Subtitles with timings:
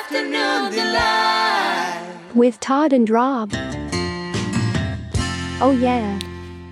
[0.00, 2.16] afternoon delight.
[2.34, 3.50] with Todd and Rob.
[5.60, 6.20] Oh, yeah.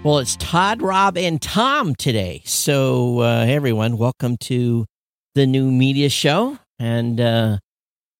[0.05, 2.43] Well, it's Todd, Rob, and Tom today.
[2.45, 4.87] So, uh, hey everyone, welcome to
[5.35, 6.59] the new media show.
[6.79, 7.59] And uh,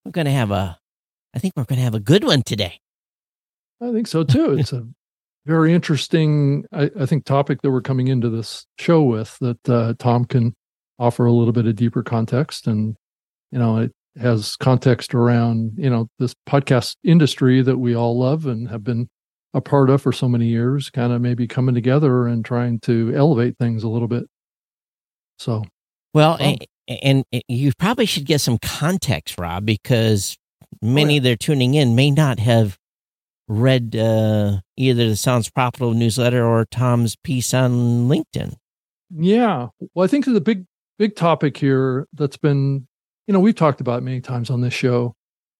[0.05, 0.79] we're going to have a,
[1.33, 2.81] I think we're going to have a good one today.
[3.81, 4.59] I think so too.
[4.59, 4.87] It's a
[5.51, 9.95] very interesting, I, I think, topic that we're coming into this show with that uh,
[9.99, 10.55] Tom can
[10.99, 12.67] offer a little bit of deeper context.
[12.67, 12.97] And,
[13.51, 18.47] you know, it has context around, you know, this podcast industry that we all love
[18.47, 19.09] and have been
[19.53, 23.13] a part of for so many years, kind of maybe coming together and trying to
[23.15, 24.25] elevate things a little bit.
[25.39, 25.65] So,
[26.15, 26.57] Well, Oh.
[26.89, 30.37] and, and you probably should get some context, Rob, because
[30.81, 32.79] many that are tuning in may not have
[33.51, 38.55] read uh, either the Sounds Profitable newsletter or Tom's piece on LinkedIn.
[39.11, 39.69] Yeah.
[39.93, 40.65] Well, I think the big
[40.99, 42.87] big topic here that's been,
[43.27, 45.15] you know, we've talked about many times on this show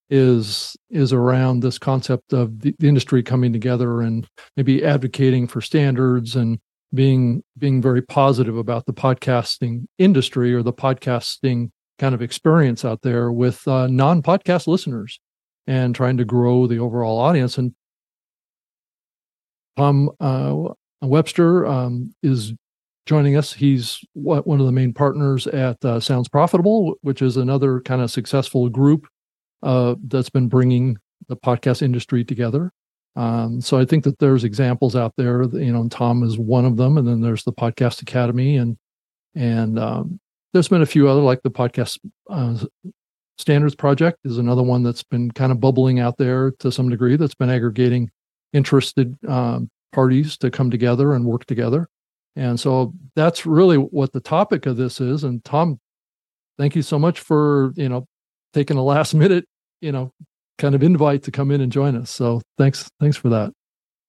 [0.09, 5.59] is is around this concept of the, the industry coming together and maybe advocating for
[5.59, 6.59] standards and
[6.93, 13.01] being being very positive about the podcasting industry or the podcasting kind of experience out
[13.01, 15.19] there with uh, non-podcast listeners
[15.67, 17.73] and trying to grow the overall audience and
[19.77, 20.55] Tom uh,
[21.01, 22.53] Webster um, is
[23.05, 23.53] joining us.
[23.53, 28.11] He's one of the main partners at uh, Sounds Profitable, which is another kind of
[28.11, 29.07] successful group
[29.63, 32.71] uh, that's been bringing the podcast industry together.
[33.15, 35.45] Um, so I think that there's examples out there.
[35.45, 38.77] That, you know, Tom is one of them, and then there's the Podcast Academy, and
[39.35, 40.19] and um,
[40.53, 41.99] there's been a few other like the Podcast
[42.29, 42.57] uh,
[43.37, 47.15] Standards Project is another one that's been kind of bubbling out there to some degree.
[47.17, 48.09] That's been aggregating
[48.53, 51.87] interested um, parties to come together and work together.
[52.35, 55.23] And so that's really what the topic of this is.
[55.23, 55.79] And Tom,
[56.57, 58.05] thank you so much for, you know,
[58.53, 59.45] taking a last minute,
[59.81, 60.11] you know,
[60.57, 62.09] kind of invite to come in and join us.
[62.09, 63.51] So thanks, thanks for that.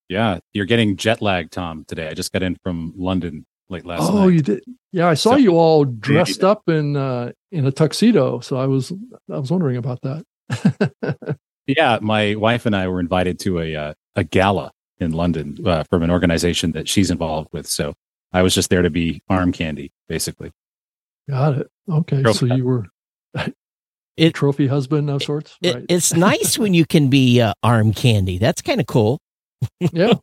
[0.09, 1.85] Yeah, you're getting jet lag, Tom.
[1.89, 4.35] Today, I just got in from London late last oh, night.
[4.35, 4.63] you did.
[4.93, 8.41] Yeah, I saw So- you all dressed up in uh in a tuxedo.
[8.41, 8.93] So I was
[9.31, 11.39] I was wondering about that.
[11.67, 15.85] Yeah, my wife and I were invited to a uh, a gala in London uh,
[15.85, 17.67] from an organization that she's involved with.
[17.67, 17.95] So
[18.33, 20.53] I was just there to be arm candy, basically.
[21.29, 21.71] Got it.
[21.89, 22.23] Okay.
[22.23, 22.59] Trophy so husband.
[22.59, 22.87] you were
[24.17, 25.57] It- trophy husband of sorts.
[25.63, 25.85] It, right.
[25.89, 28.39] It's nice when you can be uh, arm candy.
[28.39, 29.19] That's kind of cool.
[29.81, 30.15] yeah.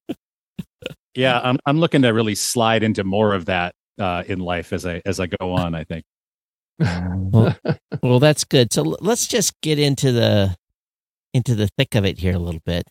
[1.16, 4.85] Yeah, I'm I'm looking to really slide into more of that uh, in life as
[4.85, 5.73] I as I go on.
[5.73, 6.06] I think.
[6.79, 7.57] Well,
[8.01, 8.71] well, that's good.
[8.71, 10.56] So l- let's just get into the
[11.33, 12.83] into the thick of it here a little bit.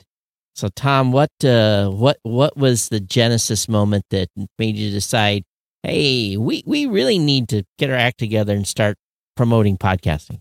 [0.59, 5.45] So, Tom, what uh, what what was the genesis moment that made you decide,
[5.85, 8.97] hey, we we really need to get our act together and start
[9.37, 10.41] promoting podcasting?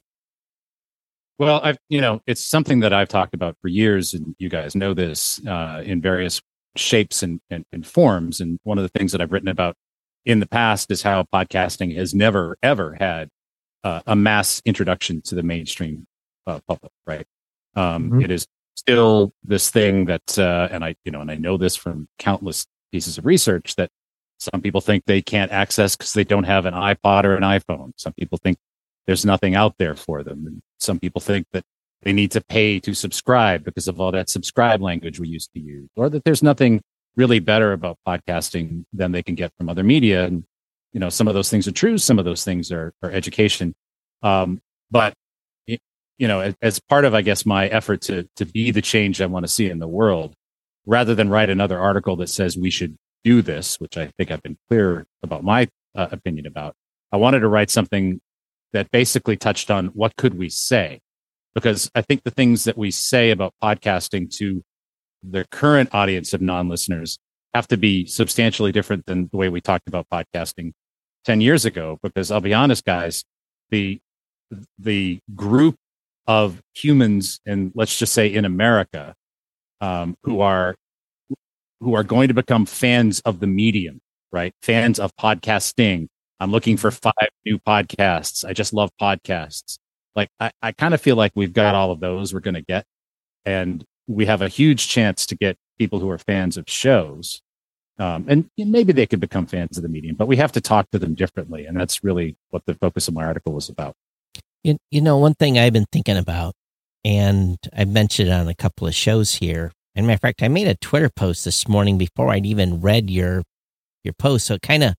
[1.37, 4.75] Well, I've you know it's something that I've talked about for years, and you guys
[4.75, 6.41] know this uh, in various
[6.75, 8.41] shapes and, and and forms.
[8.41, 9.75] And one of the things that I've written about
[10.25, 13.29] in the past is how podcasting has never ever had
[13.83, 16.07] uh, a mass introduction to the mainstream
[16.47, 16.91] uh, public.
[17.05, 17.27] Right?
[17.75, 18.23] Um, Mhm.
[18.23, 21.75] it is still this thing that, uh, and I you know, and I know this
[21.75, 23.89] from countless pieces of research that
[24.39, 27.91] some people think they can't access because they don't have an iPod or an iPhone.
[27.97, 28.57] Some people think
[29.07, 30.45] there's nothing out there for them.
[30.45, 31.63] And some people think that
[32.03, 35.59] they need to pay to subscribe because of all that subscribe language we used to
[35.59, 36.81] use, or that there's nothing
[37.15, 40.25] really better about podcasting than they can get from other media.
[40.25, 40.43] And,
[40.93, 41.97] you know, some of those things are true.
[41.97, 43.73] Some of those things are, are education.
[44.21, 44.61] Um,
[44.91, 45.13] but,
[46.17, 49.27] you know, as, part of, I guess, my effort to, to be the change I
[49.27, 50.33] want to see in the world,
[50.85, 54.41] rather than write another article that says we should do this, which I think I've
[54.41, 56.75] been clear about my uh, opinion about,
[57.11, 58.21] I wanted to write something
[58.73, 60.99] that basically touched on what could we say.
[61.55, 64.63] Because i think the things that we say about podcasting to
[65.23, 67.17] the current audience of non-listeners
[67.55, 70.73] have to be substantially different than the way we talked about podcasting
[71.25, 71.97] 10 years ago.
[72.03, 73.23] Because i'll be honest guys
[73.69, 73.99] the
[74.77, 75.75] the group
[76.27, 79.15] of humans and let's just say in america
[79.81, 80.75] um, who are
[81.79, 83.99] who are going to become fans of the medium
[84.31, 86.07] right fans of podcasting
[86.39, 88.45] I'm looking for five new podcasts.
[88.45, 89.79] I just love podcasts.
[90.15, 92.61] Like I, I kind of feel like we've got all of those we're going to
[92.61, 92.85] get.
[93.45, 97.41] And we have a huge chance to get people who are fans of shows.
[97.99, 100.89] Um, and maybe they could become fans of the medium, but we have to talk
[100.91, 101.65] to them differently.
[101.65, 103.95] And that's really what the focus of my article was about.
[104.67, 106.53] You, you know, one thing I've been thinking about,
[107.05, 109.71] and I've mentioned on a couple of shows here.
[109.95, 113.09] And matter of fact, I made a Twitter post this morning before I'd even read
[113.09, 113.43] your
[114.03, 114.47] your post.
[114.47, 114.93] So it kind of,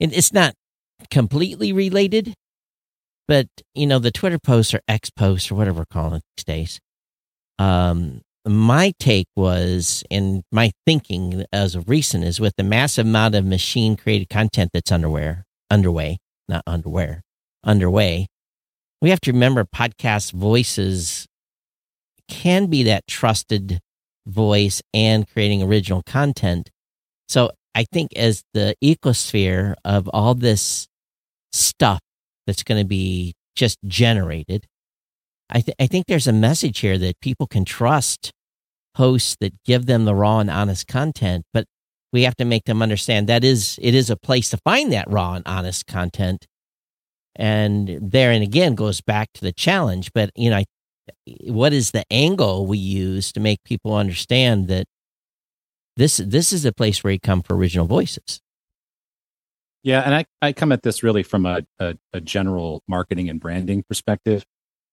[0.00, 0.54] it, it's not
[1.10, 2.32] completely related,
[3.28, 6.44] but you know, the Twitter posts or X posts or whatever we're calling it these
[6.44, 6.80] days.
[7.58, 13.34] Um, my take was, and my thinking as of recent is with the massive amount
[13.34, 16.16] of machine created content that's underwear, underway,
[16.48, 17.20] not underwear,
[17.62, 18.26] underway.
[19.02, 21.26] We have to remember podcast voices
[22.28, 23.80] can be that trusted
[24.26, 26.70] voice and creating original content.
[27.28, 30.86] So I think as the ecosphere of all this
[31.52, 31.98] stuff
[32.46, 34.68] that's going to be just generated,
[35.50, 38.30] I, th- I think there's a message here that people can trust
[38.94, 41.66] hosts that give them the raw and honest content, but
[42.12, 45.10] we have to make them understand that is it is a place to find that
[45.10, 46.46] raw and honest content.
[47.36, 50.12] And there and again goes back to the challenge.
[50.12, 50.64] But you know, I,
[51.46, 54.86] what is the angle we use to make people understand that
[55.96, 58.40] this this is a place where you come for original voices.
[59.82, 63.40] Yeah, and I, I come at this really from a, a, a general marketing and
[63.40, 64.44] branding perspective.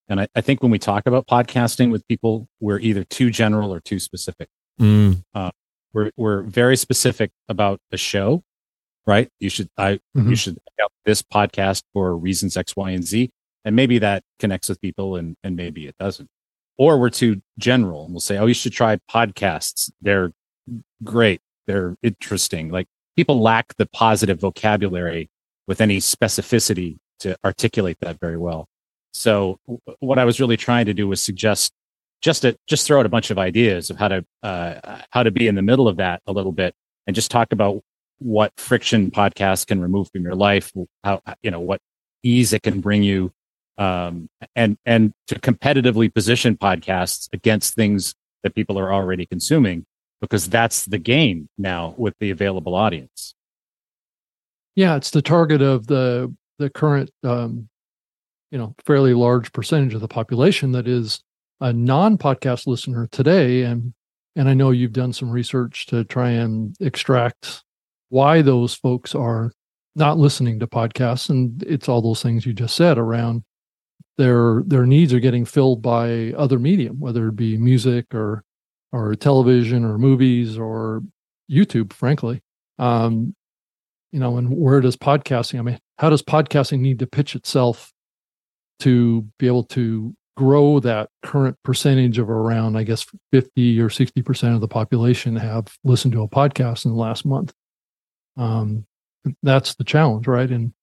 [0.08, 3.72] And I, I, think when we talk about podcasting with people, we're either too general
[3.72, 4.50] or too specific.
[4.82, 5.24] Mm.
[5.36, 5.52] Uh,
[5.94, 8.44] we're we're very specific about a show,
[9.06, 9.30] right?
[9.40, 10.30] You should I mm-hmm.
[10.30, 13.30] you should check out this podcast for reasons X, Y, and Z,
[13.66, 16.30] and maybe that connects with people, and and maybe it doesn't.
[16.78, 19.92] Or we're too general, and we'll say, oh, you should try podcasts.
[20.02, 20.32] They're
[21.04, 21.42] great.
[21.68, 22.70] They're interesting.
[22.70, 25.30] Like people lack the positive vocabulary
[25.68, 28.68] with any specificity to articulate that very well.
[29.14, 29.60] So
[30.00, 31.74] what I was really trying to do was suggest
[32.22, 35.32] just to just throw out a bunch of ideas of how to uh, how to
[35.32, 36.74] be in the middle of that a little bit
[37.08, 37.82] and just talk about
[38.20, 40.72] what friction podcasts can remove from your life,
[41.04, 41.80] how you know what
[42.24, 43.32] ease it can bring you,
[43.78, 48.14] um, and and to competitively position podcasts against things
[48.44, 49.86] that people are already consuming
[50.22, 53.34] because that's the game now with the available audience.
[54.76, 57.70] Yeah, it's the target of the the current um,
[58.52, 61.22] you know fairly large percentage of the population that is
[61.62, 63.94] a non-podcast listener today and
[64.36, 67.64] and I know you've done some research to try and extract
[68.10, 69.52] why those folks are
[69.96, 73.44] not listening to podcasts and it's all those things you just said around
[74.18, 78.44] their their needs are getting filled by other medium whether it be music or
[78.92, 81.02] or television or movies or
[81.50, 82.42] YouTube frankly
[82.78, 83.36] um
[84.12, 87.92] you know and where does podcasting I mean how does podcasting need to pitch itself
[88.80, 94.56] to be able to grow that current percentage of around, I guess, 50 or 60%
[94.56, 97.52] of the population have listened to a podcast in the last month.
[98.40, 98.86] Um,
[99.44, 100.50] that's the challenge, right?
[100.50, 100.74] And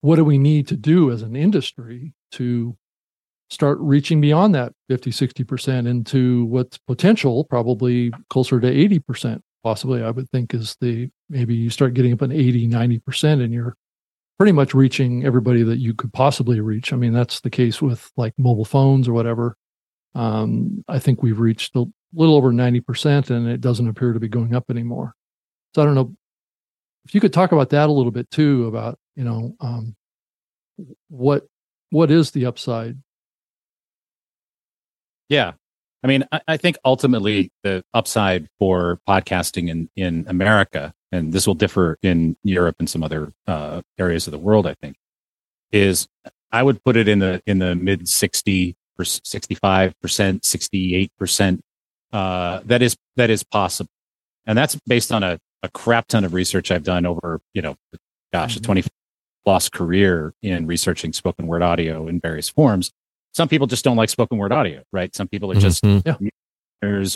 [0.00, 2.76] what do we need to do as an industry to
[3.50, 10.10] start reaching beyond that 50, 60% into what's potential, probably closer to 80%, possibly, I
[10.10, 13.76] would think is the maybe you start getting up an 80, 90% and you're
[14.38, 16.92] pretty much reaching everybody that you could possibly reach.
[16.92, 19.56] I mean, that's the case with like mobile phones or whatever.
[20.14, 24.28] Um, I think we've reached a little over 90% and it doesn't appear to be
[24.28, 25.14] going up anymore.
[25.74, 26.14] So I don't know
[27.10, 29.96] if you could talk about that a little bit too about, you know, um,
[31.08, 31.44] what
[31.90, 32.98] what is the upside?
[35.28, 35.54] Yeah.
[36.04, 41.48] I mean, I, I think ultimately the upside for podcasting in, in America and this
[41.48, 44.94] will differ in Europe and some other uh, areas of the world, I think,
[45.72, 46.06] is
[46.52, 51.60] I would put it in the in the mid 60 65 percent 68 percent
[52.12, 53.90] uh, that is that is possible
[54.46, 57.76] and that's based on a, a crap ton of research i've done over you know
[58.32, 58.66] gosh a mm-hmm.
[58.66, 58.84] 20
[59.44, 62.92] plus career in researching spoken word audio in various forms
[63.32, 66.28] some people just don't like spoken word audio right some people are just mm-hmm.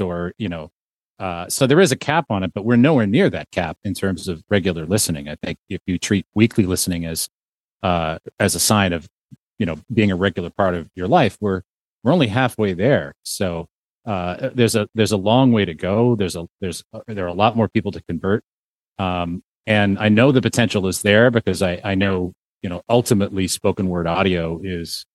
[0.00, 0.70] or you know
[1.18, 3.94] uh, so there is a cap on it, but we're nowhere near that cap in
[3.94, 5.28] terms of regular listening.
[5.28, 7.28] I think if you treat weekly listening as
[7.82, 9.08] uh, as a sign of
[9.58, 11.62] you know being a regular part of your life, we're
[12.02, 13.14] we're only halfway there.
[13.22, 13.68] So
[14.06, 16.16] uh, there's a there's a long way to go.
[16.16, 18.44] There's a there's uh, there are a lot more people to convert,
[18.98, 22.32] um, and I know the potential is there because I I know
[22.62, 25.06] you know ultimately spoken word audio is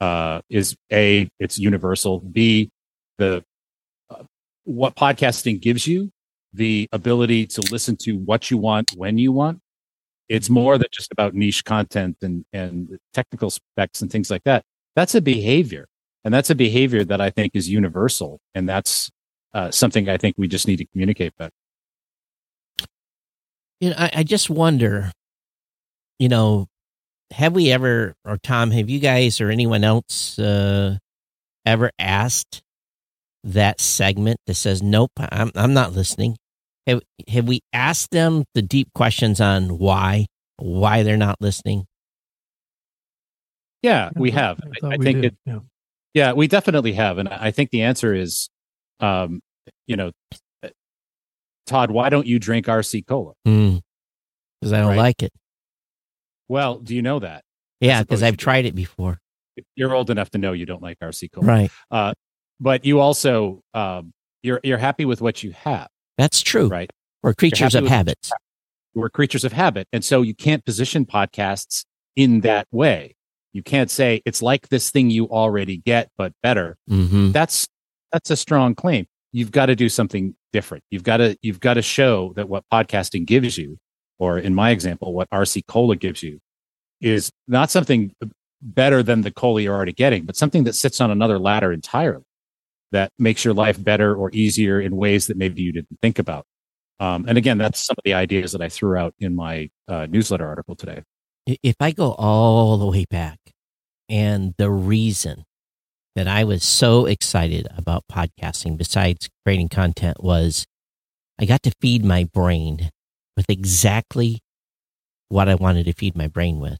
[0.00, 2.20] uh, is a it's universal.
[2.20, 2.70] B
[3.18, 3.44] the
[4.64, 6.10] what podcasting gives you
[6.52, 9.60] the ability to listen to what you want when you want.
[10.28, 14.64] It's more than just about niche content and, and technical specs and things like that.
[14.96, 15.86] That's a behavior.
[16.24, 18.40] And that's a behavior that I think is universal.
[18.54, 19.10] And that's
[19.52, 21.52] uh, something I think we just need to communicate better.
[23.80, 25.12] You know, I, I just wonder,
[26.18, 26.66] you know,
[27.32, 30.96] have we ever, or Tom, have you guys or anyone else uh,
[31.66, 32.62] ever asked
[33.42, 36.36] that segment that says, nope, I'm, I'm not listening?
[36.86, 40.26] Have, have we asked them the deep questions on why?
[40.56, 41.86] why they're not listening?
[43.82, 44.60] Yeah, we have.
[44.82, 45.58] I, I, I think did, it, yeah.
[46.14, 48.48] Yeah, we definitely have, and I think the answer is,
[49.00, 49.40] um,
[49.86, 50.12] you know,
[51.66, 53.32] Todd, why don't you drink RC cola?
[53.44, 54.96] Because I don't Right.
[54.98, 55.32] like it.
[56.48, 57.42] Well, do you know that
[57.80, 58.42] Yeah, because I've do.
[58.42, 59.18] tried it before.
[59.76, 62.14] you're old enough to know you don't like RC cola, Right.
[62.60, 66.68] but you also um, you're you're happy with what you have, That's true.
[66.68, 66.90] right?
[67.22, 68.32] We're creatures of with what you habits.
[68.94, 69.88] we're creatures of habit.
[69.92, 71.84] And so you can't position podcasts
[72.16, 73.14] in that way.
[73.54, 76.76] You can't say it's like this thing you already get, but better.
[76.86, 77.66] hmm That's
[78.12, 79.06] that's a strong claim.
[79.32, 80.84] You've got to do something different.
[80.90, 83.78] You've got to you've got to show that what podcasting gives you,
[84.18, 86.40] or in my example, what RC Cola gives you,
[87.00, 88.12] is not something
[88.60, 92.24] better than the cola you're already getting, but something that sits on another ladder entirely
[92.92, 96.46] that makes your life better or easier in ways that maybe you didn't think about.
[97.00, 100.06] Um, and again, that's some of the ideas that I threw out in my uh,
[100.08, 101.02] newsletter article today.
[101.46, 103.38] If I go all the way back,
[104.08, 105.44] and the reason
[106.14, 110.66] that I was so excited about podcasting, besides creating content, was
[111.38, 112.90] I got to feed my brain
[113.36, 114.40] with exactly
[115.28, 116.78] what I wanted to feed my brain with.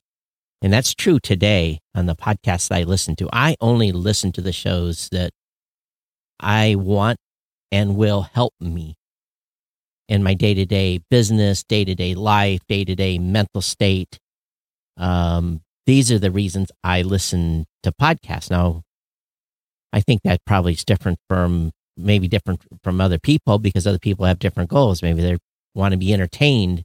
[0.63, 3.29] And that's true today on the podcasts I listen to.
[3.33, 5.31] I only listen to the shows that
[6.41, 7.19] I want
[7.73, 8.95] and will help me
[10.09, 14.19] in my day to day business, day to day life, day to day mental state.
[14.97, 18.51] Um, these are the reasons I listen to podcasts.
[18.51, 18.83] Now,
[19.93, 24.25] I think that probably is different from maybe different from other people because other people
[24.27, 25.03] have different goals.
[25.03, 25.39] Maybe they
[25.75, 26.83] want to be entertained,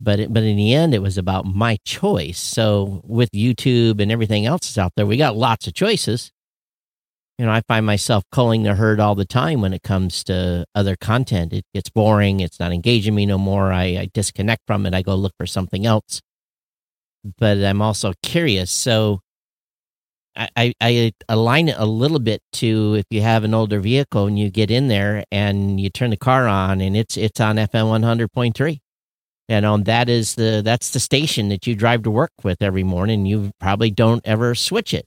[0.00, 2.38] but it, but in the end, it was about my choice.
[2.38, 6.30] So with YouTube and everything else that's out there, we got lots of choices.
[7.38, 10.64] You know, I find myself culling the herd all the time when it comes to
[10.74, 11.52] other content.
[11.52, 12.40] It gets boring.
[12.40, 13.72] It's not engaging me no more.
[13.72, 14.94] I, I disconnect from it.
[14.94, 16.22] I go look for something else.
[17.38, 18.70] But I'm also curious.
[18.70, 19.20] So
[20.36, 24.26] I, I, I align it a little bit to if you have an older vehicle
[24.26, 27.56] and you get in there and you turn the car on and it's it's on
[27.56, 27.86] FM
[28.28, 28.78] 100.3.
[29.48, 32.82] And on that is the that's the station that you drive to work with every
[32.82, 33.26] morning.
[33.26, 35.06] You probably don't ever switch it.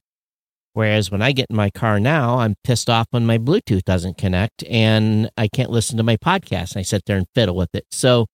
[0.74, 4.18] Whereas when I get in my car now, I'm pissed off when my Bluetooth doesn't
[4.18, 6.74] connect and I can't listen to my podcast.
[6.74, 7.86] And I sit there and fiddle with it.
[7.92, 8.28] So,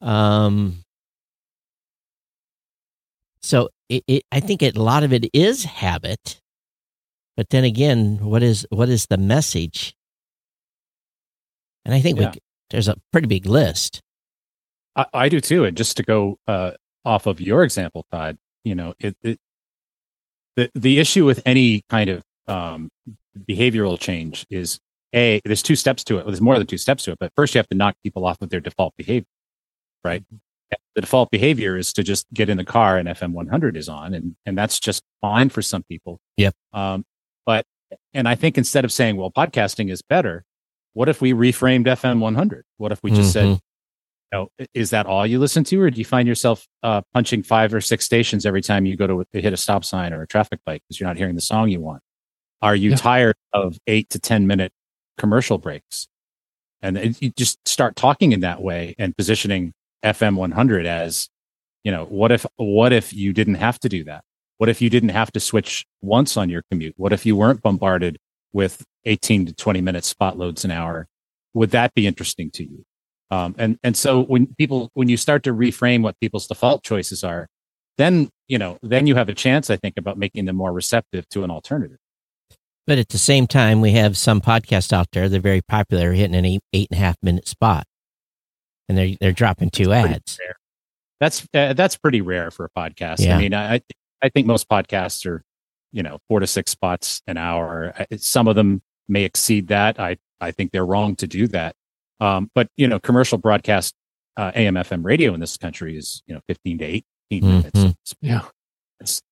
[0.00, 0.83] um,
[3.44, 6.40] so it, it I think it, a lot of it is habit,
[7.36, 9.94] but then again, what is what is the message?
[11.84, 12.30] And I think Yeah.
[12.32, 12.38] we,
[12.70, 14.00] there's a pretty big list.
[14.96, 15.64] I, I do too.
[15.64, 16.72] And just to go uh,
[17.04, 19.38] off of your example, Todd, you know, it, it
[20.56, 22.88] the the issue with any kind of um,
[23.38, 24.78] behavioral change is
[25.14, 26.24] a there's two steps to it.
[26.26, 27.18] There's more than two steps to it.
[27.18, 29.26] But first, you have to knock people off of their default behavior,
[30.02, 30.24] right?
[30.94, 34.14] The default behavior is to just get in the car and FM 100 is on,
[34.14, 36.20] and and that's just fine for some people.
[36.36, 36.54] Yep.
[36.72, 37.04] Um,
[37.46, 37.64] but
[38.12, 40.44] and I think instead of saying, well, podcasting is better,
[40.92, 42.64] what if we reframed FM 100?
[42.76, 43.58] What if we just said, Mhm.
[44.32, 47.42] you know, is that all you listen to, or do you find yourself uh, punching
[47.42, 50.26] five or six stations every time you go to hit a stop sign or a
[50.28, 52.02] traffic light because you're not hearing the song you want?
[52.62, 52.96] Are you Yeah.
[52.96, 54.72] tired of eight to ten minute
[55.18, 56.06] commercial breaks?
[56.82, 59.72] And it, you just start talking in that way and positioning
[60.04, 61.28] FM 100 as,
[61.82, 64.24] you know, what if what if you didn't have to do that?
[64.58, 66.94] What if you didn't have to switch once on your commute?
[66.96, 68.18] What if you weren't bombarded
[68.52, 71.06] with 18 to 20 minute spot loads an hour?
[71.54, 72.84] Would that be interesting to you?
[73.30, 77.24] Um, and and so when people when you start to reframe what people's default choices
[77.24, 77.48] are,
[77.98, 81.28] then you know then you have a chance, I think, about making them more receptive
[81.30, 81.98] to an alternative.
[82.86, 85.28] But at the same time, we have some podcasts out there.
[85.28, 87.86] They're very popular, hitting an eight eight and a half minute spot,
[88.88, 90.38] and they're they're dropping two pretty ads.
[91.20, 93.20] That's uh, that's pretty rare for a podcast.
[93.20, 93.36] Yeah.
[93.36, 93.80] I mean, I
[94.22, 95.42] I think most podcasts are,
[95.92, 97.94] you know, four to six spots an hour.
[98.18, 99.98] Some of them may exceed that.
[100.00, 101.74] I I think they're wrong to do that.
[102.20, 103.94] Um, but you know, commercial broadcast
[104.36, 107.78] uh, AM/FM radio in this country is you know 15 to 18 minutes.
[107.80, 107.84] Mhm.
[107.90, 108.42] It's- Yeah.
[109.00, 109.22] it's,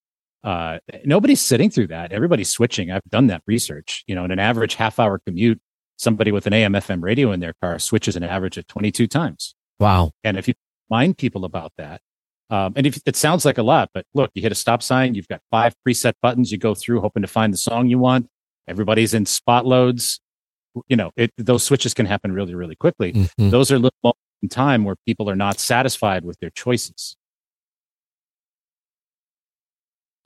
[0.45, 2.13] uh, nobody's sitting through that.
[2.13, 2.91] Everybody's switching.
[2.91, 4.05] I've done that research.
[4.07, 5.61] You know, in an average half hour commute,
[5.97, 9.55] somebody with an AM/FM radio in their car switches an average of 22 times.
[9.79, 10.13] Wow.
[10.25, 10.55] And if you
[10.91, 12.01] mind people about that,
[12.51, 15.15] um, and if it sounds like a lot, but look, you hit a stop sign,
[15.15, 18.29] you've got five preset buttons you go through, hoping to find the song you want.
[18.69, 20.21] Everybody's in spot loads.
[20.89, 23.13] You know, it, those switches can happen really, really quickly.
[23.13, 23.51] Mhm.
[23.51, 27.17] Those are little moments in time where people are not satisfied with their choices.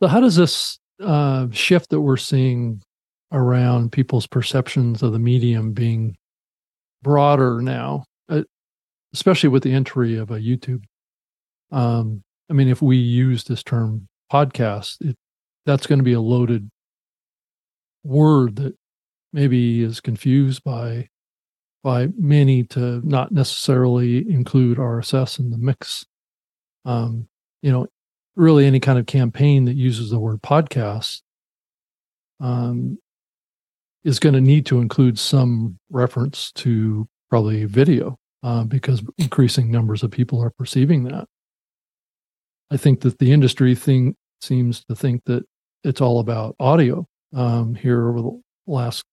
[0.02, 2.82] So, how does this uh, shift that we're seeing
[3.32, 6.16] around people's perceptions of the medium being
[7.02, 8.42] broader now, uh,
[9.12, 10.84] especially with the entry of a YouTube
[11.70, 15.16] Um, I mean, if we use this term podcast, it,
[15.64, 16.70] that's going to be a loaded
[18.04, 18.76] word that
[19.32, 21.08] maybe is confused by
[21.82, 26.04] by many to not necessarily include RSS in the mix.
[26.84, 27.28] Um,
[27.62, 27.86] you know,
[28.36, 31.22] really any kind of campaign that uses the word podcast
[32.40, 32.98] um,
[34.06, 40.04] is going to need to include some reference to probably video uh, because increasing numbers
[40.04, 41.26] of people are perceiving that.
[42.70, 45.44] I think that the industry thing seems to think that
[45.82, 49.04] it's all about audio um, here over the last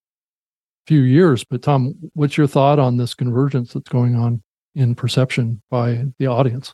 [0.85, 1.43] few years.
[1.43, 4.43] But Tom, what's your thought on this convergence that's going on
[4.75, 6.71] in perception by the audience?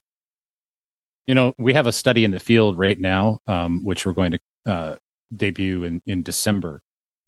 [1.25, 4.33] You know, we have a study in the field right now, um, which we're going
[4.33, 4.95] to uh,
[5.33, 6.81] debut in in December,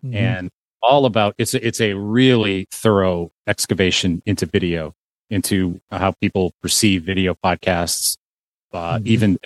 [0.04, 0.16] mm-hmm.
[0.16, 0.50] and
[0.82, 4.94] all about it's a, it's a really thorough excavation into video,
[5.30, 8.16] into how people perceive video podcasts,
[8.72, 9.06] uh, mm-hmm.
[9.06, 9.38] even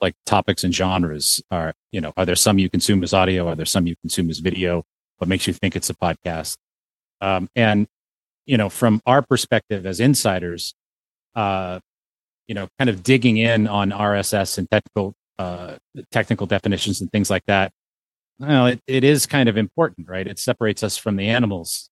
[0.00, 1.42] like topics and genres.
[1.50, 3.48] Are you know, are there some you consume as audio?
[3.48, 4.84] Are there some you consume as video?
[5.18, 6.56] What makes you think it's a podcast?
[7.20, 7.86] Um, and
[8.46, 10.74] you know, from our perspective as insiders,
[11.34, 11.80] uh,
[12.48, 15.76] you know, kind of digging in on RSS and technical uh,
[16.10, 17.72] technical definitions and things like that.
[18.40, 20.26] Well, it, it is kind of important, right?
[20.26, 21.90] It separates us from the animals,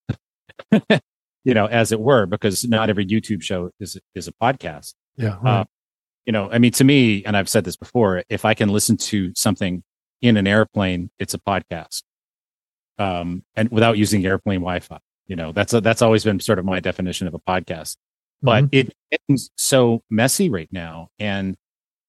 [1.44, 4.94] you know, as it were, because not every YouTube show is is a podcast.
[5.16, 5.36] Yeah.
[5.42, 5.60] Right.
[5.60, 5.64] Uh,
[6.24, 8.96] you know, I mean, to me, and I've said this before, if I can listen
[8.96, 9.82] to something
[10.22, 12.02] in an airplane, it's a podcast.
[12.98, 14.98] Um, and without using airplane Wi-Fi.
[15.26, 17.96] You know, that's a, that's always been sort of my definition of a podcast.
[18.42, 18.88] But mm-hmm.
[19.28, 21.56] it's so messy right now, and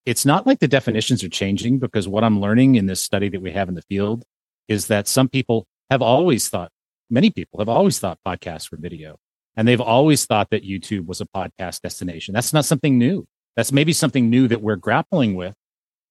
[0.09, 3.41] it's not like the definitions are changing because what I'm learning in this study that
[3.41, 4.23] we have in the field
[4.67, 6.71] is that some people have always thought,
[7.11, 9.17] many people have always thought podcasts were video,
[9.55, 12.33] and they've always thought that YouTube was a podcast destination.
[12.33, 13.27] That's not something new.
[13.55, 15.53] That's maybe something new that we're grappling with,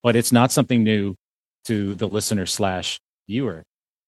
[0.05, 1.17] but it's not something new
[1.65, 3.65] to the listener slash viewer.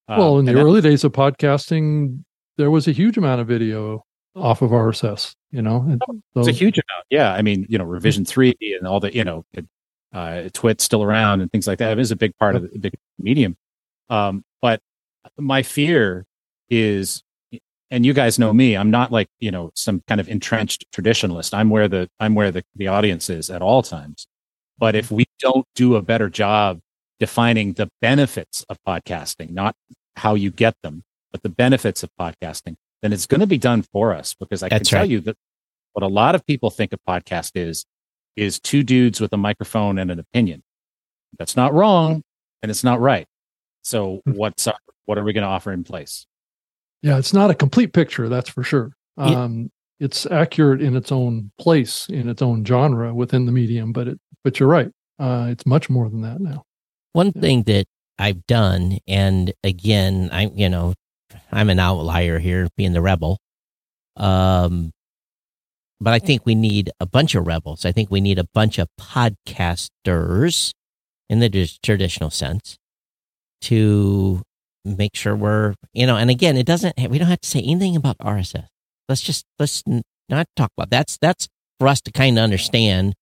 [0.08, 2.22] Well, in um, the early days of podcasting,
[2.58, 4.04] there was a huge amount of video
[4.36, 5.34] off of RSS.
[5.50, 5.98] You know,
[6.34, 7.06] so, it's a huge amount.
[7.10, 9.44] Yeah, I mean, you know, Revision three and all the you know,
[10.12, 11.92] uh, TWiT's still around and things like that.
[11.92, 13.56] It is a big part of the big medium.
[14.08, 14.80] Um, but
[15.38, 16.26] my fear
[16.68, 17.22] is,
[17.90, 21.54] and you guys know me, I'm not like you know some kind of entrenched traditionalist.
[21.54, 24.26] I'm where the I'm where the the audience is at all times.
[24.78, 26.80] But if we don't do a better job
[27.18, 29.76] defining the benefits of podcasting, not
[30.16, 33.82] how you get them, but the benefits of podcasting, then it's going to be done
[33.82, 35.10] for us because I That's can tell right.
[35.10, 35.36] you that
[35.92, 37.84] what a lot of people think a podcast is,
[38.40, 40.62] is two dudes with a microphone and an opinion.
[41.38, 42.22] That's not wrong
[42.62, 43.26] and it's not right.
[43.82, 44.32] So hmm.
[44.32, 46.26] what's our, what are we going to offer in place?
[47.02, 48.92] Yeah, it's not a complete picture, that's for sure.
[49.16, 50.06] Um, yeah.
[50.06, 54.20] It's accurate in its own place, in its own genre within the medium, but it,
[54.42, 54.90] but you're right.
[55.18, 56.64] Uh, it's much more than that now.
[57.12, 57.42] One yeah.
[57.42, 57.86] thing that
[58.18, 60.94] I've done, and again, I'm you know,
[61.52, 63.38] I'm an outlier here, being the rebel.
[64.16, 64.92] Um,
[66.00, 67.84] but I think we need a bunch of rebels.
[67.84, 70.72] I think we need a bunch of podcasters
[71.28, 72.78] in the traditional sense
[73.62, 74.42] to
[74.84, 77.96] make sure we're, you know, and again, it doesn't, we don't have to say anything
[77.96, 78.66] about RSS.
[79.08, 79.82] Let's just, let's
[80.28, 83.14] not talk about that's, that's for us to kind of understand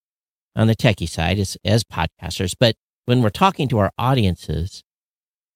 [0.55, 2.55] on the techie side as, as podcasters.
[2.59, 4.83] But when we're talking to our audiences,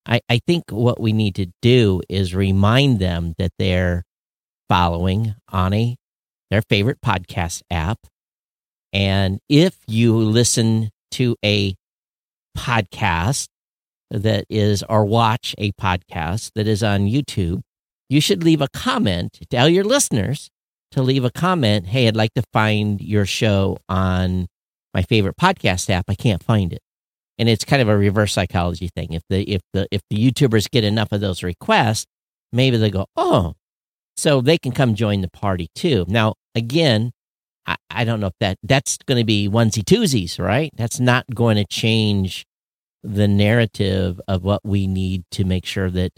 [0.06, 4.02] I, I think what we need to do is remind them that they're
[4.68, 5.96] following on a
[6.52, 7.98] their favorite podcast app.
[8.92, 11.74] And if you listen to a
[12.56, 13.48] podcast
[14.10, 17.62] that is or watch a podcast that is on YouTube,
[18.10, 19.38] you should leave a comment.
[19.50, 20.50] Tell your listeners
[20.90, 21.86] to leave a comment.
[21.86, 24.46] Hey, I'd like to find your show on
[24.92, 26.04] my favorite podcast app.
[26.08, 26.82] I can't find it
[27.38, 29.14] and it's kind of a reverse psychology thing.
[29.14, 32.06] If the if the if the YouTubers get enough of those requests,
[32.52, 33.54] maybe they go, oh,
[34.16, 36.04] so they can come join the party too.
[36.08, 37.12] Now, again,
[37.66, 40.70] I, I don't know if that that's going to be onesie twosies, right?
[40.76, 42.44] That's not going to change
[43.02, 46.12] the narrative of what we need to make sure that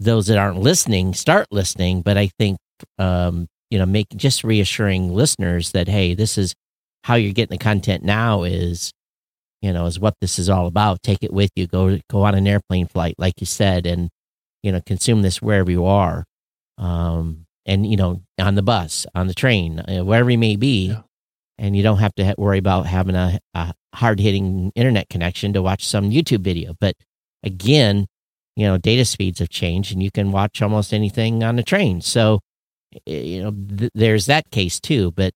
[0.00, 2.02] those that aren't listening start listening.
[2.02, 2.58] But I think,
[2.98, 6.54] um, you know, make just reassuring listeners that hey, this is
[7.04, 8.92] how you're getting the content now is
[9.64, 11.02] you know, is what this is all about.
[11.02, 11.66] Take it with you.
[11.66, 14.10] Go go on an airplane flight, like you said, and
[14.62, 16.24] you know, consume this wherever you are,
[16.78, 20.88] um, and you know, on the bus, on the train, uh, wherever you may be,
[20.88, 21.02] yeah.
[21.58, 25.62] and you don't have to worry about having a, a hard hitting internet connection to
[25.62, 26.74] watch some YouTube video.
[26.80, 26.94] But
[27.42, 28.06] again,
[28.56, 32.00] you know, data speeds have changed, and you can watch almost anything on the train.
[32.00, 32.40] So,
[33.06, 35.10] you know, th- there's that case too.
[35.12, 35.32] But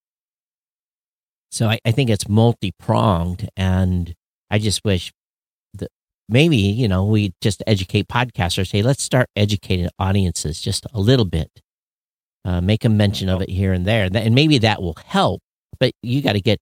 [1.51, 4.15] So I, I think it's multi pronged, and
[4.51, 5.13] I just wish
[6.29, 8.71] maybe you know we just educate podcasters.
[8.73, 11.51] Hey, let's start educating audiences just a little bit.
[12.45, 15.41] Uh, make a mention of it here and there, and maybe that will help.
[15.81, 16.59] But you got to get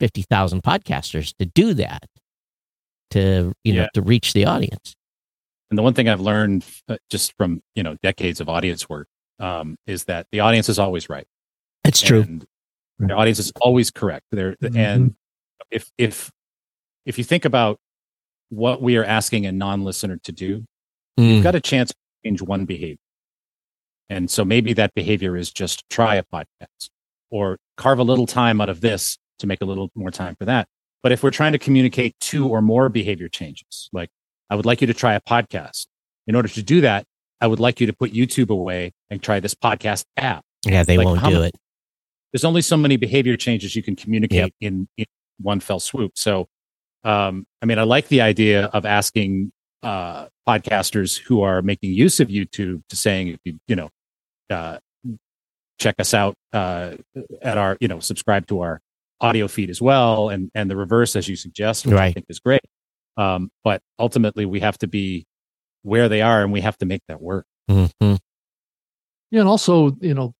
[0.00, 2.04] fifty thousand podcasters to do that
[3.10, 3.88] to you know Yeah.
[3.94, 4.94] to reach the audience.
[5.70, 9.08] And the one thing I've learned uh, just from you know decades of audience work
[9.38, 11.26] um, is that the audience is always right.
[11.84, 12.40] It's true.
[12.98, 14.26] The audience is always correct.
[14.30, 14.76] There Mhm.
[14.76, 15.14] and
[15.70, 16.30] if if
[17.06, 17.78] if you think about
[18.52, 20.64] what we are asking a non-listener to do,
[21.18, 21.34] Mm.
[21.36, 22.98] you've got a chance to change one behavior.
[24.10, 26.90] And so maybe that behavior is just try a podcast
[27.30, 30.44] or carve a little time out of this to make a little more time for
[30.44, 30.68] that.
[31.02, 34.10] But if we're trying to communicate two or more behavior changes, like
[34.50, 35.86] I would like you to try a podcast.
[36.26, 37.06] In order to do that,
[37.40, 40.44] I would like you to put YouTube away and try this podcast app.
[40.66, 41.54] yeah, they like, won't do it.
[42.32, 45.06] There's only so many behavior changes you can communicate in, in
[45.40, 46.12] one fell swoop.
[46.16, 46.48] So,
[47.04, 52.20] um, I mean, I like the idea of asking uh, podcasters who are making use
[52.20, 53.90] of YouTube to saying, if you, you know,
[54.50, 54.78] uh,
[55.78, 56.94] check us out uh,
[57.40, 58.80] at our, you know, subscribe to our
[59.20, 62.40] audio feed as well, and and the reverse as you suggest, which I think is
[62.40, 62.62] great.
[63.16, 65.26] Um, but ultimately, we have to be
[65.82, 67.46] where they are, and we have to make that work.
[67.68, 67.86] hmm
[69.30, 70.34] Yeah, and also, you know,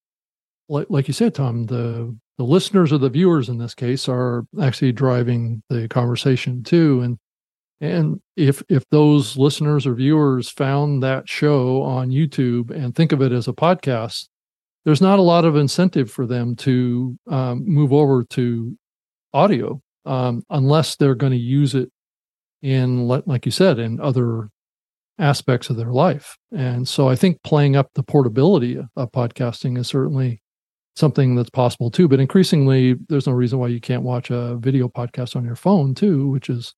[0.68, 4.44] like like you said, Tom, the the listeners or the viewers in this case are
[4.60, 7.00] actually driving the conversation too.
[7.00, 7.18] And
[7.80, 13.20] and if if those listeners or viewers found that show on YouTube and think of
[13.20, 14.28] it as a podcast,
[14.84, 18.76] there's not a lot of incentive for them to um, move over to
[19.34, 21.90] audio um, unless they're going to use it
[22.62, 24.48] in, like like you said, in other
[25.18, 26.36] aspects of their life.
[26.50, 30.40] And so I think playing up the portability of podcasting is certainly
[30.96, 32.08] something that's possible too.
[32.08, 35.94] But increasingly, there's no reason why you can't watch a video podcast on your phone
[35.94, 36.74] too, which is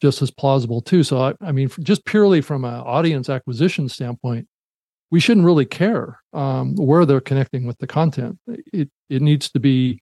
[0.00, 1.02] just as plausible too.
[1.02, 4.46] So I, I mean, just purely from an audience acquisition standpoint,
[5.10, 8.38] we shouldn't really care um, where they're connecting with the content.
[8.72, 10.00] It it needs to be,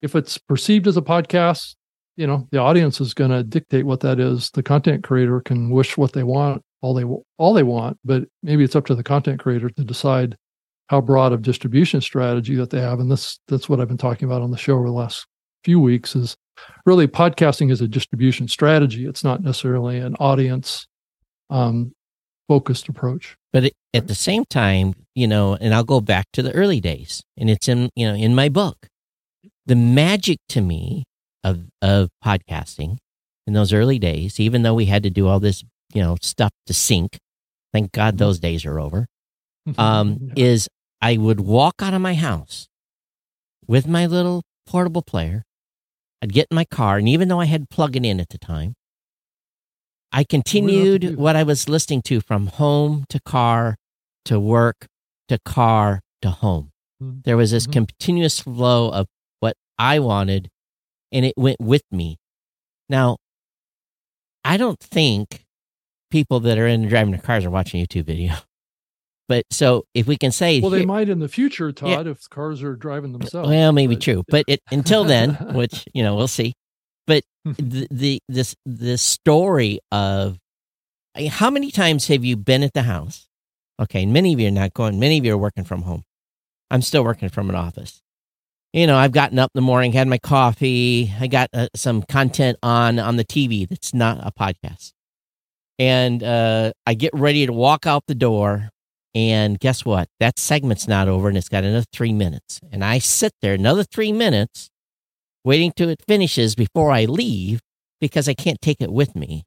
[0.00, 1.74] if it's perceived as a podcast,
[2.16, 4.50] you know, the audience is going to dictate what that is.
[4.50, 7.04] The content creator can wish what they want, all they
[7.36, 10.36] all they want, but maybe it's up to the content creator to decide
[10.88, 13.00] how broad of distribution strategy that they have.
[13.00, 15.26] And this that's what I've been talking about on the show over the last
[15.64, 16.36] few weeks is
[16.84, 19.06] really podcasting is a distribution strategy.
[19.06, 20.86] It's not necessarily an audience
[21.50, 21.92] um,
[22.48, 23.36] focused approach.
[23.52, 27.22] But at the same time, you know, and I'll go back to the early days,
[27.36, 28.88] and it's in you know in my book.
[29.66, 31.04] The magic to me
[31.42, 32.98] of of podcasting
[33.46, 36.50] in those early days, even though we had to do all this you know stuff
[36.66, 37.18] to sync,
[37.72, 39.06] thank God those days are over.
[39.78, 40.68] Um, is
[41.00, 42.68] I would walk out of my house
[43.66, 45.44] with my little portable player.
[46.22, 48.28] I'd get in my car, and even though I had to plug it in at
[48.30, 48.74] the time,
[50.12, 53.76] I continued what I was listening to from home to car
[54.26, 54.86] to work
[55.28, 56.70] to car to home.
[57.02, 57.24] Mhm.
[57.24, 57.72] There was this Mhm.
[57.72, 59.08] continuous flow of
[59.40, 60.50] what I wanted,
[61.10, 62.18] and it went with me.
[62.88, 63.16] Now,
[64.44, 65.44] I don't think
[66.10, 68.34] people that are in driving their cars are watching YouTube video.
[69.28, 72.62] But so if we can say, well, they might in the future, Todd, if cars
[72.62, 73.48] are driving themselves.
[73.48, 76.54] well, maybe but- true, but it, until then, which you know, we'll see.
[77.06, 80.38] But the, the this this story of
[81.14, 83.28] I mean, how many times have you been at the house?
[83.80, 84.98] Okay, many of you are not going.
[84.98, 86.04] Many of you are working from home.
[86.70, 88.00] I'm still working from an office.
[88.72, 91.12] You know, I've gotten up in the morning, had my coffee.
[91.20, 94.92] I got uh, some content on on the TV that's not a podcast,
[95.78, 98.70] and uh, I get ready to walk out the door.
[99.14, 100.08] And guess what?
[100.18, 102.60] That segment's not over, and it's got another three minutes.
[102.72, 104.70] And I sit there another three minutes,
[105.44, 107.60] waiting till it finishes before I leave
[108.00, 109.44] because I can't take it with me.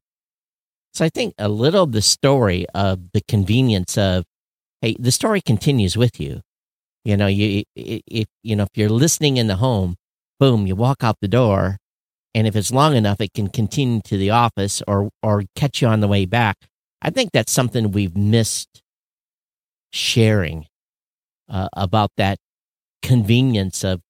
[0.94, 4.24] So I think a little of the story of the convenience of,
[4.80, 6.40] hey, the story continues with you.
[7.04, 9.96] You know, you if you know if you're listening in the home,
[10.40, 11.78] boom, you walk out the door,
[12.34, 15.88] and if it's long enough, it can continue to the office or or catch you
[15.88, 16.56] on the way back.
[17.00, 18.82] I think that's something we've missed
[19.92, 20.66] sharing
[21.48, 22.38] uh, about that
[23.02, 24.00] convenience of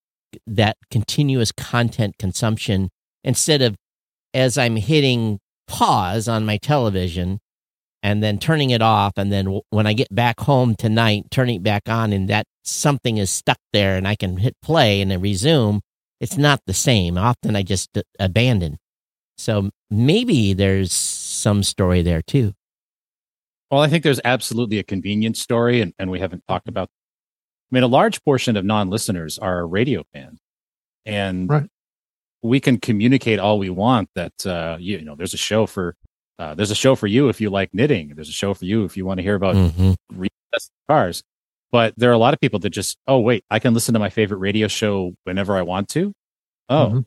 [0.47, 2.91] that continuous content consumption
[3.25, 3.77] instead of
[4.35, 7.39] as I'm hitting pause on my television
[8.03, 11.63] and then turning it off and then when I get back home tonight turning it
[11.63, 15.21] back on and that something is stuck there and I can hit play and then
[15.21, 15.81] resume
[16.21, 17.17] it's not the same.
[17.17, 18.79] Often I just abandon.
[19.37, 22.55] So maybe there's some story there too
[23.71, 26.89] Well, I think there's absolutely a convenience story, and, and we haven't talked about.
[27.71, 30.41] I mean, a large portion of non-listeners are radio fans,
[31.05, 31.69] and Right.
[32.43, 35.95] we can communicate all we want that uh, you, you know there's a show for
[36.39, 38.13] uh, there's a show for you if you like knitting.
[38.15, 40.27] There's a show for you if you want to hear about Mm-hmm.
[40.89, 41.23] cars.
[41.71, 43.99] But there are a lot of people that just, oh wait, I can listen to
[44.01, 46.15] my favorite radio show whenever I want to.
[46.71, 47.05] Oh, Mhm.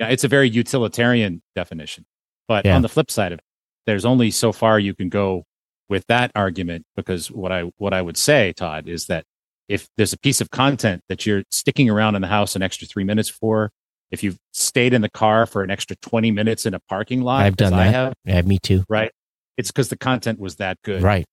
[0.00, 2.04] yeah, it's a very utilitarian definition.
[2.48, 2.76] But Yeah.
[2.76, 3.44] on the flip side of it,
[3.86, 5.44] there's only so far you can go
[5.88, 9.24] with that argument because what I what I would say, Todd, is that
[9.68, 12.86] if there's a piece of content that you're sticking around in the house an extra
[12.86, 13.70] three minutes for,
[14.10, 17.42] if you've stayed in the car for an extra 20 minutes in a parking lot,
[17.42, 17.92] I've done I that.
[17.94, 18.84] have, Yeah, me too.
[18.88, 19.10] right?
[19.56, 21.24] It's because the content was that good Right.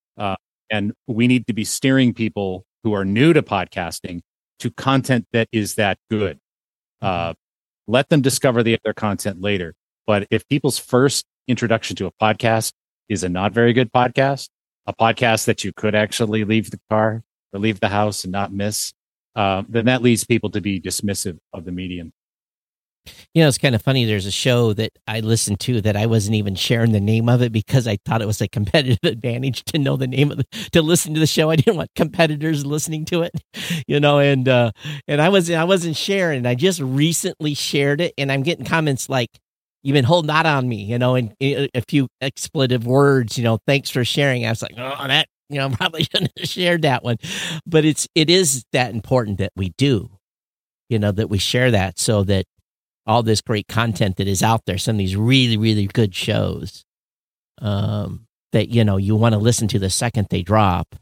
[0.70, 4.22] and we need to be steering people who are new to podcasting
[4.60, 6.40] to content that is that good.
[7.02, 7.34] Uh,
[7.88, 9.74] let them discover the other content later.
[10.08, 12.72] But if people's first introduction to a podcast
[13.12, 14.48] is a not very good podcast,
[14.88, 17.22] a podcast that you could actually leave the car
[17.52, 18.94] or leave the house and not miss,
[19.36, 22.14] uh, then that leads people to be dismissive of the medium.
[23.34, 24.06] You know, it's kind of funny.
[24.06, 27.42] There's a show that I listened to that I wasn't even sharing the name of
[27.42, 30.46] it because I thought it was a competitive advantage to know the name of the,
[30.72, 31.50] to listen to the show.
[31.50, 33.34] I didn't want competitors listening to it,
[33.88, 34.72] you know, and, uh,
[35.08, 36.46] and I was, I wasn't sharing.
[36.46, 39.30] I just recently shared it and I'm getting comments like,
[39.84, 43.44] you've been holding that on me, you know, and a a few expletive words, you
[43.44, 44.46] know, thanks for sharing.
[44.46, 47.18] I was like, oh, that, you know, probably shouldn't have shared that one,
[47.66, 50.10] but it's, it is that important that we do,
[50.90, 52.46] you know, that we share that so that,
[53.08, 56.84] all this great content that is out there, some of these really, really good shows
[57.62, 60.96] um, that, you know, you want to listen to the second they drop.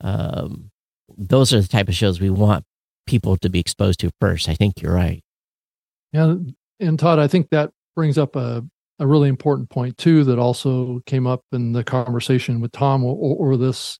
[0.00, 0.70] Um,
[1.16, 2.64] those are the type of shows we want
[3.06, 4.48] people to be exposed to first.
[4.48, 5.22] I think you're right.
[6.12, 6.36] Yeah,
[6.80, 8.64] and Todd, I think that brings up a
[8.98, 13.14] a really important point too that also came up in the conversation with Tom or,
[13.14, 13.98] or this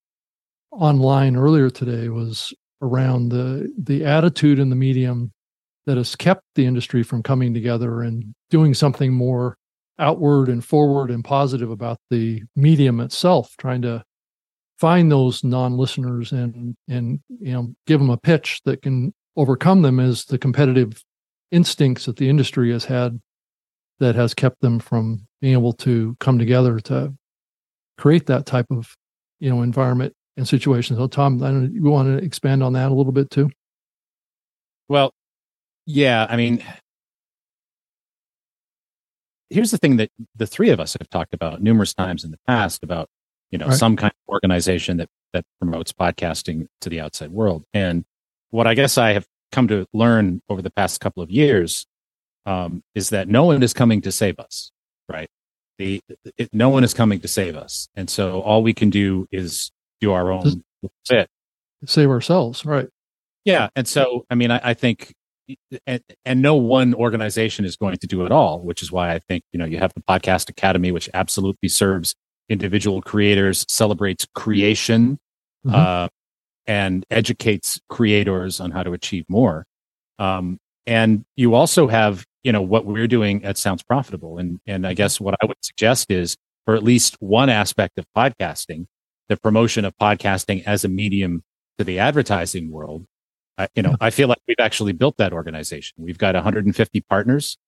[0.73, 5.33] online earlier today was around the the attitude in the medium
[5.87, 9.57] that has kept the industry from coming together and doing something more
[9.99, 14.03] outward and forward and positive about the medium itself trying to
[14.79, 19.99] find those non-listeners and and you know give them a pitch that can overcome them
[19.99, 21.03] as the competitive
[21.51, 23.21] instincts that the industry has had
[24.01, 27.15] that has kept them from being able to come together to
[27.97, 28.95] create that type of
[29.41, 30.97] you know environment and situation.
[30.97, 33.51] So Tom, I don't you want to expand on that a little bit too?
[34.89, 35.13] Well,
[35.85, 36.63] yeah, I mean,
[39.51, 42.39] here's the thing that the three of us have talked about numerous times in the
[42.47, 43.09] past about,
[43.51, 43.77] you know, Right.
[43.77, 47.65] some kind of organization that that promotes podcasting to the outside world.
[47.75, 48.05] And
[48.51, 51.87] what I guess I have come to learn over the past couple of years
[52.47, 54.71] um, is that no one is coming to save us,
[55.09, 55.29] right?
[55.79, 56.01] The
[56.37, 59.71] it, no one is coming to save us, and so all we can do is
[60.01, 60.63] do our own
[61.09, 61.29] bit.
[61.87, 62.89] Save ourselves, right?
[63.45, 65.13] Yeah, and so I mean, I, I think,
[65.87, 69.21] and, and no one organization is going to do it all, which is why I
[69.21, 72.15] think you know you have the Podcast Academy, which absolutely serves
[72.49, 75.19] individual creators, celebrates creation,
[75.67, 75.75] Mhm.
[75.75, 76.09] uh,
[76.69, 79.65] and educates creators on how to achieve more.
[80.21, 84.87] Um, and you also have you know what we're doing at Sounds Profitable, and and
[84.87, 88.87] I guess what I would suggest is for at least one aspect of podcasting,
[89.29, 91.43] the promotion of podcasting as a medium
[91.79, 93.07] to the advertising world.
[93.57, 95.97] I, you know, I feel like we've actually built that organization.
[95.99, 97.59] We've got 150 partners.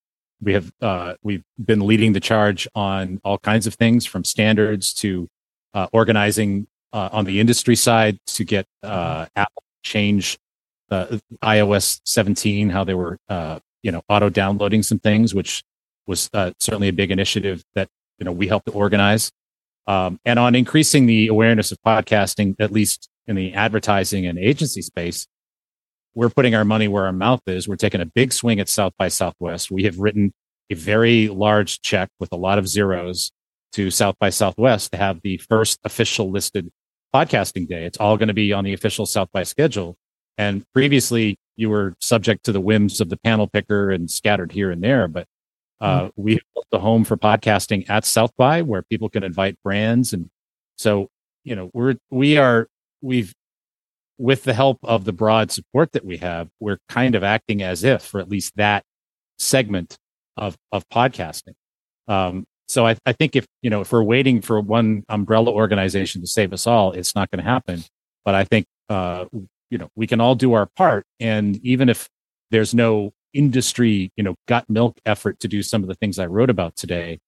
[0.41, 4.95] We have uh, we've been leading the charge on all kinds of things, from standards
[4.95, 5.29] to
[5.75, 10.39] uh, organizing uh, on the industry side to get uh, Apple to change
[10.91, 15.63] uh, iOS 17, how they were uh, you know auto downloading some things, which
[16.07, 19.31] was uh, certainly a big initiative that you know we helped to organize,
[19.87, 24.83] um, and on increasing the awareness of podcasting, at least in the advertising and agency
[24.83, 25.27] space,
[26.15, 27.69] we're putting our money where our mouth is.
[27.69, 29.71] We're taking a big swing at South by Southwest.
[29.71, 30.33] We have written
[30.71, 33.31] a very large check with a lot of zeros
[33.73, 36.71] to South by Southwest to have the first official listed
[37.15, 37.85] podcasting day.
[37.85, 39.97] It's all going to be on the official South by schedule.
[40.39, 44.71] And previously, you were subject to the whims of the panel picker and scattered here
[44.71, 45.09] and there.
[45.09, 45.27] But
[45.81, 50.13] uh, we built the home for podcasting at South by, where people can invite brands,
[50.13, 50.29] and
[50.77, 51.09] so
[51.43, 52.69] you know we're we are
[53.01, 53.35] we've
[54.19, 57.83] with the help of the broad support that we have, we're kind of acting as
[57.83, 58.85] if for at least that
[59.39, 59.97] segment
[60.37, 61.55] of of podcasting.
[62.09, 66.21] Um, so I, I think if you know if we're waiting for one umbrella organization
[66.21, 67.83] to save us all, it's not going to happen.
[68.25, 69.27] But I think uh,
[69.71, 72.09] you know we can all do our part, and even if
[72.51, 76.27] there's no industry you know got milk effort to do some of the things I
[76.27, 77.19] wrote about today,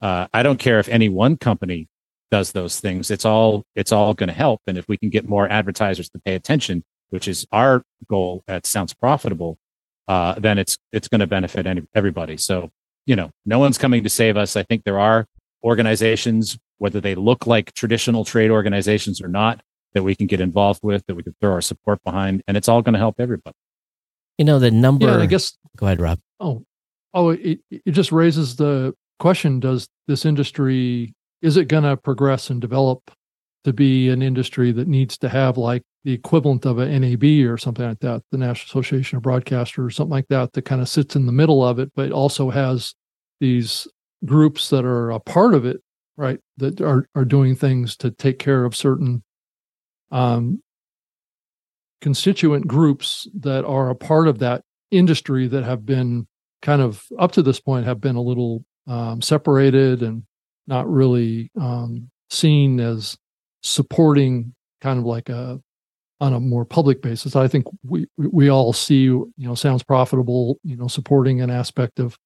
[0.00, 1.88] uh, I don't care if any one company
[2.30, 3.10] does those things.
[3.10, 6.20] It's all it's all going to help, and if we can get more advertisers to
[6.20, 9.58] pay attention, which is our goal at Sounds Profitable,
[10.06, 12.36] uh, then it's it's going to benefit any, everybody.
[12.36, 12.70] So
[13.06, 14.56] you know, no one's coming to save us.
[14.56, 15.26] I think there are
[15.64, 19.62] organizations, whether they look like traditional trade organizations or not,
[19.94, 22.68] that we can get involved with, that we can throw our support behind, and it's
[22.68, 23.56] all going to help everybody.
[24.38, 25.06] You know, the number.
[25.06, 25.56] Yeah, I guess.
[25.76, 26.18] Go ahead, Rob.
[26.40, 26.64] Oh,
[27.14, 32.48] oh, it, it just raises the question: Does this industry is it going to progress
[32.48, 33.10] and develop
[33.64, 37.56] to be an industry that needs to have like the equivalent of a NAB or
[37.56, 40.88] something like that, the National Association of Broadcasters, or something like that, that kind of
[40.88, 42.94] sits in the middle of it, but also has
[43.40, 43.86] these
[44.24, 45.80] groups that are a part of it,
[46.16, 46.40] right?
[46.56, 49.22] That are are doing things to take care of certain
[50.10, 50.62] um,
[52.00, 56.26] constituent groups that are a part of that industry that have been
[56.60, 60.24] kind of up to this point have been a little um, separated and
[60.66, 63.16] not really um, seen as
[63.62, 65.60] supporting kind of like a
[66.22, 67.34] on a more public basis.
[67.34, 71.98] I think we we all see you know sounds profitable, you know, supporting an aspect
[71.98, 72.16] of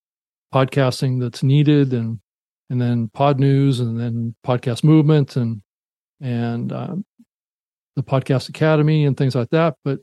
[0.54, 2.20] podcasting that's needed, and
[2.68, 5.62] and then Pod News, and then Podcast Movement, and
[6.20, 7.06] and um,
[7.96, 9.76] the Podcast Academy, and things like that.
[9.82, 10.00] But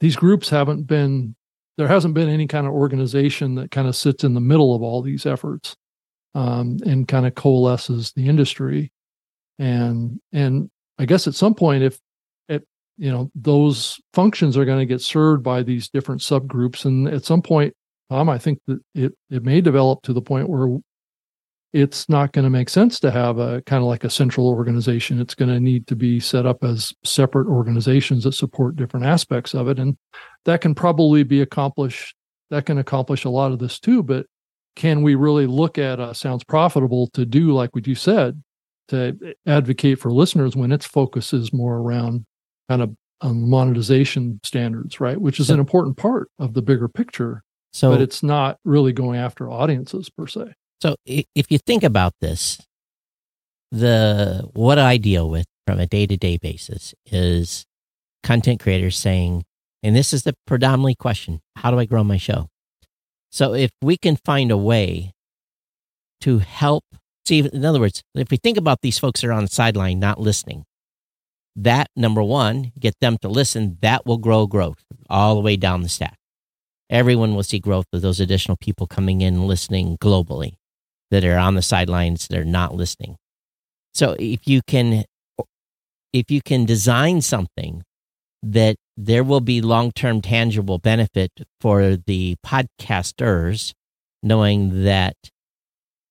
[0.00, 1.36] these groups haven't been
[1.78, 4.82] there hasn't been any kind of organization that kind of sits in the middle of
[4.82, 5.76] all these efforts
[6.34, 8.92] um, and kind of coalesces the industry
[9.58, 11.98] and and i guess at some point if
[12.96, 16.84] you know those functions are going to get served by these different subgroups.
[16.84, 17.74] And at some point
[18.10, 20.78] um, i think that it it may develop to the point where
[21.74, 25.20] it's not going to make sense to have a kind of like a central organization.
[25.20, 29.54] It's going to need to be set up as separate organizations that support different aspects
[29.54, 29.80] of it.
[29.80, 29.98] And
[30.44, 32.14] that can probably be accomplished
[32.50, 34.04] that can accomplish a lot of this too.
[34.04, 34.26] But
[34.76, 38.40] can we really look at uh, sounds profitable to do like what you said
[38.88, 42.24] to advocate for listeners when its focus is more around
[42.68, 45.20] kind of um, monetization standards, right?
[45.20, 47.42] Which is an important part of the bigger picture.
[47.72, 50.54] So, but it's not really going after audiences per se.
[50.80, 52.60] So, if you think about this,
[53.72, 57.64] the what I deal with from a day to day basis is
[58.22, 59.44] content creators saying,
[59.82, 62.48] and this is the predominantly question: How do I grow my show?
[63.32, 65.12] So, if we can find a way
[66.20, 66.84] to help
[67.26, 69.98] See, in other words, if we think about these folks that are on the sideline
[69.98, 70.64] not listening,
[71.56, 75.82] that number one, get them to listen, that will grow growth all the way down
[75.82, 76.16] the stack.
[76.90, 80.54] Everyone will see growth of those additional people coming in listening globally
[81.10, 83.16] that are on the sidelines that are not listening.
[83.94, 85.04] So if you can
[86.12, 87.82] if you can design something
[88.42, 93.72] that there will be long-term tangible benefit for the podcasters
[94.22, 95.16] knowing that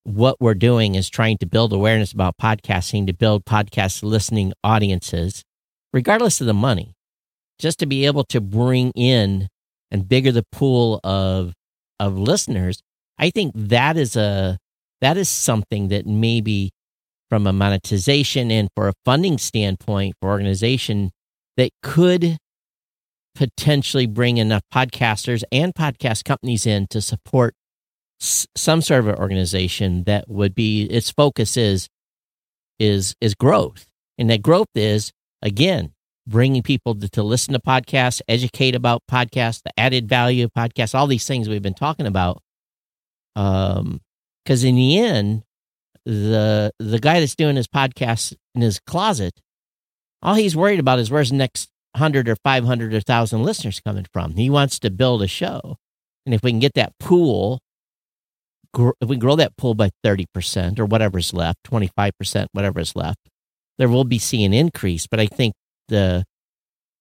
[0.03, 5.43] what we're doing is trying to build awareness about podcasting to build podcast listening audiences,
[5.91, 6.93] regardless of the money,
[7.59, 9.47] just to be able to bring in
[9.91, 11.53] and bigger the pool of
[11.99, 12.81] of listeners.
[13.17, 14.57] I think that is a
[15.01, 16.71] that is something that maybe
[17.29, 21.11] from a monetization and for a funding standpoint for organization
[21.57, 22.37] that could
[23.35, 27.55] potentially bring enough podcasters and podcast companies in to support
[28.23, 31.89] some sort of an organization that would be its focus is
[32.79, 35.93] is is growth, and that growth is again
[36.25, 40.95] bringing people to, to listen to podcasts, educate about podcasts, the added value of podcasts,
[40.95, 42.41] all these things we've been talking about.
[43.35, 43.99] Um,
[44.45, 45.43] because in the end,
[46.05, 49.33] the the guy that's doing his podcast in his closet,
[50.21, 53.79] all he's worried about is where's the next hundred or five hundred or thousand listeners
[53.79, 54.35] coming from.
[54.35, 55.77] He wants to build a show,
[56.25, 57.59] and if we can get that pool
[58.75, 63.19] if we grow that pool by 30% or whatever's left, 25%, whatever is left,
[63.77, 65.07] there will be see an increase.
[65.07, 65.53] But I think
[65.87, 66.25] the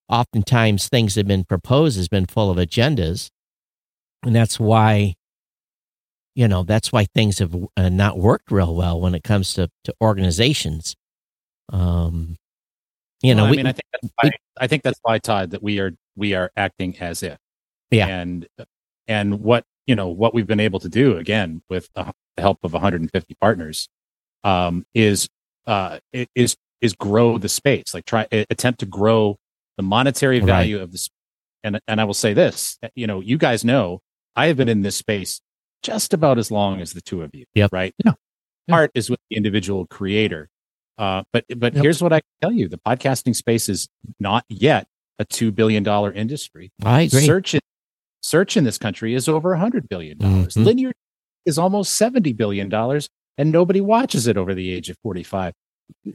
[0.09, 3.31] oftentimes things that have been proposed has been full of agendas.
[4.23, 5.15] And that's why,
[6.35, 9.69] you know, that's why things have uh, not worked real well when it comes to,
[9.85, 10.95] to organizations.
[11.73, 12.37] Um,
[13.23, 15.19] you know, well, I we, mean, I think that's why, we, I think that's why
[15.19, 17.39] Todd that we are we are acting as if,
[17.91, 18.47] yeah, and
[19.07, 22.73] and what you know what we've been able to do again with the help of
[22.73, 23.89] 150 partners
[24.45, 25.29] um, is
[25.67, 25.99] uh,
[26.35, 29.39] is is grow the space like try attempt to grow
[29.77, 30.83] the monetary value right.
[30.83, 31.09] of this
[31.63, 34.01] and and I will say this you know you guys know
[34.35, 35.41] I have been in this space
[35.83, 37.71] just about as long as the two of you yep.
[37.73, 38.13] right yeah.
[38.67, 38.75] yeah.
[38.75, 40.49] art is with the individual creator
[40.99, 41.83] uh, but but yep.
[41.83, 43.89] here's what I can tell you: the podcasting space is
[44.21, 44.87] not yet
[45.19, 46.71] a two billion dollar industry.
[46.85, 47.25] I agree.
[47.25, 47.55] Search
[48.23, 50.19] Search in this country is over $100 billion.
[50.19, 50.63] Mm-hmm.
[50.63, 50.93] Linear
[51.45, 52.73] is almost $70 billion,
[53.39, 55.53] and nobody watches it over the age of 45.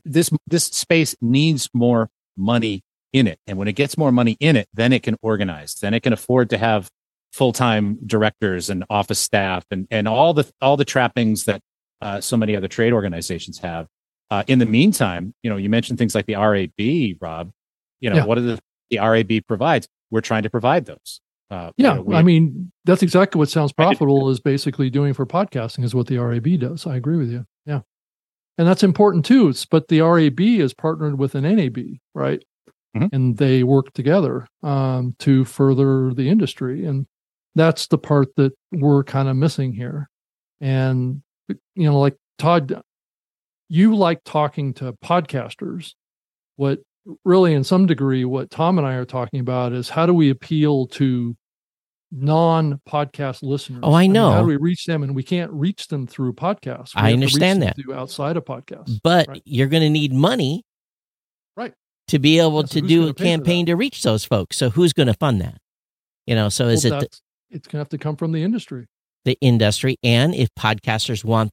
[0.05, 2.81] This, this space needs more money
[3.13, 3.39] in it.
[3.45, 6.13] And when it gets more money in it, then it can organize, then it can
[6.13, 6.89] afford to have
[7.33, 11.61] full time directors and office staff and and all the all the trappings that
[12.01, 13.87] uh, so many other trade organizations have.
[14.31, 17.51] Uh, in the meantime, you know, you mentioned things like the RAB, Rob.
[17.99, 18.25] You know, Yeah.
[18.25, 19.87] what are the, the RAB provides?
[20.09, 21.19] We're trying to provide those.
[21.49, 25.13] Uh, you Yeah, know, we- I mean that's exactly what sounds profitable is basically doing
[25.13, 26.85] for podcasting is what the RAB does.
[26.85, 27.45] I agree with you.
[27.65, 27.81] Yeah,
[28.57, 29.49] and that's important too.
[29.49, 32.43] It's, but the RAB is partnered with an NAB, right?
[32.95, 33.09] Mhm.
[33.13, 37.05] And they work together um, to further the industry, and
[37.55, 40.09] that's the part that we're kind of missing here.
[40.59, 42.81] And you know, like Todd,
[43.69, 45.93] you like talking to podcasters.
[46.57, 46.79] What
[47.23, 50.29] really in some degree what tom and i are talking about is how do we
[50.29, 51.35] appeal to
[52.11, 53.81] non-podcast listeners?
[53.83, 55.03] Oh, I mean, how do we reach them?
[55.03, 56.95] And we can't reach them through podcasts.
[56.95, 57.75] We I have to reach understand them that.
[57.83, 59.41] through outside of podcasts but Right.
[59.45, 60.63] you're going to need money
[61.55, 61.73] Right.
[62.07, 64.55] to be able Yeah, so to do a campaign to reach those folks.
[64.57, 65.57] So who's going to fund that?
[66.25, 68.41] You know so is Well, it the, it's going to have to come from the
[68.43, 68.85] industry.
[69.25, 69.97] The industry.
[70.03, 71.51] And if podcasters want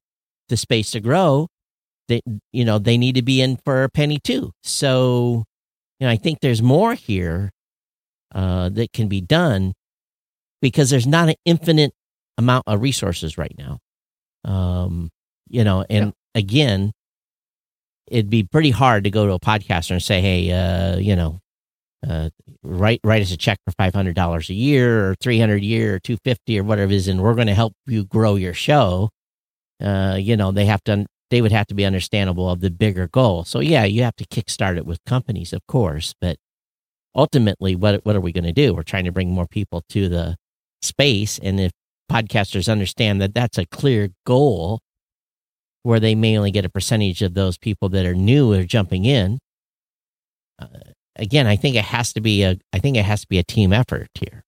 [0.49, 1.49] the space to grow
[2.09, 2.21] they
[2.53, 4.53] you know they need to be in for a penny too.
[4.63, 5.45] So
[6.01, 7.51] you know i think there's more here
[8.35, 9.75] uh, that can be done
[10.61, 11.93] because there's not an infinite
[12.37, 13.79] amount of resources right now.
[14.45, 15.11] Um,
[15.49, 16.93] you know and again
[18.09, 21.41] it'd be pretty hard to go to a podcaster and say hey uh, you know
[22.09, 22.29] uh,
[22.63, 25.65] write write us a check for five hundred dollars a year or three hundred a
[25.65, 28.35] year or two fifty or whatever it is, and we're going to help you grow
[28.35, 29.09] your show.
[29.83, 33.09] Uh, you know, they have to they would have to be understandable of the bigger
[33.09, 33.43] goal.
[33.43, 36.37] So yeah, you have to kickstart it with companies, of course, but
[37.13, 38.73] ultimately, what what are we going to do?
[38.73, 40.37] We're trying to bring more people to the
[40.81, 41.73] space, and if
[42.09, 44.79] podcasters understand that that's a clear goal,
[45.83, 49.05] where they may only get a percentage of those people that are new or jumping
[49.05, 49.41] in.
[50.61, 50.69] Uh,
[51.17, 53.43] again, I think it has to be a I think it has to be a
[53.43, 54.45] team effort here.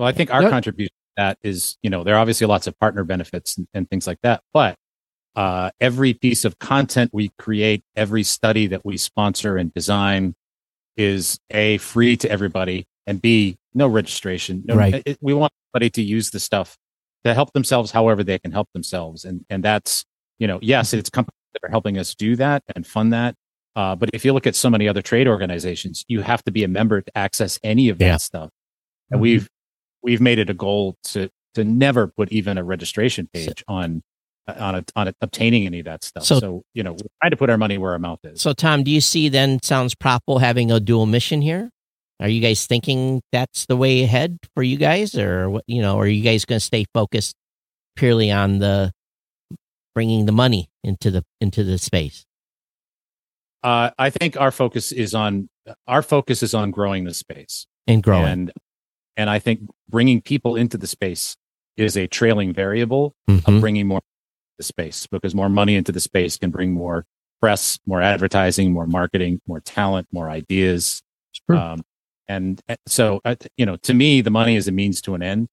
[0.00, 2.66] Well, I think our That- contribution to that is, you know, there are obviously lots
[2.66, 4.74] of partner benefits and, and things like that, but
[5.36, 10.34] uh, every piece of content we create, every study that we sponsor and design
[10.96, 14.62] is a free to everybody and b no registration.
[14.66, 15.02] No, Right.
[15.06, 16.76] it- we want everybody to use the stuff
[17.24, 20.04] to help themselves however they can help themselves, and and that's
[20.38, 23.36] you know, yes, it's companies that are helping us do that and fund that.
[23.76, 26.64] Uh, but if you look at so many other trade organizations, you have to be
[26.64, 28.16] a member to access any of that Yeah.
[28.16, 28.50] stuff.
[29.10, 29.22] And Mhm.
[29.22, 29.48] we've
[30.02, 34.02] we've made it a goal to to never put even a registration page on
[34.48, 36.24] on a, on a, obtaining any of that stuff.
[36.24, 38.40] So- So, you know, we're trying to put our money where our mouth is.
[38.42, 41.70] So, Tom, do you see then Sounds Propo having a dual mission here?
[42.20, 45.64] Are you guys thinking that's the way ahead for you guys, or what?
[45.66, 47.34] You know, are you guys going to stay focused
[47.96, 48.92] purely on the
[49.94, 52.24] bringing the money into the into the space?
[53.64, 55.48] uh, I think our focus is on
[55.86, 57.66] our focus is on growing the space.
[57.88, 58.24] and growing.
[58.26, 58.52] And
[59.16, 61.36] and I think bringing people into the space
[61.76, 63.48] is a trailing variable Mhm.
[63.48, 64.00] of bringing more
[64.58, 67.04] the space because more money into the space can bring more
[67.40, 71.02] press, more advertising, more marketing, more talent, more ideas.
[71.32, 71.56] Sure.
[71.56, 71.82] Um,
[72.28, 73.20] and so,
[73.56, 75.48] you know, to me, the money is a means to an end.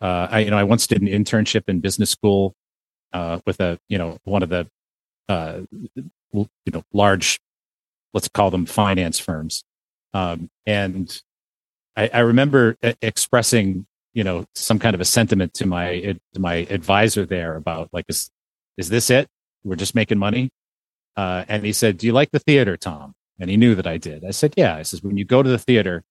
[0.00, 2.54] Uh, I, you know, I once did an internship in business school
[3.12, 4.68] uh, with a, you know, one of the,
[5.28, 5.60] uh,
[6.32, 7.40] you know, large,
[8.12, 9.64] let's call them finance firms.
[10.12, 11.22] Um, and
[11.96, 16.66] I, I remember expressing, you know, some kind of a sentiment to my to my
[16.70, 18.30] advisor there about like, is
[18.76, 19.28] is this it?
[19.64, 20.50] We're just making money.
[21.16, 23.98] Uh, and he said, "Do you like the theater, Tom?" And he knew that I
[23.98, 24.24] did.
[24.24, 26.04] I said, "Yeah." I says, "When you go to the theater,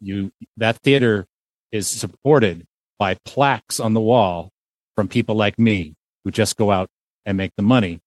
[0.00, 1.26] you that theater
[1.72, 2.66] is supported
[2.98, 4.50] by plaques on the wall
[4.94, 6.88] from people like me who just go out
[7.24, 8.00] and make the money.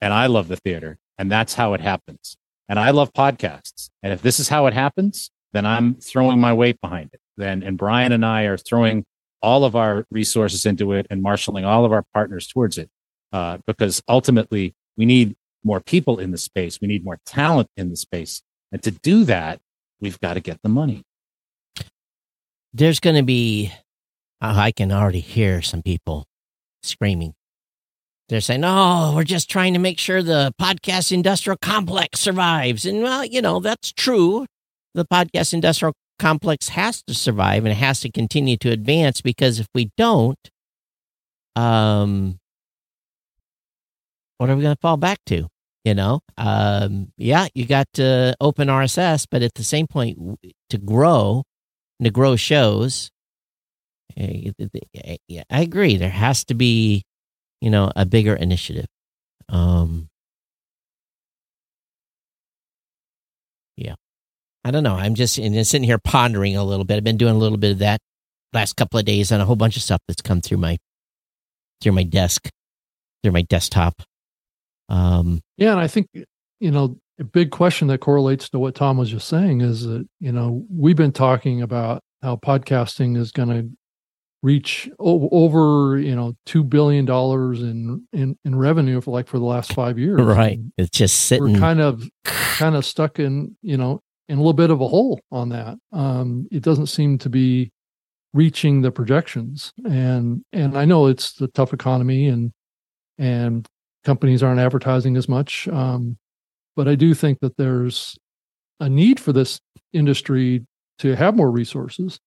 [0.00, 2.36] And I love the theater, and that's how it happens.
[2.68, 3.90] And I love podcasts.
[4.02, 7.20] And if this is how it happens, then I'm throwing my weight behind it.
[7.36, 9.04] Then and Brian and I are throwing
[9.42, 12.88] all of our resources into it and marshaling all of our partners towards it.
[13.32, 16.80] Uh, because ultimately we need more people in the space.
[16.80, 18.42] We need more talent in the space.
[18.70, 19.60] And to do that,
[20.00, 21.02] we've got to get the money.
[22.72, 23.72] There's going to be.
[24.40, 26.26] oh, I can already hear some people
[26.82, 27.34] screaming.
[28.28, 33.02] They're saying, "Oh, we're just trying to make sure the podcast industrial complex survives." And
[33.02, 34.46] well, you know that's true.
[34.94, 39.58] The podcast industrial complex has to survive and it has to continue to advance because
[39.58, 40.38] if we don't,
[41.56, 42.38] um,
[44.38, 45.48] what are we going to fall back to?
[45.84, 50.18] You know, um, yeah, you got to open RSS, but at the same point,
[50.70, 51.44] to grow,
[52.02, 53.10] to grow shows,
[54.16, 55.98] eh, I agree.
[55.98, 57.02] There has to be,
[57.60, 58.86] you know, a bigger initiative.
[59.50, 60.08] Um,
[64.64, 64.94] I don't know.
[64.94, 66.96] I'm just, just sitting here pondering a little bit.
[66.96, 68.00] I've been doing a little bit of that
[68.54, 70.78] last couple of days on a whole bunch of stuff that's come through my
[71.80, 72.48] through my desk,
[73.22, 74.02] through my desktop.
[74.88, 78.96] Um, Yeah, and I think you know a big question that correlates to what Tom
[78.96, 83.48] was just saying is that you know we've been talking about how podcasting is going
[83.48, 83.68] to
[84.42, 89.38] reach o- over you know two billion dollars in, in in revenue for like for
[89.38, 90.20] the last five years.
[90.20, 90.58] right.
[90.58, 91.54] And It's just sitting.
[91.54, 94.88] We're kind of kind of stuck in you know in a little bit of a
[94.88, 95.76] hole on that.
[95.92, 97.72] Um, it doesn't seem to be
[98.32, 102.52] reaching the projections, and and I know it's the tough economy and
[103.18, 103.66] and
[104.04, 105.68] companies aren't advertising as much.
[105.68, 106.18] Um,
[106.76, 108.16] but I do think that there's
[108.80, 109.60] a need for this
[109.92, 110.66] industry
[110.98, 112.18] to have more resources.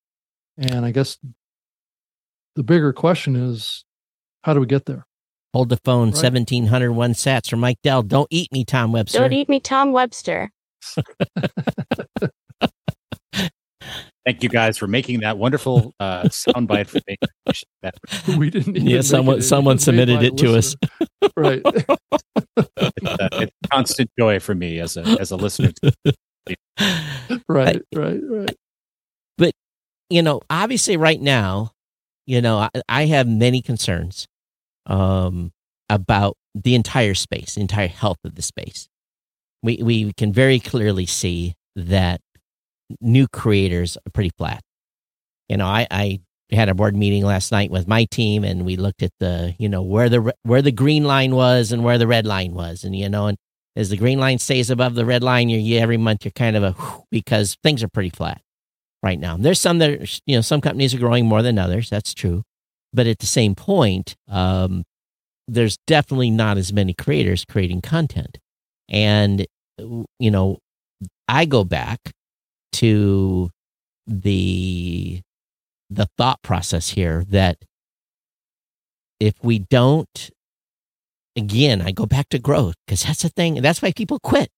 [0.58, 1.18] And I guess
[2.56, 3.84] the bigger question is,
[4.44, 5.06] how do we get there?
[5.54, 6.24] Hold the phone, Right.
[6.24, 8.02] 1701 sats from Mike Dell.
[8.02, 9.20] Don't eat me, Tom Webster.
[9.20, 10.52] Don't eat me, Tom Webster.
[14.26, 17.16] Thank you guys for making that wonderful uh, soundbite for me.
[17.82, 17.96] That-
[18.38, 18.76] We didn't.
[18.76, 19.40] Even Yeah, someone- it.
[19.40, 20.76] It someone was made submitted it to us.
[21.38, 21.62] right.
[21.66, 25.72] it's, uh, it's constant joy for me as a as a listener.
[27.48, 27.82] right.
[27.96, 28.20] Right.
[28.22, 28.56] Right.
[29.38, 29.54] But
[30.10, 31.72] you know, obviously right now,
[32.26, 34.28] you know, I, I have many concerns
[34.88, 35.52] um,
[35.90, 38.90] about the entire space, the entire health of the space.
[39.64, 42.22] We we can very clearly see that
[43.02, 44.62] new creators are pretty flat.
[45.50, 46.20] You know, I, I
[46.52, 49.70] had a board meeting last night with my team, and we looked at the you
[49.70, 52.96] know where the where the green line was and where the red line was, and
[52.96, 53.38] you know, and
[53.76, 56.56] as the green line stays above the red line, you're, you every month you're kind
[56.56, 56.76] of a
[57.12, 58.42] because things are pretty flat
[59.04, 59.38] right now.
[59.38, 61.90] There's some that are, you know some companies are growing more than others.
[61.90, 62.44] That's true,
[62.94, 64.84] but at the same point, um,
[65.48, 68.38] there's definitely not as many creators creating content,
[68.90, 69.46] and
[70.20, 70.60] you know,
[71.28, 72.00] I go back
[72.74, 73.50] to
[74.06, 75.22] the
[75.90, 77.58] the thought process here that
[79.20, 80.30] if we don't
[81.38, 84.50] again i go back to growth because that's the thing that's why people quit.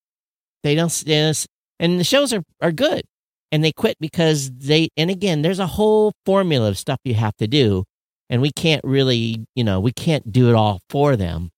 [0.63, 3.03] They don't and the shows are, are good
[3.51, 7.35] and they quit because they and again there's a whole formula of stuff you have
[7.37, 7.85] to do
[8.29, 11.51] and we can't really you know we can't do it all for them.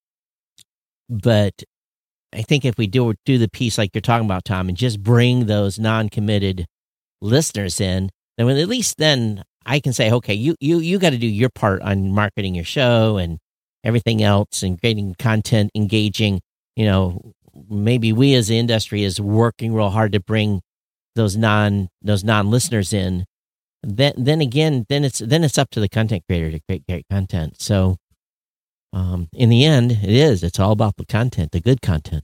[1.09, 1.63] But
[2.34, 5.01] i think if we do do the piece like you're talking about tom and just
[5.01, 6.65] bring those non-committed
[7.21, 11.17] listeners in then at least then i can say okay you you you got to
[11.17, 13.38] do your part on marketing your show and
[13.84, 16.39] everything else and creating content engaging
[16.75, 17.34] you know
[17.69, 20.61] maybe we as the industry is working real hard to bring
[21.15, 23.25] those non those non listeners in.
[23.84, 27.05] Then then again then it's then it's up to the content creator to create great
[27.09, 27.61] content.
[27.61, 27.97] So
[28.94, 32.24] um in the end it is it's all about the content the good content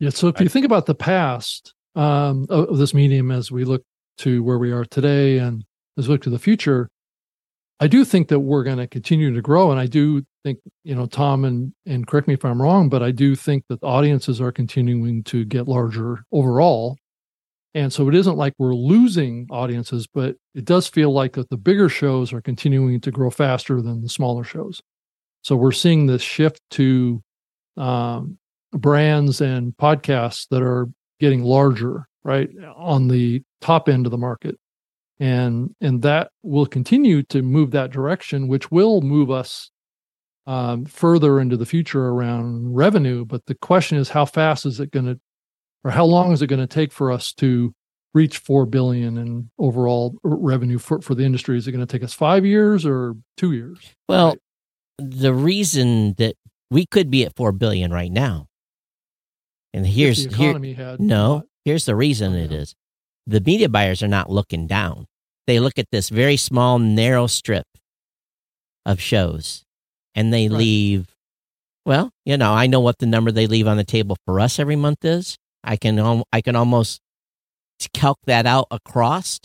[0.00, 0.08] Yeah.
[0.10, 3.82] So if you think about the past um, of, this medium as we look
[4.18, 5.62] to where we are today and
[5.98, 6.88] as we look to the future,
[7.80, 9.70] I do think that we're going to continue to grow.
[9.70, 13.02] And I do think, you know, Tom and, and correct me if I'm wrong, but
[13.02, 16.96] I do think that audiences are continuing to get larger overall.
[17.74, 21.56] And so it isn't like we're losing audiences, but it does feel like that the
[21.56, 24.80] bigger shows are continuing to grow faster than the smaller shows.
[25.42, 27.22] So we're seeing this shift to
[27.76, 28.38] um,
[28.72, 30.88] brands and podcasts that are
[31.18, 34.58] getting larger, right, on the top end of the market.
[35.18, 39.70] And and that will continue to move that direction, which will move us
[40.46, 43.24] um, further into the future around revenue.
[43.26, 45.20] But the question is, how fast is it going to,
[45.84, 47.74] or how long is it going to take for us to
[48.14, 51.58] reach four billion in overall revenue for for the industry?
[51.58, 53.78] Is it going to take us five years or two years?
[54.08, 54.38] well Right.
[55.00, 56.36] The reason that
[56.70, 58.46] we could be at 4 billion right now
[59.72, 62.74] and here's if the here had No, not- here's the reason it is.
[63.26, 65.06] The media buyers are not looking down.
[65.46, 67.66] They look at this very small, narrow strip
[68.86, 69.62] of shows
[70.14, 70.58] and they Right.
[70.58, 71.14] leave.
[71.86, 74.58] Well, you know, I know what the number they leave on the table for us
[74.58, 75.36] every month is.
[75.62, 77.00] I can, I can almost
[77.94, 79.40] calc that out across,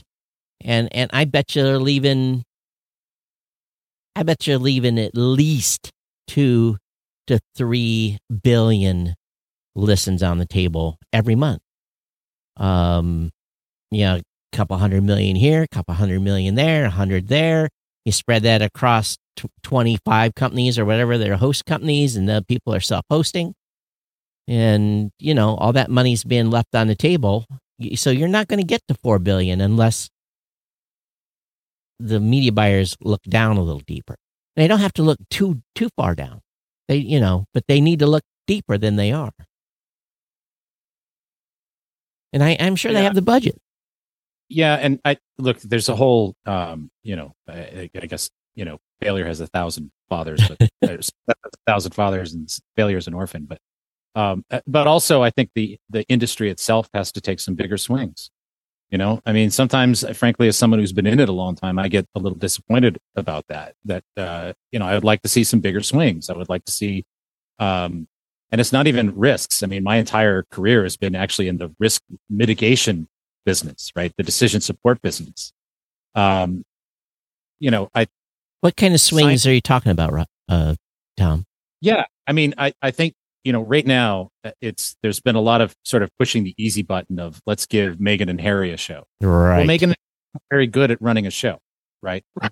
[0.61, 2.43] and and I bet you they're leaving.
[4.15, 5.91] I bet you're leaving at least
[6.27, 6.77] two
[7.27, 9.15] to three billion
[9.75, 11.61] listens on the table every month.
[12.57, 13.31] Um,
[13.91, 17.69] you know, a couple hundred million here, a couple hundred million there, a hundred there.
[18.05, 22.73] You spread that across tw 25 companies or whatever their host companies, and the people
[22.73, 23.53] are self hosting.
[24.47, 27.45] And, you know, all that money's being left on the table.
[27.95, 30.09] So you're not going to get to 4 billion unless
[31.99, 34.15] the media buyers look down a little deeper.
[34.55, 36.41] They don't have to look too too far down.
[36.87, 39.31] They, you know, but they need to look deeper than they are.
[42.31, 43.57] And I, I'm sure they have the budget.
[44.49, 45.59] Yeah, and I look.
[45.61, 49.91] There's a whole, um, you know, I, I guess you know, failure has a thousand
[50.09, 51.33] fathers, but there's a
[51.67, 53.45] thousand fathers, and failure is an orphan.
[53.45, 53.59] But,
[54.15, 57.77] um, uh, but also, I think the the industry itself has to take some bigger
[57.77, 58.31] swings.
[58.95, 61.77] You know, I mean, sometimes, frankly, as someone who's been in it a long time,
[61.77, 63.75] I get a little disappointed about that.
[63.83, 66.29] That uh, you know, I would like to see some bigger swings.
[66.29, 67.03] I would like to see,
[67.59, 68.07] um,
[68.53, 69.63] and it's not even risks.
[69.63, 73.09] I mean, my entire career has been actually in the risk mitigation
[73.45, 74.13] business, right?
[74.15, 75.51] The decision support business.
[76.15, 76.63] Um,
[77.59, 78.07] you know, I.
[78.61, 80.75] What kind of swings are you talking about, uh,
[81.17, 81.45] Tom?
[81.81, 83.13] Yeah, I mean, I I think
[83.45, 86.55] you know, right now uh, it's there's been a lot of sort of pushing the
[86.57, 89.05] easy button of let's give Meghan and Harry a show.
[89.21, 89.59] Right.
[89.59, 89.93] Well, Meghan
[90.49, 91.59] very good at running a show,
[92.01, 92.23] right?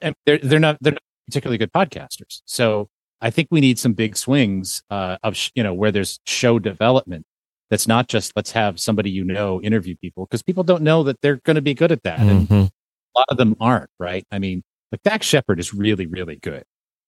[0.00, 2.40] and they're they're not they're not particularly good podcasters.
[2.46, 2.88] So
[3.20, 6.58] I think we need some big swings uh, of sh- you know where there's show
[6.58, 7.24] development.
[7.68, 11.20] That's not just let's have somebody you know interview people because people don't know that
[11.20, 12.52] they're going to be good at that, mm-hmm.
[12.52, 13.90] and a lot of them aren't.
[13.98, 14.24] Right?
[14.30, 14.62] I mean,
[14.92, 16.64] like Dax Shepard is really really good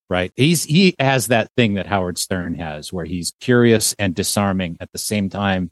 [0.08, 0.32] right?
[0.36, 4.92] He's he has that thing that Howard Stern has, where he's curious and disarming at
[4.92, 5.70] the same time,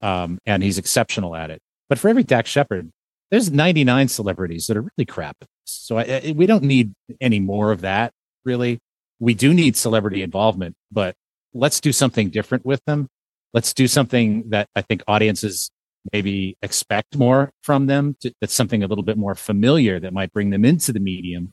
[0.00, 1.60] um, and he's exceptional at it.
[1.88, 2.90] But for every Dax Shepard,
[3.30, 5.36] there's 99 celebrities that are really crap.
[5.64, 8.12] So I, I, we don't need any more of that.
[8.44, 8.78] Really,
[9.18, 11.14] we do need celebrity involvement, but
[11.54, 13.08] let's do something different with them.
[13.52, 15.70] Let's do something that I think audiences
[16.12, 18.16] maybe expect more from them.
[18.20, 21.52] To, that's something a little bit more familiar that might bring them into the medium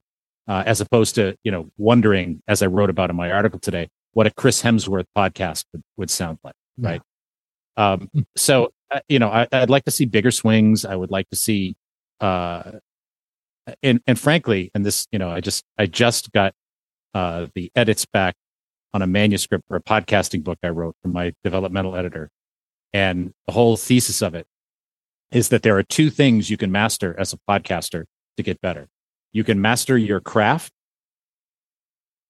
[0.50, 3.88] uh, as opposed to you know wondering, as I wrote about in my article today,
[4.14, 7.02] what a Chris Hemsworth podcast would, would sound like, right?
[7.78, 7.92] Yeah.
[7.92, 10.84] Um, so uh, you know, I, would like to see bigger swings.
[10.84, 11.76] I would like to see,
[12.20, 12.72] uh,
[13.84, 16.54] and and frankly, and this, you know, I just I just got
[17.14, 18.36] uh, the edits back
[18.92, 22.32] on a manuscript for a podcasting book I wrote for my developmental editor,
[22.92, 24.48] and the whole thesis of it
[25.32, 28.88] is that there are two things you can master as a podcaster to get better
[29.32, 30.72] you can master your craft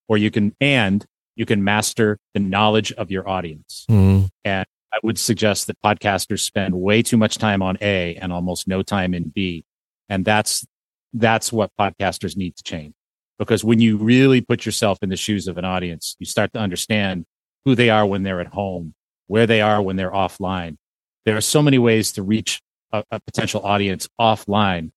[0.08, 3.86] or you can and you can master the knowledge of your audience.
[3.90, 4.26] Mm-hmm.
[4.44, 8.68] and i would suggest that podcasters spend way too much time on a and almost
[8.68, 9.64] no time in b.
[10.12, 10.66] And that's
[11.14, 12.94] that's what podcasters need to change.
[13.38, 16.60] Because when you really put yourself in the shoes of an audience you start to
[16.60, 17.26] understand
[17.66, 18.96] who they are when they're at home
[19.30, 20.76] where they are when they're offline.
[21.24, 24.92] There are so many ways to reach a, a potential audience offline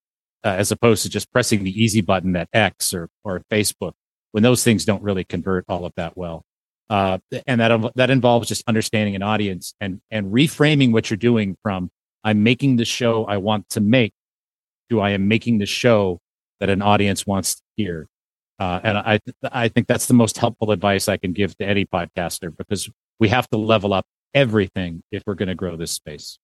[0.45, 3.93] uh, as opposed to just pressing the easy button at X or, or Facebook
[4.33, 6.45] when those things don't really convert all of that well.
[6.91, 11.57] Uh, and that, that involves just understanding an audience and, and reframing what you're doing
[11.63, 11.91] from
[12.25, 14.13] I'm making the show I want to make
[14.91, 16.21] to I am making the show
[16.61, 18.09] that an audience wants to hear.
[18.59, 19.21] Uh, and I,
[19.51, 22.89] I think that's the most helpful advice I can give to any podcaster because
[23.19, 26.39] we have to level up everything if we're going to grow this space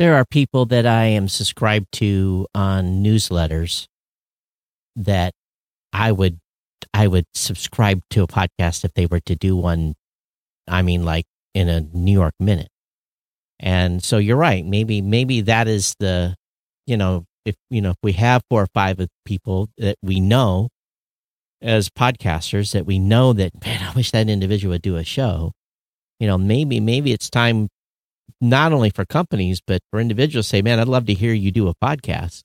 [0.00, 3.84] there are people that I am subscribed to on newsletters
[4.96, 5.34] that
[5.92, 6.38] I would
[6.94, 9.94] I would subscribe to a podcast if they were to do one
[10.66, 12.70] I mean like in a New York minute.
[13.58, 16.34] And so you're right, maybe maybe that is the
[16.86, 20.70] you know, if you know, if we have four or five people that we know
[21.60, 25.52] as podcasters that we know that man, I wish that individual would do a show.
[26.18, 27.68] You know, maybe maybe it's time
[28.40, 31.68] not only for companies, but for individuals say, man, I'd love to hear you do
[31.68, 32.42] a podcast.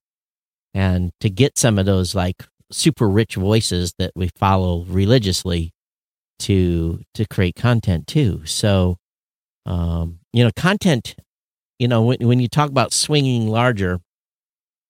[0.74, 5.72] And to get some of those like super rich voices that we follow religiously
[6.40, 8.46] to to create content too.
[8.46, 8.98] So,
[9.66, 11.16] um, you know, content.
[11.80, 14.00] You know, when when you talk about swinging larger,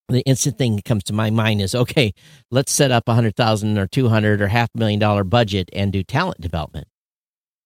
[0.09, 2.13] the instant thing that comes to my mind is okay.
[2.51, 5.91] Let's set up a hundred thousand or two hundred or half million dollar budget and
[5.93, 6.87] do talent development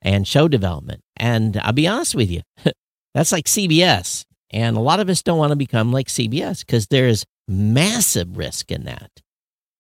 [0.02, 1.02] and show development.
[1.18, 2.42] And I'll be honest with you,
[3.14, 4.26] That's like CBS.
[4.52, 8.38] And a lot of us don't want to become like CBS because there is massive
[8.38, 9.12] risk in that.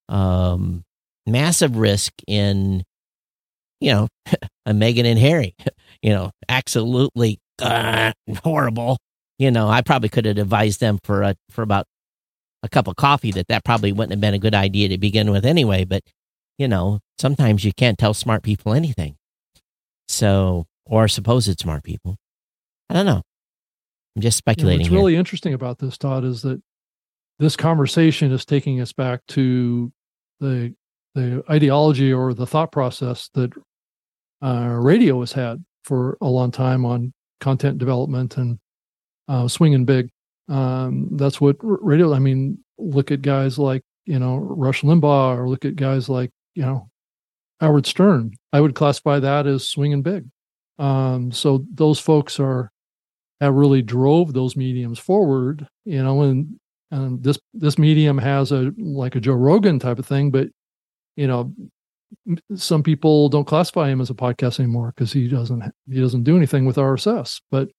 [0.07, 0.83] Um,
[1.25, 2.83] massive risk in,
[3.79, 4.07] you know,
[4.65, 5.55] a Meghan and Harry,
[6.01, 8.11] you know, absolutely uh,
[8.43, 8.97] horrible.
[9.37, 11.85] You know, I probably could have advised them for a, for about
[12.61, 15.31] a cup of coffee that that probably wouldn't have been a good idea to begin
[15.31, 15.85] with anyway.
[15.85, 16.03] But,
[16.57, 19.15] you know, sometimes you can't tell smart people anything.
[20.09, 22.17] So, or supposed smart people.
[22.89, 23.21] I don't know.
[24.15, 24.79] I'm just speculating.
[24.79, 24.97] what's here.
[24.97, 26.61] really interesting about this, Todd, is that
[27.37, 29.91] this conversation is taking us back to
[30.39, 30.73] the
[31.15, 33.51] the ideology or the thought process that
[34.43, 38.59] uh, radio has had for a long time on content development and
[39.27, 40.09] uh, swinging big.
[40.47, 42.13] Um, that's what radio.
[42.13, 46.31] I mean, look at guys like you know Rush Limbaugh, or look at guys like
[46.55, 46.89] you know
[47.59, 48.33] Howard Stern.
[48.51, 50.25] I would classify that as swinging big.
[50.79, 52.71] Um, so those folks are
[53.39, 56.59] that really drove those mediums forward you know, and,
[56.91, 60.47] and this this medium has a like a Joe Rogan type of thing, but
[61.15, 61.51] you know,
[62.55, 66.37] some people don't classify him as a podcast anymore because he doesn't he doesn't do
[66.37, 67.41] anything with RSS.
[67.49, 67.69] But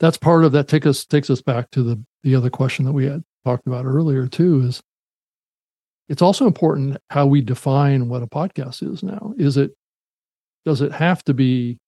[0.00, 0.68] that's part of that.
[0.68, 3.84] Take us takes us back to the the other question that we had talked about
[3.84, 4.62] earlier too.
[4.62, 4.82] Is
[6.08, 9.34] it's also important how we define what a podcast is now.
[9.36, 9.72] Is it
[10.64, 11.78] does it have to be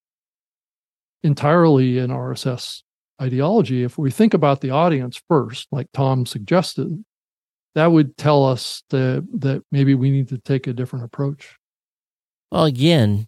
[1.23, 2.83] entirely in RSS
[3.21, 3.83] ideology?
[3.83, 7.05] If we think about the audience first, like Tom suggested,
[7.75, 11.57] that would tell us that that maybe we need to take a different approach.
[12.51, 13.27] Well, again,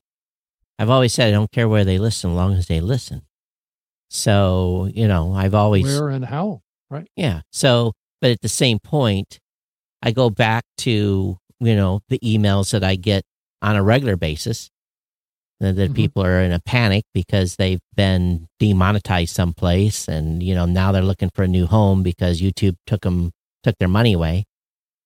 [0.78, 3.22] I've always said I don't care where they listen, as long as they listen.
[4.08, 7.08] So you know, I've always where and how, right?
[7.16, 7.42] Yeah.
[7.52, 9.38] So, but at the same point,
[10.02, 13.24] I go back to you know the emails that I get
[13.62, 14.70] on a regular basis
[15.60, 15.92] that, mm-hmm.
[15.94, 21.02] people are in a panic because they've been demonetized someplace and you know now they're
[21.02, 23.32] looking for a new home because YouTube took them
[23.62, 24.44] took their money away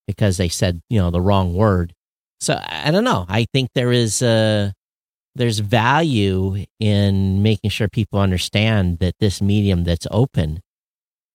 [0.07, 1.93] because they said you know the wrong word.
[2.41, 3.27] So I don't know.
[3.29, 4.73] I think there is a
[5.35, 10.61] there's value in making sure people understand that this medium that's open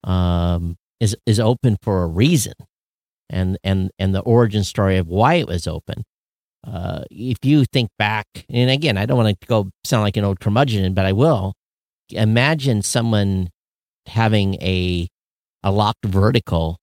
[0.04, 2.54] um, is is open for a reason,
[3.30, 6.04] and and and the origin story of why it was open.
[6.66, 10.26] Uh, if you think back, and again, I don't want to go sound like an
[10.26, 11.54] old curmudgeon, but I will.
[12.12, 13.50] Imagine someone
[14.08, 15.08] having a
[15.64, 16.78] a locked vertical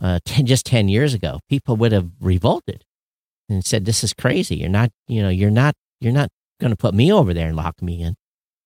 [0.00, 2.84] uh, ten, just 10 years ago, people would have revolted
[3.48, 4.56] and said, this is crazy.
[4.56, 6.28] You're not, you know, you're not, you're not
[6.60, 8.14] going to put me over there and lock me in.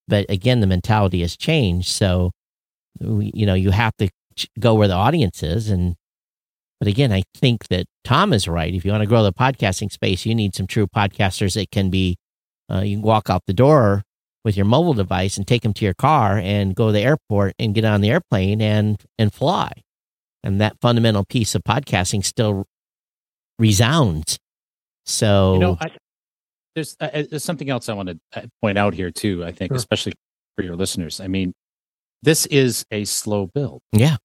[0.09, 1.89] But again, the mentality has changed.
[1.89, 2.31] So,
[3.01, 4.09] you know, you have to
[4.59, 5.68] go where the audience is.
[5.68, 5.97] And,
[6.79, 8.74] but again, I think that Tom is right.
[8.74, 11.91] If you want to grow the podcasting space, you need some true podcasters that can
[11.91, 12.16] be,
[12.70, 14.03] uh, you can walk out the door
[14.45, 17.55] with your mobile device and take them to your car and go to the airport
[17.59, 19.72] and get on the airplane and, and fly
[20.47, 22.66] and that fundamental piece of podcasting still
[23.59, 24.39] resounds.
[25.05, 25.91] So, you know, I,
[26.74, 29.45] there's uh, uh there's something else I want to uh, point out here too.
[29.45, 29.77] I think, sure.
[29.77, 30.12] especially
[30.57, 31.20] for your listeners.
[31.20, 31.53] I mean,
[32.22, 33.81] this is a slow build.
[33.93, 34.16] Yeah,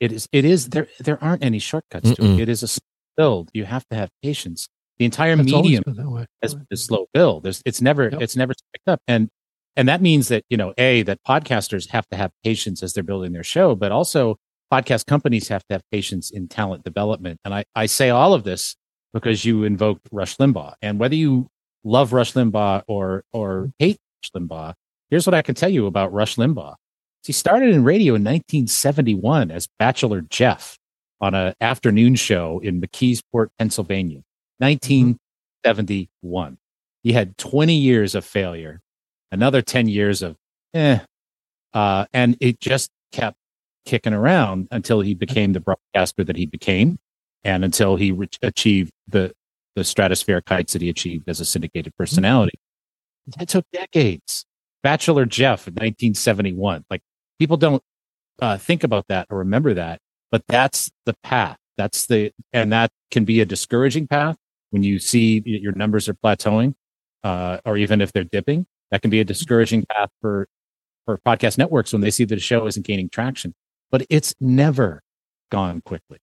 [0.00, 0.28] it is.
[0.32, 0.68] It is.
[0.68, 2.16] There there aren't any shortcuts Mm-mm.
[2.16, 2.40] to it.
[2.40, 2.84] It is a slow
[3.16, 3.50] build.
[3.54, 4.68] You have to have patience.
[4.98, 5.84] The entire That's medium
[6.42, 7.42] has been a slow build.
[7.42, 8.20] There's, it's never yep.
[8.20, 9.28] it's never picked up, and
[9.76, 13.04] and that means that you know a that podcasters have to have patience as they're
[13.04, 14.36] building their show, but also
[14.72, 17.40] podcast companies have to have patience in talent development.
[17.44, 18.76] And I, I say all of this
[19.12, 20.74] because you invoked Rush Limbaugh.
[20.82, 21.48] And whether you
[21.84, 24.74] love Rush Limbaugh or, or hate Rush Limbaugh,
[25.10, 26.74] here's what I can tell you about Rush Limbaugh.
[27.26, 30.78] He started in radio in 1971 as Bachelor Jeff
[31.20, 34.22] on an afternoon show in McKeesport, Pennsylvania,
[34.58, 36.58] 1971.
[37.02, 38.80] He had 20 years of failure,
[39.32, 40.36] another 10 years of
[40.74, 41.00] eh,
[41.74, 43.36] uh, and it just kept
[43.84, 46.98] kicking around until he became the broadcaster that he became
[47.44, 49.32] and until he re- achieved the
[49.74, 52.02] the stratospheric heights that he achieved as a syndicated mm-hmm.
[52.02, 52.58] personality.
[53.38, 54.46] It took decades.
[54.82, 56.84] Bachelor Jeff in 1971.
[56.88, 57.02] Like
[57.38, 57.82] people don't
[58.40, 61.58] uh, think about that or remember that, but that's the path.
[61.76, 64.36] That's the and that can be a discouraging path
[64.70, 66.74] when you see your numbers are plateauing,
[67.22, 68.66] uh, or even if they're dipping.
[68.90, 70.48] That can be a discouraging path for
[71.04, 73.54] for podcast networks when they see that a show isn't gaining traction
[73.90, 75.02] but it's never
[75.50, 76.18] gone quickly.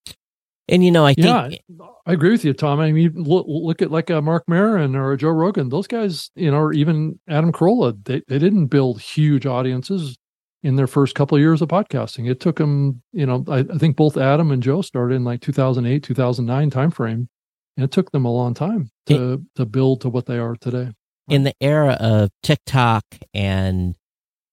[0.68, 2.80] And you know, I think yeah, I agree with you, Tom.
[2.80, 5.68] I mean, look, look at like a Marc Maron or a Joe Rogan.
[5.68, 10.16] Those guys, you know, or even Adam Carolla, they, they didn't build huge audiences
[10.64, 12.28] in their first couple of years of podcasting.
[12.28, 15.42] It took them, you know, I, I think both Adam and Joe started in like
[15.42, 17.28] 2008, 2009 timeframe.
[17.76, 20.56] And it took them a long time to, it, to build to what they are
[20.56, 20.92] today.
[21.28, 23.04] In the era of TikTok
[23.34, 23.94] and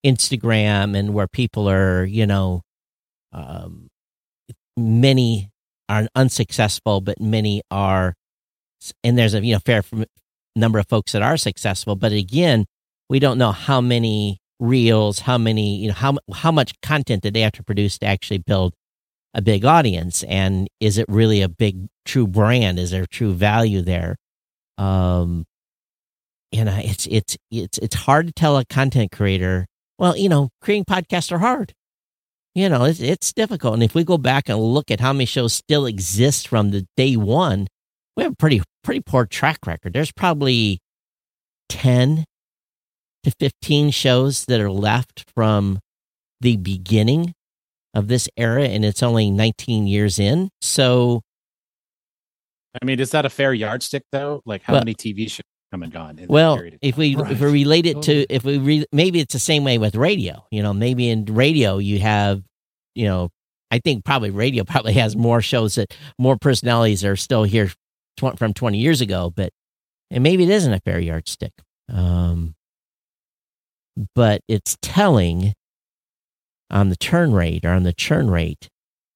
[0.05, 2.62] Instagram and where people are, you know,
[3.32, 3.88] um,
[4.76, 5.49] many
[5.88, 8.16] are unsuccessful, but many are,
[9.03, 9.84] and there's a you know fair
[10.55, 11.95] number of folks that are successful.
[11.95, 12.66] But again,
[13.09, 17.34] we don't know how many reels, how many you know how how much content did
[17.34, 18.74] they have to produce to actually build
[19.34, 22.80] a big audience, and is it really a big true brand?
[22.80, 24.16] Is there true value there?
[24.78, 25.45] Um,
[26.51, 29.68] you know, it's it's it's it's hard to tell a content creator.
[29.99, 31.74] Well, you know, creating podcasts are hard
[32.53, 33.76] you know, it's, it's difficult.
[33.76, 36.86] And if we go back and look at how many shows still exist from the
[36.97, 37.68] day one,
[38.16, 39.93] we have a pretty, pretty poor track record.
[39.93, 40.80] There's probably
[41.70, 42.26] 10
[43.24, 45.80] to 15 shows that are left from
[46.40, 47.34] the beginning
[47.94, 50.50] of this era, and it's only 19 years in.
[50.62, 51.22] So,
[52.82, 54.42] I mean, is that a fair yardstick though?
[54.46, 55.42] Like, how well, many TV shows
[55.72, 56.20] come and gone?
[56.28, 57.32] well, if we right.
[57.32, 60.46] if we relate it to if we re, maybe it's the same way with radio.
[60.52, 62.44] You know, maybe in radio you have
[62.96, 63.30] you know,
[63.70, 67.72] I think probably radio probably has more shows that more personalities are still here
[68.18, 69.52] tw- from 20 years ago, but
[70.10, 71.54] and maybe it isn't a fair yardstick.
[71.90, 72.56] Um,
[74.16, 75.54] but it's telling
[76.70, 78.70] on the turn rate or on the churn rate.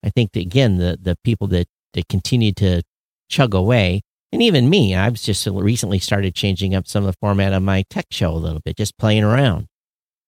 [0.04, 2.84] I think that again, the the people that that continue to
[3.30, 7.54] chug away, and even me, I've just recently started changing up some of the format
[7.54, 9.68] of my tech show a little bit, just playing around.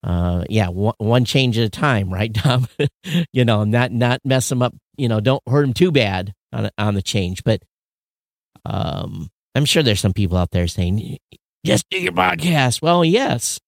[0.03, 2.68] Uh, yeah, one, one change at a time, right, Tom?
[3.34, 4.74] you know, not not mess them up.
[4.97, 7.43] You know, don't hurt them too bad on on the change.
[7.43, 7.62] But
[8.66, 11.18] um, I'm sure there's some people out there saying,
[11.66, 12.82] just do your podcast.
[12.82, 13.60] Well, yes,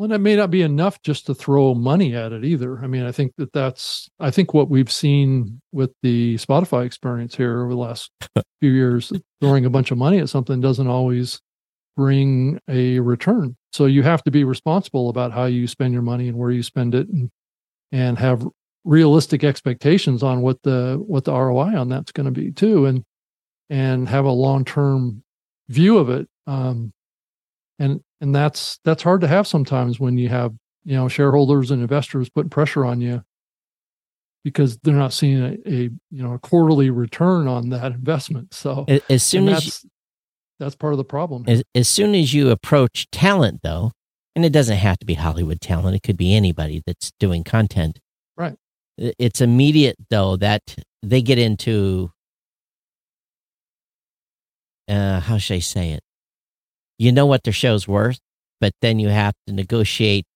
[0.00, 2.78] well, that may not be enough just to throw money at it either.
[2.82, 7.34] I mean, I think that that's, I think what we've seen with the Spotify experience
[7.34, 8.10] here over the last
[8.62, 11.42] few years, throwing a bunch of money at something doesn't always
[11.98, 13.58] bring a return.
[13.74, 16.62] So you have to be responsible about how you spend your money and where you
[16.62, 17.30] spend it and,
[17.92, 18.48] and have
[18.84, 22.86] realistic expectations on what the, what the ROI on that's going to be too.
[22.86, 23.04] And,
[23.68, 25.22] and have a long-term
[25.68, 26.26] view of it.
[26.46, 26.94] Um,
[27.78, 30.54] and and that's that's hard to have sometimes when you have
[30.84, 33.22] you know shareholders and investors putting pressure on you
[34.44, 38.54] because they're not seeing a, a you know a quarterly return on that investment.
[38.54, 39.90] So as soon as that's, you,
[40.58, 41.44] that's part of the problem.
[41.46, 43.92] As, as soon as you approach talent though
[44.36, 47.98] and it doesn't have to be hollywood talent it could be anybody that's doing content.
[48.36, 48.56] Right.
[48.96, 52.12] It's immediate though that they get into
[54.88, 56.02] uh how should i say it
[57.00, 58.20] you know what their show's worth,
[58.60, 60.26] but then you have to negotiate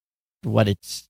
[0.42, 1.06] what it's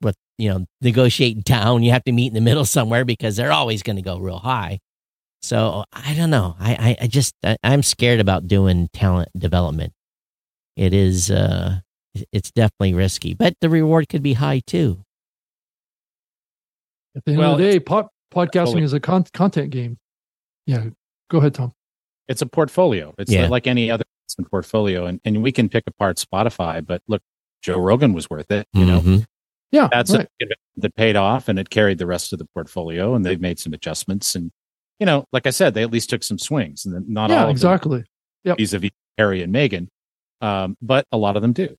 [0.00, 1.84] what you know negotiate down.
[1.84, 4.40] You have to meet in the middle somewhere because they're always going to go real
[4.40, 4.80] high.
[5.42, 6.56] So I don't know.
[6.58, 9.92] I I, I just I, I'm scared about doing talent development.
[10.74, 11.78] It is uh
[12.32, 15.04] it's definitely risky, but the reward could be high too.
[17.14, 19.98] At the end well, of the day, pod, podcasting is a con- content game.
[20.66, 20.86] Yeah,
[21.30, 21.72] go ahead, Tom.
[22.26, 23.14] It's a portfolio.
[23.18, 23.46] It's yeah.
[23.46, 25.06] like any other investment portfolio.
[25.06, 27.22] And, and we can pick apart Spotify, but look,
[27.62, 29.00] Joe Rogan was worth it, you know?
[29.00, 29.16] Mm-hmm.
[29.72, 29.88] Yeah.
[29.90, 30.28] That's right.
[30.42, 30.46] a,
[30.76, 33.72] that paid off and it carried the rest of the portfolio and they've made some
[33.72, 34.34] adjustments.
[34.34, 34.50] And,
[35.00, 37.50] you know, like I said, they at least took some swings and not yeah, all
[37.50, 38.04] exactly.
[38.44, 38.54] Yeah.
[38.54, 39.88] Vis-a-vis Harry and Meghan.
[40.40, 41.76] Um, but a lot of them do.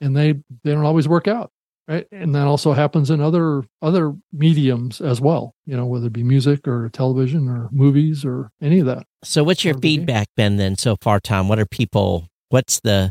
[0.00, 0.32] And they,
[0.64, 1.50] they don't always work out
[1.88, 2.06] right?
[2.12, 6.22] And that also happens in other other mediums as well you know whether it be
[6.22, 9.04] music or television or movies or any of that.
[9.22, 11.48] So what's your feedback been then so far tom?
[11.48, 13.10] What are people what's the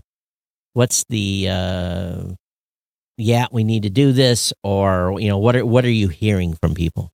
[0.74, 2.24] what's the uh
[3.18, 6.54] yeah we need to do this or you know what are what are you hearing
[6.54, 7.12] from people?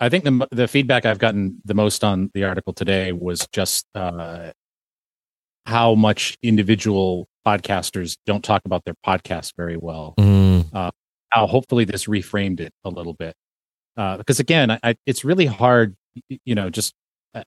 [0.00, 3.86] I think the the feedback i've gotten the most on the article today was just
[3.94, 4.50] uh
[5.66, 10.14] how much individual podcasters don't talk about their podcast very well.
[10.18, 10.66] Mm.
[10.72, 10.90] Uh,
[11.30, 13.34] how hopefully this reframed it a little bit.
[13.96, 15.96] Uh, because again, I, it's really hard,
[16.44, 16.94] you know, just
[17.34, 17.42] uh,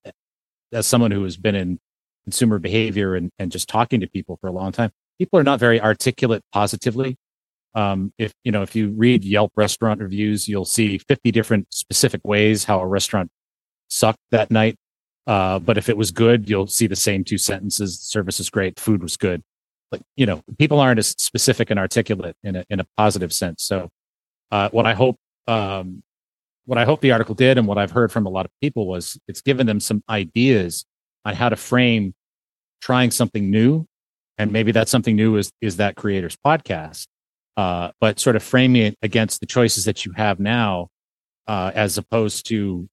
[0.71, 1.79] as someone who has been in
[2.23, 5.59] consumer behavior and, and just talking to people for a long time, people are not
[5.59, 7.15] very articulate positively.
[7.75, 12.21] Um, if you know, if you read Yelp restaurant reviews, you'll see 50 different specific
[12.23, 13.29] ways how a restaurant
[13.89, 14.77] sucked that night.
[15.27, 17.99] Uh, but if it was good, you'll see the same two sentences.
[17.99, 18.79] Service is great.
[18.79, 19.43] Food was good
[19.91, 23.63] like you know people aren't as specific and articulate in a in a positive sense.
[23.63, 23.89] So
[24.51, 25.17] uh, what i hope
[25.47, 26.03] um,
[26.65, 28.87] what i hope the article did and what i've heard from a lot of people
[28.87, 30.85] was it's given them some ideas
[31.25, 32.13] on how to frame
[32.81, 33.85] trying something new.
[34.37, 37.07] And maybe that something new is is that creators podcast
[37.57, 40.89] uh, but sort of framing it against the choices that you have now
[41.47, 42.87] uh, as opposed to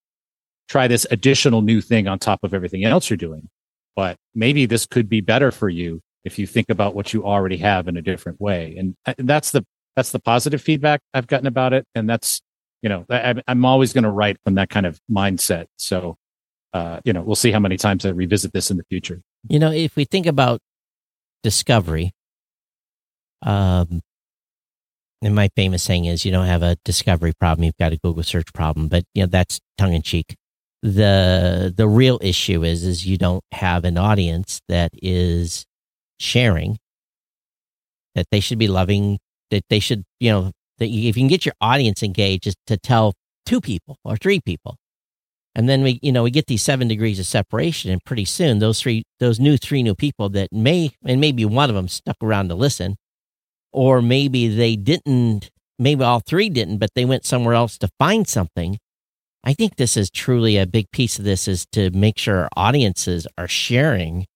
[0.69, 3.49] try this additional new thing on top of everything else you're doing.
[3.97, 7.57] But maybe this could be better for you if you think about what you already
[7.59, 8.77] have in a different way.
[8.77, 9.65] And that's the
[9.97, 11.87] that's the positive feedback I've gotten about it.
[11.95, 12.41] And that's
[12.83, 15.67] you know I, am always going to write from that kind of mindset.
[15.79, 16.17] So
[16.73, 19.23] uh, you know we'll see how many times I revisit this in the future.
[19.49, 20.61] You know, if we think about
[21.43, 22.13] discovery,
[23.43, 24.01] um,
[25.21, 28.23] and my famous saying is, you don't have a discovery problem; you've got a Google
[28.23, 28.89] search problem.
[28.89, 30.37] But you know that's tongue in cheek
[30.83, 35.65] the the real issue is is you don't have an audience that is
[36.23, 36.79] sharing
[38.15, 39.19] that they should be loving
[39.51, 42.55] that they should you know that you, if you can get your audience engaged is
[42.67, 43.15] to tell
[43.47, 44.77] two people or three people.
[45.55, 48.59] And then we you know we get these seven degrees of separation and pretty soon
[48.59, 52.17] those three those new three new people that may and maybe one of them stuck
[52.23, 52.97] around to listen
[53.73, 58.27] or maybe they didn't maybe all three didn't but they went somewhere else to find
[58.27, 58.79] something.
[59.45, 62.49] I think this is truly a big piece of this is to make sure our
[62.57, 64.27] audiences are sharing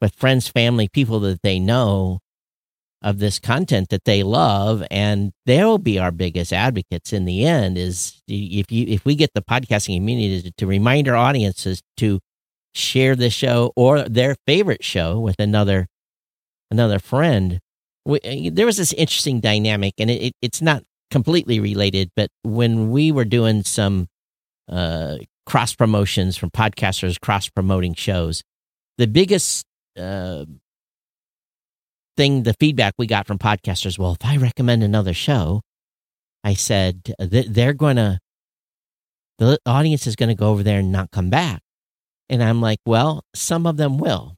[0.00, 2.20] with friends, family, people that they know
[3.02, 7.78] of this content that they love and they'll be our biggest advocates in the end
[7.78, 12.20] is if you if we get the podcasting community to, to remind our audiences to
[12.74, 15.86] share the show or their favorite show with another
[16.70, 17.58] another friend
[18.04, 22.28] we, uh, there was this interesting dynamic and it, it, it's not completely related but
[22.42, 24.08] when we were doing some
[24.68, 28.42] uh, cross promotions from podcasters cross promoting shows
[28.98, 29.64] the biggest
[30.00, 30.44] uh,
[32.16, 35.62] thing, the feedback we got from podcasters, well, if I recommend another show,
[36.44, 38.18] I said they're going to,
[39.38, 41.62] the audience is going to go over there and not come back.
[42.28, 44.36] And I'm like, well, some of them will.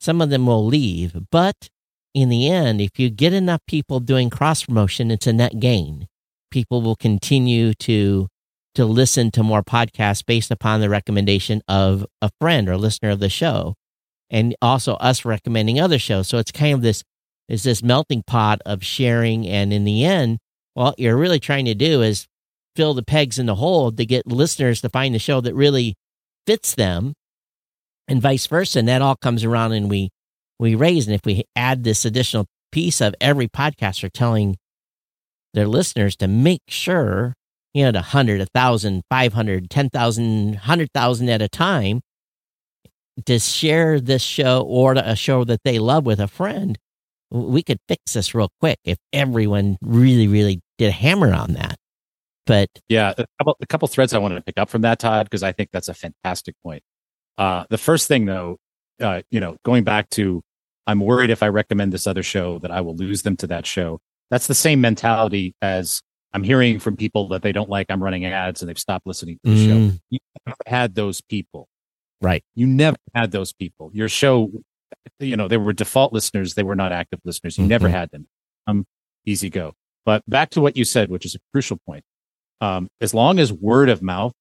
[0.00, 1.16] Some of them will leave.
[1.30, 1.68] But
[2.14, 6.08] in the end, if you get enough people doing cross promotion, it's a net gain.
[6.50, 8.28] People will continue to
[8.76, 13.18] to listen to more podcasts based upon the recommendation of a friend or listener of
[13.18, 13.74] the show
[14.30, 16.28] and also us recommending other shows.
[16.28, 17.02] So it's kind of this
[17.48, 19.46] is this melting pot of sharing.
[19.46, 20.38] And in the end,
[20.74, 22.26] what you're really trying to do is
[22.76, 25.96] fill the pegs in the hole to get listeners to find the show that really
[26.46, 27.12] fits them
[28.06, 28.78] and vice versa.
[28.78, 30.10] And that all comes around and we,
[30.60, 31.06] we raise.
[31.08, 34.56] And if we add this additional piece of every podcaster telling
[35.52, 37.34] their listeners to make sure,
[37.74, 42.00] you know, a hundred, a thousand, five hundred, ten thousand, hundred thousand at a time,
[43.26, 46.78] to share this show or a show that they love with a friend,
[47.30, 51.76] we could fix this real quick if everyone really, really did hammer on that.
[52.46, 55.26] But yeah, a couple, a couple threads I wanted to pick up from that, Todd,
[55.26, 56.82] because I think that's a fantastic point.
[57.38, 58.56] Uh, the first thing, though,
[59.00, 60.42] uh, you know, going back to,
[60.86, 63.66] I'm worried if I recommend this other show that I will lose them to that
[63.66, 64.00] show.
[64.30, 66.02] That's the same mentality as
[66.32, 67.86] I'm hearing from people that they don't like.
[67.90, 69.68] I'm running ads and they've stopped listening to the mm.
[69.90, 69.98] show.
[70.10, 71.68] You have had those people.
[72.20, 72.44] Right.
[72.54, 73.90] You never had those people.
[73.94, 74.50] Your show,
[75.18, 76.54] you know, they were default listeners.
[76.54, 77.56] They were not active listeners.
[77.56, 77.70] You mm-hmm.
[77.70, 78.26] never had them.
[78.66, 78.86] Um,
[79.24, 79.72] easy go.
[80.04, 82.04] But back to what you said, which is a crucial point.
[82.60, 84.32] Um, as long as word of mouth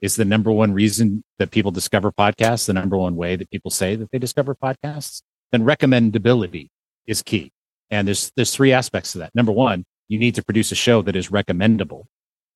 [0.00, 3.70] is the number one reason that people discover podcasts, the number one way that people
[3.70, 5.22] say that they discover podcasts,
[5.52, 6.68] then recommendability
[7.06, 7.50] is key.
[7.90, 9.34] And there's, there's three aspects to that.
[9.34, 12.06] Number one, you need to produce a show that is recommendable.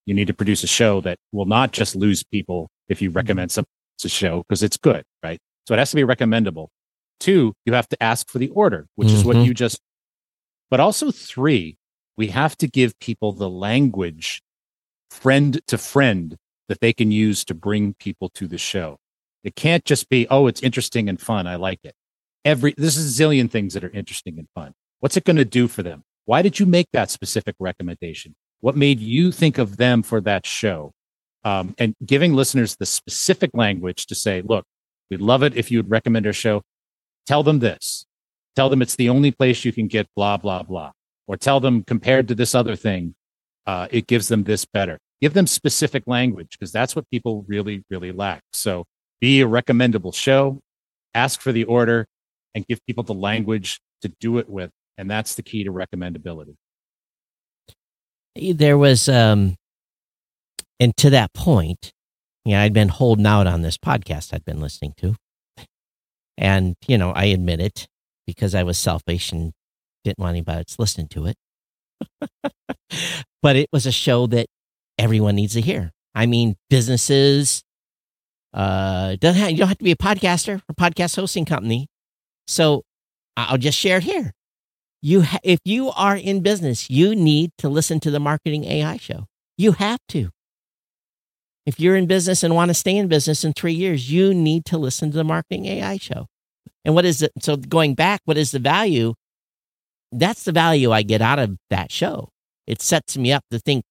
[0.05, 3.53] You need to produce a show that will not just lose people if you recommend
[3.53, 3.65] some
[3.99, 5.39] to show because it's good, right?
[5.67, 6.71] So it has to be recommendable.
[7.19, 9.17] Two, you have to ask for the order, which mm-hmm.
[9.17, 9.47] is what mm-hmm.
[9.47, 9.81] you just,
[10.71, 11.79] but also three,
[12.17, 14.43] we have to give people the language
[15.11, 16.37] friend to friend
[16.69, 18.99] that they can use to bring people to the show.
[19.45, 21.47] It can't just be, oh, it's interesting and fun.
[21.47, 21.95] I like it.
[22.45, 24.73] Every, this is a zillion things that are interesting and fun.
[25.01, 26.03] What's it going to do for them?
[26.25, 28.35] Why did you make that specific recommendation?
[28.61, 30.93] What made you think of them for that show?
[31.47, 34.65] Um, and giving listeners the specific language to say, look,
[35.11, 36.61] we'd love it if you would recommend our show.
[37.25, 38.05] Tell them this.
[38.57, 40.91] Tell them it's the only place you can get blah, blah, blah.
[41.29, 43.15] Or tell them compared to this other thing,
[43.65, 44.99] uh, it gives them this better.
[45.21, 48.43] Give them specific language because that's what people really, really lack.
[48.53, 48.85] So
[49.21, 50.59] be a recommendable show,
[51.15, 52.07] ask for the order,
[52.57, 54.71] and give people the language to do it with.
[54.99, 56.57] And that's the key to recommendability.
[58.35, 59.55] There was um,
[60.79, 61.93] and to that point,
[62.45, 65.17] yeah, I'd been holding out on this podcast I'd been listening to.
[66.39, 67.89] And, you know, I admit it
[68.27, 69.53] because I was selfish and
[70.05, 71.37] didn't want anybody else listening to it.
[73.43, 74.47] but it was a show that
[74.99, 75.93] everyone needs to hear.
[76.15, 77.63] I mean, businesses,
[78.53, 81.89] uh, doesn't have, you don't have to be a podcaster or podcast hosting company.
[82.47, 82.83] So
[83.37, 84.33] I'll just share it here.
[85.03, 88.97] You, ha- if you are in business, you need to listen to the Marketing AI
[88.99, 89.27] show.
[89.59, 90.31] You have to.
[91.67, 94.65] If you're in business and want to stay in business in three years, you need
[94.67, 96.27] to listen to the Marketing AI show.
[96.85, 97.33] And what is it?
[97.41, 99.15] So going back, what is the value?
[100.13, 102.31] That's the value I get out of that show.
[102.69, 103.85] It sets me up to think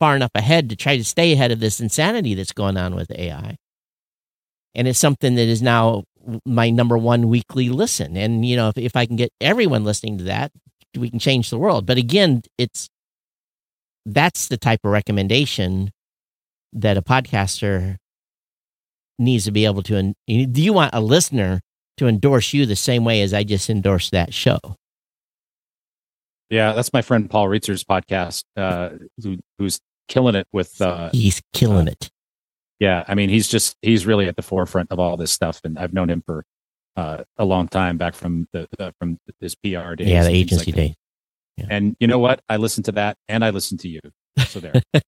[0.00, 3.10] far enough ahead to try to stay ahead of this insanity that's going on with
[3.10, 3.56] AI.
[4.74, 6.04] And it's something that is now
[6.44, 8.16] my number one weekly listen.
[8.16, 10.52] And, you know, if, if I can get everyone listening to that,
[10.96, 11.86] we can change the world.
[11.86, 12.88] But again, it's
[14.04, 15.90] that's the type of recommendation
[16.72, 17.96] that a podcaster
[19.18, 20.14] needs to be able to.
[20.26, 21.60] Do you want a listener
[21.96, 24.58] to endorse you the same way as I just endorsed that show?
[26.50, 28.90] Yeah, that's my friend Paul Roetzer's podcast, uh,
[29.22, 30.80] who, who's killing it with.
[30.80, 32.10] Uh, he's killing uh, it.
[32.78, 35.78] Yeah, I mean, he's just he's really at the forefront of all this stuff, and
[35.78, 36.44] I've known him for
[36.96, 40.08] uh, a long time back from the uh, from his PR days.
[40.08, 40.94] Yeah, the agency like days.
[41.56, 41.66] Yeah.
[41.70, 42.40] And you know what?
[42.48, 44.00] I listened to that, and I listened to you.
[44.46, 44.82] So there.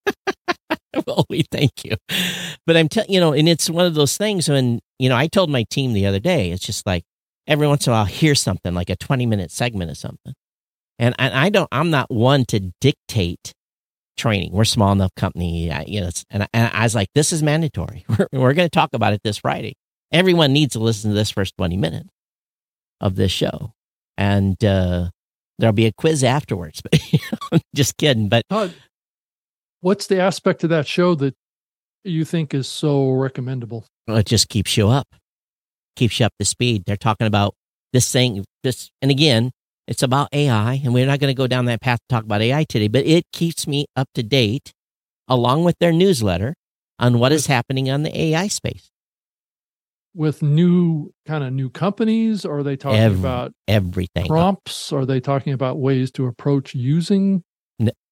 [1.07, 1.97] well, we thank you.
[2.67, 5.27] But I'm telling you know, and it's one of those things when, you know, I
[5.27, 7.05] told my team the other day, it's just like,
[7.47, 10.35] every once in a while I'll hear something like a 20 minute segment of something.
[10.99, 13.53] And, and I don't, I'm not one to dictate
[14.17, 14.53] training.
[14.53, 17.43] We're small enough company, uh, you know, and, I- and I was like, this is
[17.43, 18.05] mandatory.
[18.19, 19.75] We're, we're going to talk about it this Friday.
[20.13, 22.09] Everyone needs to listen to this first 20 minutes
[23.01, 23.73] of this show.
[24.17, 25.11] And, uh,
[25.59, 26.81] there'll be a quiz afterwards,
[27.51, 28.29] but just kidding.
[28.29, 28.75] But Todd,
[29.81, 31.35] what's the aspect of that show that
[32.05, 33.87] you think is so recommendable?
[34.09, 35.07] it just keeps you up,
[35.97, 36.85] keeps you up to speed.
[36.87, 37.55] They're talking about
[37.93, 39.51] this thing, this, and again,
[39.87, 42.41] it's about AI, and we're not going to go down that path to talk about
[42.43, 44.73] AI today, but it keeps me up to date
[45.29, 46.55] along with their newsletter
[46.99, 48.91] on what is happening on the AI space.
[50.15, 52.45] With new kind of new companies?
[52.45, 54.27] Or are they talking Every- about Everything.
[54.27, 54.93] prompts?
[54.93, 57.45] Are they talking about ways to approach using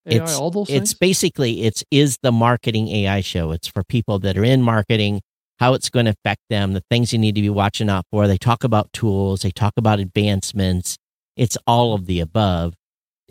[0.06, 0.16] AI?
[0.16, 0.94] it's- all those it's things?
[0.94, 3.50] basically it's is the marketing AI show.
[3.52, 5.20] It's for people that are in marketing,
[5.58, 8.26] how it's going to affect them, the things you need to be watching out for.
[8.28, 10.96] They talk about tools, they talk about advancements.
[11.36, 12.74] It's all of the above.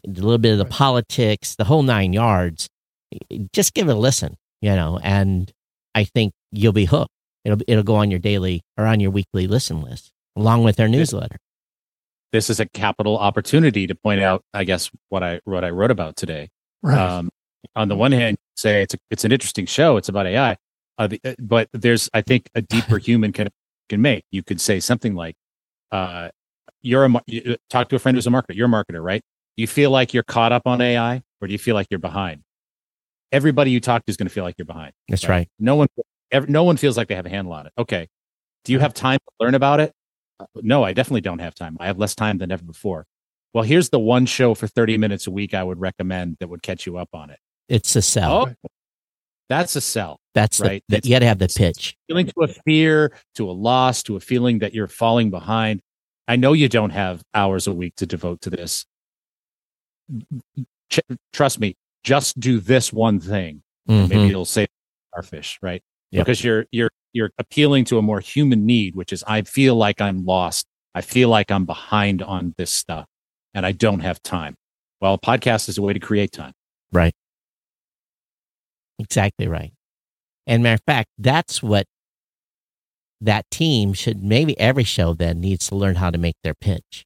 [0.05, 0.71] A little bit of the Right.
[0.73, 2.67] politics, the whole nine yards.
[3.53, 5.51] Just give it a listen, you know, and
[5.95, 7.11] I think you'll be hooked.
[7.43, 10.87] It'll it'll go on your daily or on your weekly listen list along with their
[10.87, 11.37] newsletter.
[12.31, 15.91] This is a capital opportunity to point out, I guess, what I what I wrote
[15.91, 16.49] about today.
[16.85, 16.97] Right.
[16.97, 17.29] Um,
[17.75, 19.97] on the one hand, say it's a, it's an interesting show.
[19.97, 20.55] It's about AI,
[20.97, 23.49] uh, the, uh, but there's I think a deeper human can
[23.89, 24.23] can make.
[24.31, 25.35] You could say something like,
[25.91, 26.29] uh,
[26.81, 28.55] "You're a you, uh, talk to a friend who's a marketer.
[28.55, 29.21] You're a marketer, right?
[29.57, 31.99] Do you feel like you're caught up on AI, or do you feel like you're
[31.99, 32.41] behind?
[33.31, 34.93] Everybody you talk to is going to feel like you're behind.
[35.09, 35.49] That's right.
[35.59, 35.87] No one,
[36.31, 37.73] ever, no one feels like they have a handle on it.
[37.77, 38.07] Okay.
[38.63, 39.91] Do you have time to learn about it?
[40.39, 41.75] Uh, No, I definitely don't have time.
[41.79, 43.05] I have less time than ever before.
[43.55, 46.61] Well, here's the one show for 30 minutes a week I would recommend that would
[46.61, 47.39] catch you up on it.
[47.69, 48.49] It's a sell.
[48.49, 48.69] Oh,
[49.47, 50.19] that's a sell.
[50.33, 50.83] That's right.
[50.89, 51.95] the, It's- you got to have the pitch.
[52.09, 55.79] Feeling to a fear, to a loss, to a feeling that you're falling behind.
[56.27, 58.85] I know you don't have hours a week to devote to this.
[60.89, 60.99] Ch-
[61.31, 63.63] trust me, just do this one thing.
[63.89, 64.09] Mhm.
[64.09, 64.67] maybe it'll save
[65.13, 65.81] our fish, right?
[66.11, 66.25] Yep.
[66.25, 70.01] Because you're you're you're appealing to a more human need, which is I feel like
[70.01, 70.65] I'm lost.
[70.93, 73.07] I feel like I'm behind on this stuff
[73.55, 74.55] and I don't have time.
[75.01, 76.53] Well, a podcast is a way to create time.
[76.91, 77.13] Right.
[78.99, 79.71] Exactly right.
[80.45, 81.87] And matter of fact, that's what
[83.21, 87.05] that team should maybe every show then needs to learn how to make their pitch.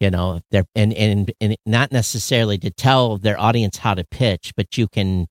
[0.00, 4.52] You know, they're and, and and not necessarily to tell their audience how to pitch,
[4.56, 5.28] but you can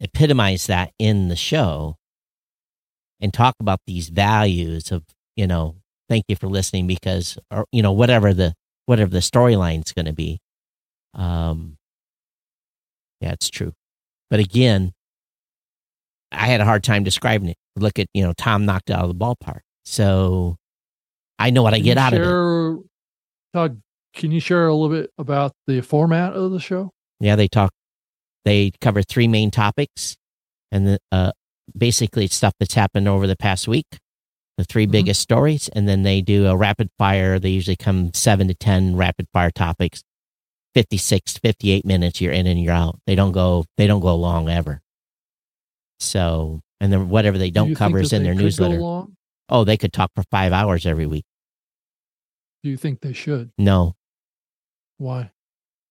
[0.00, 1.96] epitomize that in the show
[3.20, 5.04] and talk about these values of,
[5.36, 5.76] you know,
[6.08, 8.54] thank you for listening because or you know, whatever the
[8.86, 10.38] whatever the storyline's gonna be.
[11.14, 11.76] Um
[13.20, 13.72] yeah, it's true.
[14.30, 14.92] But again,
[16.32, 17.56] I had a hard time describing it.
[17.76, 19.60] Look at, you know, Tom knocked out of the ballpark.
[19.84, 20.56] So
[21.38, 22.24] I know what I get out of it.
[22.24, 22.76] share,
[23.54, 23.80] Todd,
[24.14, 26.90] can you share a little bit about the format of the show?
[27.20, 27.72] Yeah, they talk,
[28.44, 30.16] they cover three main topics.
[30.72, 31.32] And the, uh,
[31.76, 33.86] basically it's stuff that's happened over the past week,
[34.56, 34.90] the 3 Mhm.
[34.90, 35.68] biggest stories.
[35.68, 37.38] And then they do a rapid fire.
[37.38, 40.02] They usually come seven to 10 rapid fire topics,
[40.74, 42.20] 56, 58 minutes.
[42.20, 42.98] You're in and you're out.
[43.06, 44.82] They don't go, they don't go long ever.
[46.00, 48.78] So, and then whatever they Do don't you cover is in their newsletter.
[49.48, 51.24] Oh, they could talk for five hours every week.
[52.62, 53.50] Do you think they should?
[53.58, 53.94] No,
[54.98, 55.30] Why?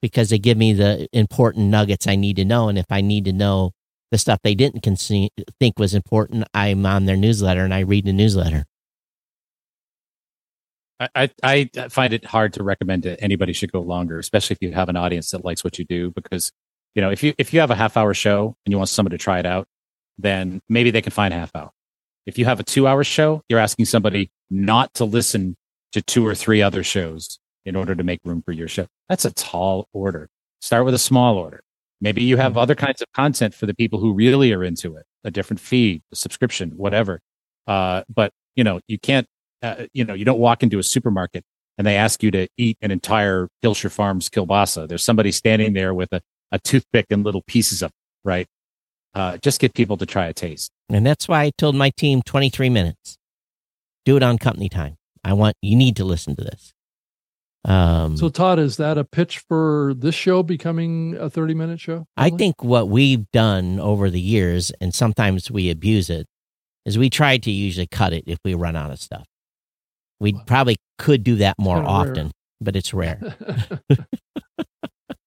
[0.02, 2.68] because they give me the important nuggets I need to know.
[2.70, 3.72] And if I need to know
[4.12, 5.30] the stuff they didn't conce-
[5.60, 8.66] think was important, I'm on their newsletter and I read the newsletter.
[11.00, 14.74] I, I, find it hard to recommend that anybody should go longer, especially if you
[14.74, 16.12] have an audience that likes what you do.
[16.12, 16.54] Because,
[16.94, 19.12] you know, if you if you have a half hour show and you want someone
[19.12, 19.68] to try it out,
[20.18, 21.72] then maybe they can find half hour.
[22.26, 25.58] If you have a two hour show, you're asking somebody not to listen
[25.92, 28.88] to two or three other shows in order to make room for your show.
[29.10, 30.30] That's a tall order.
[30.62, 31.62] Start with a small order.
[32.02, 35.06] Maybe you have other kinds of content for the people who really are into it,
[35.24, 37.22] a different feed, a subscription, whatever.
[37.68, 39.28] Uh, but you know, you can't,
[39.62, 41.44] uh, you know, you don't walk into a supermarket
[41.78, 44.88] and they ask you to eat an entire Hillshire Farms kielbasa.
[44.88, 47.94] There's somebody standing there with a, a toothpick and little pieces of, it,
[48.24, 48.48] right?
[49.14, 50.72] Uh, just get people to try a taste.
[50.90, 53.18] And that's why I told my team 23 minutes.
[54.06, 54.98] Do it on company time.
[55.24, 56.75] I want, you need to listen to this.
[57.66, 62.06] Um, So, Todd, is that a pitch for this show becoming a 30 minute show?
[62.16, 66.28] I think what we've done over the years, and sometimes we abuse it,
[66.86, 69.26] is we try to usually cut it if we run out of stuff.
[70.20, 70.44] We Wow.
[70.46, 72.00] probably could do that more kinda rare.
[72.02, 72.32] often,
[72.62, 73.20] but it's rare.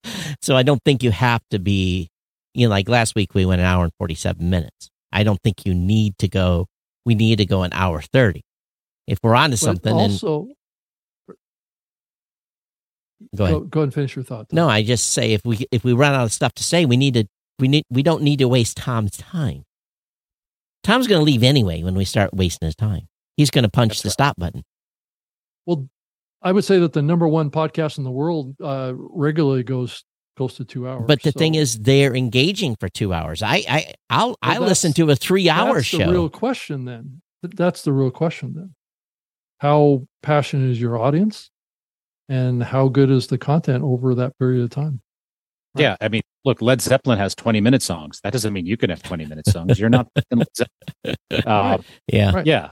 [0.41, 2.09] so I don't think you have to be,
[2.55, 4.89] you know, like last week we went an hour and 47 minutes.
[5.13, 6.67] I don't think you need to go,
[7.05, 8.43] we need to go an hour 30.
[9.07, 10.49] if we're onto But something, and also,
[13.37, 13.55] go ahead.
[13.55, 14.49] go, go and finish your thought.
[14.49, 14.57] Tom.
[14.57, 16.97] No, I just say if we if we run out of stuff to say, we
[16.97, 17.25] need to
[17.59, 19.65] we need we don't need to waste Tom's time.
[20.85, 23.09] Tom's going to leave anyway when we start wasting his time.
[23.37, 24.13] He's going to punch That's the right.
[24.13, 24.65] stop button.
[25.67, 25.89] Well,
[26.41, 30.05] I would say that the number one podcast in the world uh, regularly goes
[30.37, 31.05] close to two hours.
[31.07, 33.43] But the thing is, they're engaging for two hours.
[33.43, 35.99] I I I'll I listen to a three hour that's show.
[35.99, 36.85] the real question.
[36.85, 38.55] Then that's the real question.
[38.55, 38.75] Then,
[39.59, 41.51] how passionate is your audience,
[42.29, 45.01] and how good is the content over that period of time?
[45.75, 45.83] Right.
[45.83, 48.21] Yeah, I mean, look, Led Zeppelin has 20 minute songs.
[48.25, 49.79] That doesn't mean you can have 20 minute songs.
[49.79, 51.47] You're not fucking Led Zeppelin.
[51.47, 51.79] Uh,
[52.13, 52.47] yeah, Right.
[52.47, 52.71] yeah,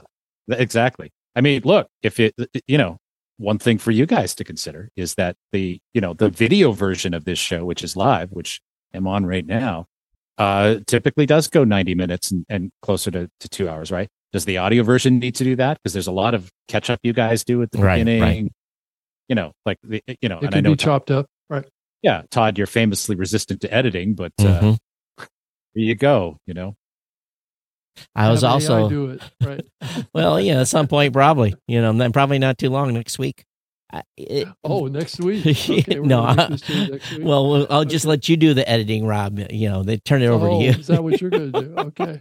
[0.49, 1.11] exactly.
[1.35, 2.33] I mean, look, if it,
[2.67, 2.97] you know,
[3.37, 7.13] one thing for you guys to consider is that the, you know, the video version
[7.13, 8.59] of this show, which is live, which
[8.93, 9.85] I'm on right now,
[10.39, 14.07] uh, typically does go 90 minutes and, and closer to, to two hours, right?
[14.33, 15.77] Does the audio version need to do that?
[15.77, 18.21] Because there's a lot of catch up you guys do at the Right, beginning.
[18.21, 18.51] right.
[19.27, 21.27] You know, like the, you know, It and I know, be Todd, chopped up.
[21.49, 21.65] Right.
[22.01, 24.77] yeah, Todd, you're famously resistant to editing, but uh, Mhm.
[25.17, 26.37] there you go.
[26.45, 26.75] You know,
[28.15, 29.21] I was Have AI also do it.
[29.41, 29.65] Right.
[30.13, 33.43] well, yeah, at some point probably, you know, then probably not too long next week.
[33.91, 35.45] I- it- oh, next week.
[35.69, 37.23] Okay, No, I- make this change next week.
[37.23, 38.09] well, well, I'll just Okay.
[38.09, 39.39] let you do the editing, Rob.
[39.49, 40.71] You know, they turn it over oh, to you.
[40.71, 41.73] Is that what you're going to do?
[41.77, 42.19] Okay.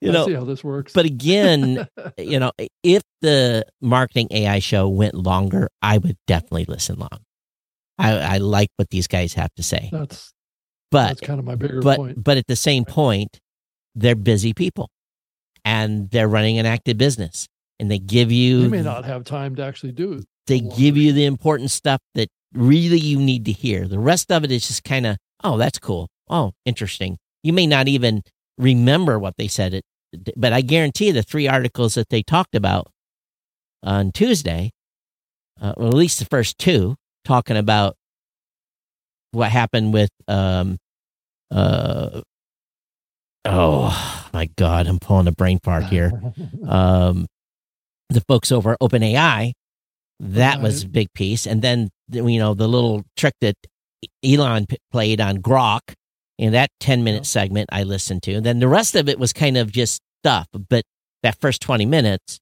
[0.00, 0.92] you I know, see how this works.
[0.92, 1.86] but again,
[2.18, 2.50] you know,
[2.82, 7.20] if the marketing AI show went longer, I would definitely listen long.
[7.98, 10.32] I, I like what these guys have to say, that's
[10.90, 12.24] but that's kind of my bigger but point.
[12.24, 13.38] but at the same point,
[13.94, 14.88] they're busy people,
[15.64, 17.46] and they're running an active business,
[17.80, 20.24] and they give you They may not have time to actually do it.
[20.46, 23.88] they give you the important stuff that really you need to hear.
[23.88, 26.08] The rest of it is just kind of, oh, that's cool.
[26.28, 27.16] Oh, interesting.
[27.42, 28.22] You may not even
[28.58, 29.84] remember what they said it,
[30.36, 32.88] but I guarantee the three articles that they talked about
[33.82, 34.70] on Tuesday,
[35.60, 37.96] uh, or at least the first two, talking about
[39.32, 40.76] what happened with, um,
[41.50, 42.20] uh,
[43.44, 46.12] oh my God, I'm pulling a brain fart here
[46.68, 47.26] um,
[48.10, 49.52] the folks over at OpenAI.
[50.20, 53.54] That was a big piece, and then you know the little trick that
[54.24, 55.94] Elon p- played on Grok
[56.38, 57.40] in that ten minute Yeah.
[57.40, 58.34] segment I listened to.
[58.34, 60.84] And then the rest of it was kind of just stuff, but
[61.22, 62.38] that first twenty minutes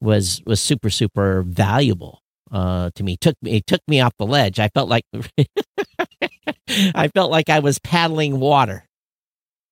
[0.00, 2.18] was was super super valuable
[2.50, 3.16] uh, to me.
[3.16, 4.58] Took me it took me off the ledge.
[4.58, 5.04] I felt like
[6.96, 8.86] I felt like I was paddling water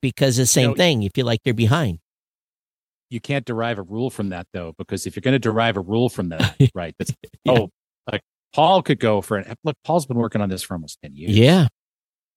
[0.00, 1.02] because the same know, thing.
[1.02, 1.98] You feel like you're behind.
[3.12, 5.80] You can't derive a rule from that though, because if you're going to derive a
[5.80, 6.94] rule from that, right?
[6.98, 7.12] That's
[7.44, 7.52] Yeah.
[7.52, 7.70] oh,
[8.10, 8.22] like
[8.54, 9.76] Paul could go for an look.
[9.84, 11.36] Paul's been working on this for almost ten years.
[11.36, 11.68] Yeah,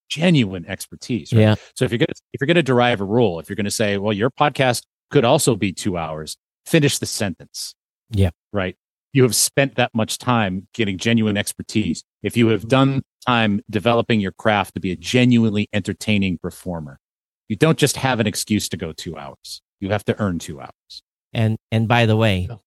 [0.10, 1.32] genuine expertise.
[1.34, 1.42] Right?
[1.42, 1.56] yeah.
[1.76, 4.14] So if you're gonna if you're gonna derive a rule, if you're gonna say, well,
[4.14, 7.74] your podcast could also be two hours, finish the sentence.
[8.12, 8.32] Yeah.
[8.52, 8.76] Right.
[9.14, 12.04] You have spent that much time getting genuine expertise.
[12.22, 17.00] If you have done time developing your craft to be a genuinely entertaining performer,
[17.48, 19.62] you don't just have an excuse to go two hours.
[19.80, 21.04] You have to earn two hours.
[21.34, 22.58] And and by the way, Yeah.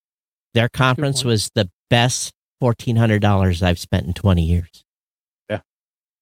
[0.53, 4.83] their conference was the best fourteen hundred dollars I've spent in twenty years.
[5.49, 5.61] Yeah.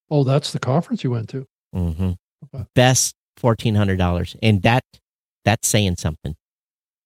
[0.10, 1.46] Oh, that's the conference you went to.
[1.76, 2.12] Mm-hmm.
[2.56, 2.66] Okay.
[2.74, 4.84] Best fourteen hundred dollars, and that
[5.44, 6.36] that's saying something.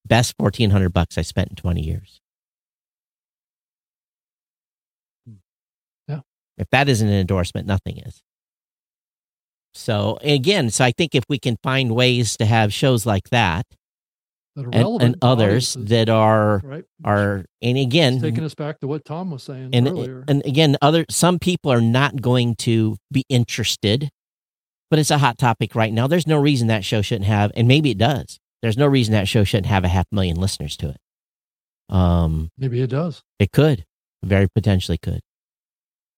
[0.05, 2.19] Best fourteen hundred bucks I spent in twenty years.
[6.07, 6.21] Yeah.
[6.57, 8.21] If that isn't an endorsement, nothing is.
[9.73, 13.65] So again, so I think if we can find ways to have shows like that
[14.55, 16.83] That are and, relevant and others that are right.
[17.05, 20.25] are and again It's taking us back to what Tom was saying and earlier.
[20.27, 24.09] and again other some people are not going to be interested
[24.89, 26.05] but it's a hot topic right now.
[26.05, 28.39] There's no reason that show shouldn't have and maybe it does.
[28.61, 30.97] There's no reason that show shouldn't have a half million listeners to it.
[31.95, 33.23] Um Maybe it does.
[33.39, 33.85] it could
[34.21, 35.21] very potentially could.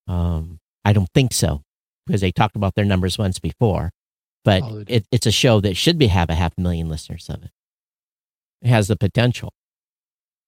[0.07, 1.61] Um i don't think so
[2.05, 3.91] because they talked about their numbers once before
[4.45, 7.43] but Oh, it, it's a show that should be have a half million listeners of
[7.43, 7.51] it
[8.61, 9.53] it has the potential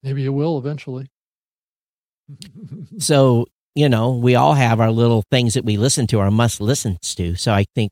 [0.06, 1.10] Maybe it will eventually.
[2.99, 6.61] So, you know, we all have our little things that we listen to, our must
[6.61, 7.36] listens to.
[7.36, 7.91] So I think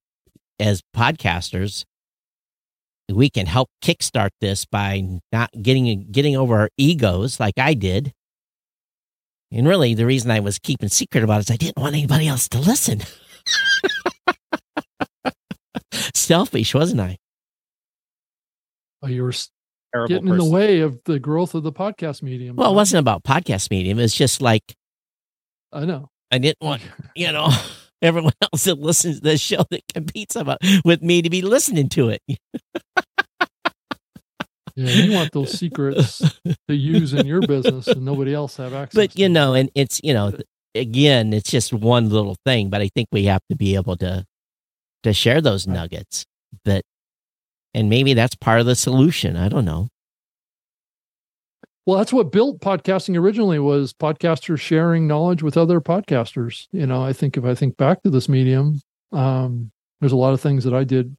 [0.60, 1.86] as podcasters,
[3.12, 8.14] we can help kickstart this by not getting getting over our egos like I did.
[9.52, 12.28] And really the reason I was keeping secret about it is I didn't want anybody
[12.28, 13.02] else to listen.
[16.14, 17.18] Selfish, wasn't I?
[19.04, 19.50] oh, you were s-
[19.94, 22.56] Terrible getting in the way of the growth of the podcast medium.
[22.56, 24.00] Well, it wasn't about podcast medium.
[24.00, 24.76] It's just like
[25.72, 26.10] I know.
[26.32, 26.82] I didn't want
[27.16, 27.50] you know,
[28.02, 31.90] everyone else that listens to this show that competes about with me to be listening
[31.90, 32.22] to it.
[34.76, 36.18] Yeah, you want those secrets
[36.68, 38.96] to use in your business and nobody else have access.
[38.96, 39.34] but you to.
[39.34, 40.42] know, and it's you know, th-
[40.76, 44.26] again, it's just one little thing, but I think we have to be able to
[45.04, 46.26] to share those nuggets.
[46.64, 46.84] But
[47.74, 49.36] and maybe that's part of the solution.
[49.36, 49.90] I don't know.
[51.86, 56.68] Well, that's what built podcasting originally was podcasters sharing knowledge with other podcasters.
[56.72, 58.80] You know, I think if I think back to this medium,
[59.12, 59.70] um,
[60.00, 61.18] there's a lot of things that I did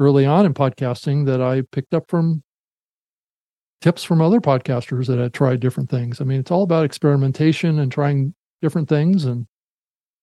[0.00, 2.42] early on in podcasting that I picked up from
[3.80, 6.20] tips from other podcasters that had tried different things.
[6.20, 9.46] I mean, it's all about experimentation and trying different things and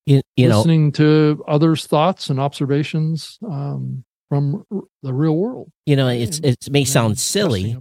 [0.06, 5.72] You, you know, listening to others' thoughts and observations um, from r- the real world.
[5.86, 7.78] you know, it's and- it may and sound silly,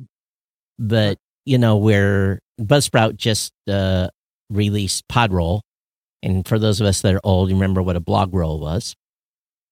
[0.78, 4.08] but you know where buzzsprout just uh,
[4.50, 5.60] released podroll
[6.22, 8.94] and for those of us that are old you remember what a blog roll was.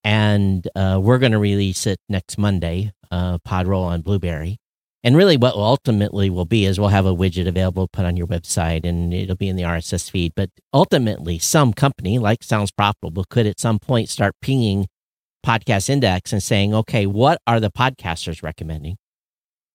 [0.06, 4.58] And uh, we're going to release it next monday uh, podroll on Blubrry
[5.04, 8.26] and really what ultimately will be is we'll have a widget available put on your
[8.26, 13.24] website and it'll be in the rss feed but ultimately some company like sounds profitable
[13.30, 14.88] could at some point start pinging
[15.46, 18.96] podcast index and saying okay what are the podcasters recommending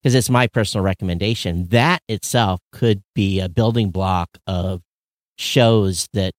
[0.01, 1.67] because it's my personal recommendation.
[1.67, 4.81] That itself could be a building block of
[5.37, 6.33] shows that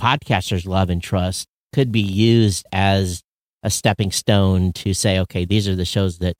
[0.00, 3.22] podcasters love and trust, could be used as
[3.62, 6.36] a stepping stone to say, okay, these are the shows that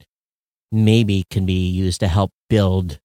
[0.72, 2.98] maybe can be used to help build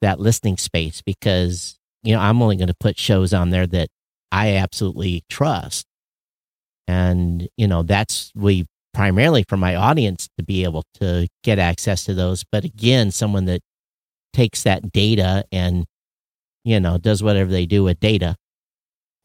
[0.00, 3.88] that listening space because, you know, I'm only going to put shows on there that
[4.30, 5.86] I absolutely trust.
[6.88, 12.04] And, you know, that's we primarily for my audience to be able to get access
[12.04, 12.44] to those.
[12.50, 13.60] But again, someone that
[14.32, 15.86] takes that data and,
[16.64, 18.36] you know, does whatever they do with data.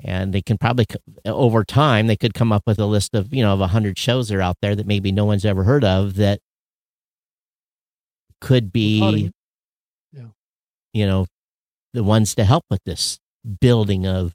[0.03, 0.85] And they can probably,
[1.25, 4.29] over time, they could come up with a list of, you know, of 100 shows
[4.29, 6.39] that are out there that maybe no one's ever heard of that
[8.41, 9.31] could be, you-
[10.93, 11.25] you know,
[11.93, 13.19] the ones to help with this
[13.59, 14.33] building of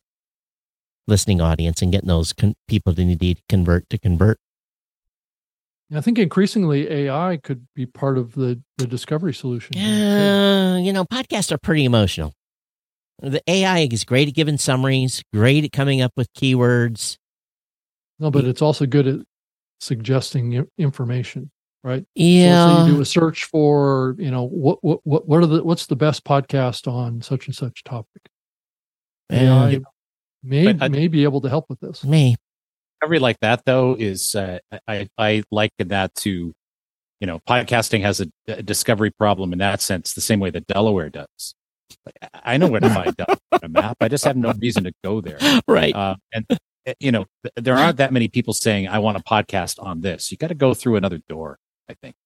[1.09, 4.39] listening audience and getting those con- people that need to convert to convert.
[5.95, 9.77] I think increasingly AI could be part of the, the discovery solution.
[9.77, 12.33] Yeah, you know, podcasts are pretty emotional.
[13.21, 17.19] The AI is great at giving summaries, great at coming up with keywords.
[18.19, 19.21] No, but it's also good at
[19.81, 21.51] suggesting information,
[21.83, 22.05] right?
[22.15, 22.65] Yeah.
[22.67, 25.63] let's say you do a search for, you know, what what what what are the
[25.65, 28.23] what's the best podcast on such and such topic?
[29.31, 29.79] AI Yeah.
[30.43, 32.05] may I- may be able to help with this.
[32.05, 32.37] Me.
[33.01, 36.53] Discovery like that though is uh, I I liken that to
[37.21, 40.67] you know podcasting has a, a discovery problem in that sense the same way that
[40.67, 41.55] Delaware does.
[42.07, 43.97] Like, I know where to find Delaware on a map.
[44.01, 45.39] I just have no reason to go there.
[45.69, 45.95] Right.
[45.95, 49.23] Uh, and uh, you know th- there aren't that many people saying I want a
[49.23, 50.31] podcast on this.
[50.31, 51.59] You got to go through another door.
[51.93, 52.17] I think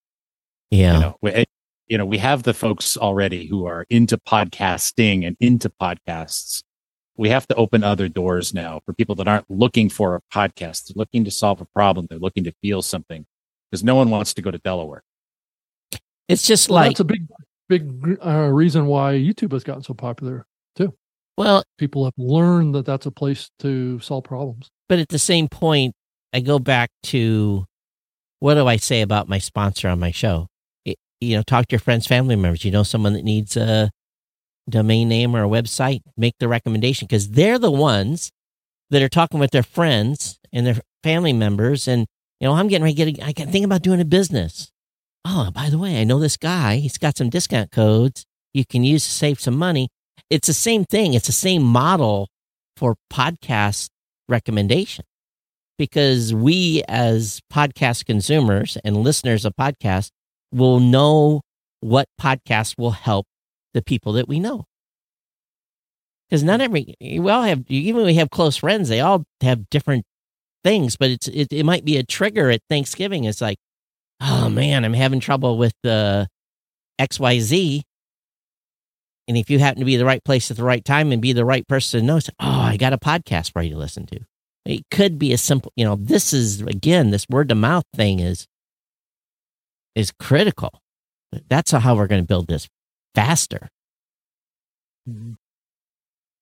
[0.70, 0.94] yeah.
[0.94, 1.44] you know we,
[1.88, 6.62] you know we have the folks already who are into podcasting and into podcasts
[7.18, 10.86] we have to open other doors now for people that aren't looking for a podcast
[10.86, 13.26] they're looking to solve a problem they're looking to feel something
[13.70, 15.02] because no one wants to go to delaware
[16.28, 17.26] it's just Well, like, that's a big
[17.68, 20.46] big uh, reason why YouTube has gotten so popular.
[20.74, 20.94] Too.
[21.36, 24.70] Well, People have learned that that's a place to solve problems.
[24.88, 25.94] but at the same point,
[26.32, 27.66] I go back to
[28.46, 30.46] what do I say about my sponsor on my show?
[30.84, 32.64] It, you know, talk to your friends, family members.
[32.64, 33.90] You know, someone that needs a
[34.70, 38.30] domain name or a website, make the recommendation because they're the ones
[38.90, 41.88] that are talking with their friends and their family members.
[41.88, 42.06] And,
[42.38, 44.70] you know, I'm getting ready to get, a, I can think about doing a business.
[45.24, 46.76] Oh, by the way, I know this guy.
[46.76, 48.24] He's got some discount codes
[48.54, 49.88] you can use to save some money.
[50.30, 51.14] It's the same thing.
[51.14, 52.28] It's the same model
[52.76, 53.88] for podcast
[54.28, 55.04] recommendation
[55.78, 60.10] because we as podcast consumers and listeners of podcasts
[60.52, 61.42] will know
[61.80, 63.26] what podcast will help
[63.74, 64.64] the people that we know.
[66.28, 70.04] Because not every we all have even we have close friends they all have different
[70.64, 73.24] things but it's it, it might be a trigger at thanksgiving.
[73.24, 73.58] It's like
[74.20, 76.28] oh man i'm having trouble with the
[77.00, 77.82] xyz
[79.28, 81.32] and if you happen to be the right place at the right time and be
[81.32, 84.06] the right person to know it's, oh i got a podcast for you to listen
[84.06, 84.20] to
[84.66, 88.20] it could be a simple you know this is again this word to mouth thing
[88.20, 88.46] is
[89.94, 90.82] is critical.
[91.48, 92.68] That's how we're going to build this
[93.14, 93.68] faster.
[95.08, 95.32] Mm-hmm.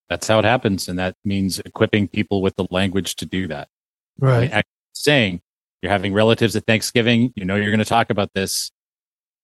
[0.09, 3.69] That's how it happens and that means equipping people with the language to do that.
[4.23, 4.65] I mean, Right.
[4.93, 5.41] saying
[5.83, 8.71] you're having relatives at thanksgiving you know you're going to talk about this.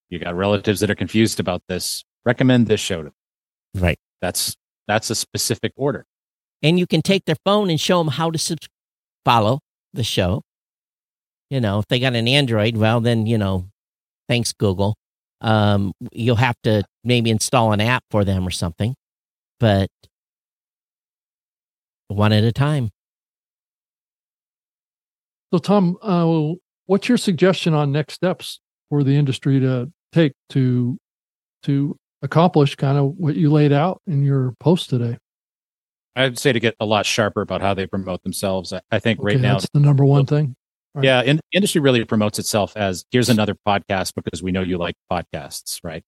[0.09, 2.03] You got relatives that are confused about this.
[2.25, 3.13] Recommend this show to them.
[3.81, 3.99] Right.
[4.21, 4.55] That's
[4.87, 6.05] that's a specific order
[6.63, 8.59] and you can take their phone and show them how to sub-
[9.25, 9.59] follow
[9.93, 10.41] the show.
[11.49, 13.67] You know, if they got an Android, well, then you know,
[14.29, 14.95] thanks Google.
[15.41, 18.95] Um, you'll have to maybe install an app for them or something,
[19.59, 19.89] but
[22.07, 22.89] one at a time.
[25.53, 26.53] So, Tom, uh,
[26.85, 28.59] what's your suggestion on next steps
[28.89, 30.97] for the industry to take to
[31.63, 35.17] to accomplish kind of what you laid out in your post today?
[36.15, 38.73] I'd say to get a lot sharper about how they promote themselves.
[38.73, 40.55] I, I think Okay, right now, that's the number one thing.
[40.93, 41.05] Right.
[41.05, 44.95] yeah, in, industry really promotes itself as here's another podcast because we know you like
[45.09, 46.03] podcasts, right?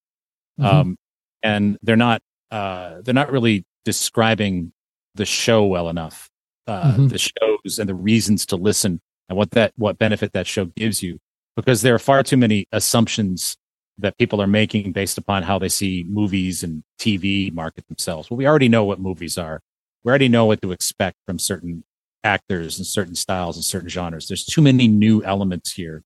[0.59, 0.65] Mhm.
[0.65, 0.97] Um,
[1.41, 2.21] and they're not
[2.51, 4.73] uh, they're not really describing
[5.15, 6.29] the show well enough,
[6.67, 7.09] uh, Mhm.
[7.09, 8.99] the shows and the reasons to listen
[9.29, 11.17] and what that what benefit that show gives you,
[11.55, 13.55] because there are far too many assumptions
[13.97, 18.29] that people are making based upon how they see movies and TV market themselves.
[18.29, 19.61] Well, we already know what movies are.
[20.03, 21.83] We already know what to expect from certain
[22.23, 24.27] actors and certain styles and certain genres.
[24.27, 26.03] There's too many new elements here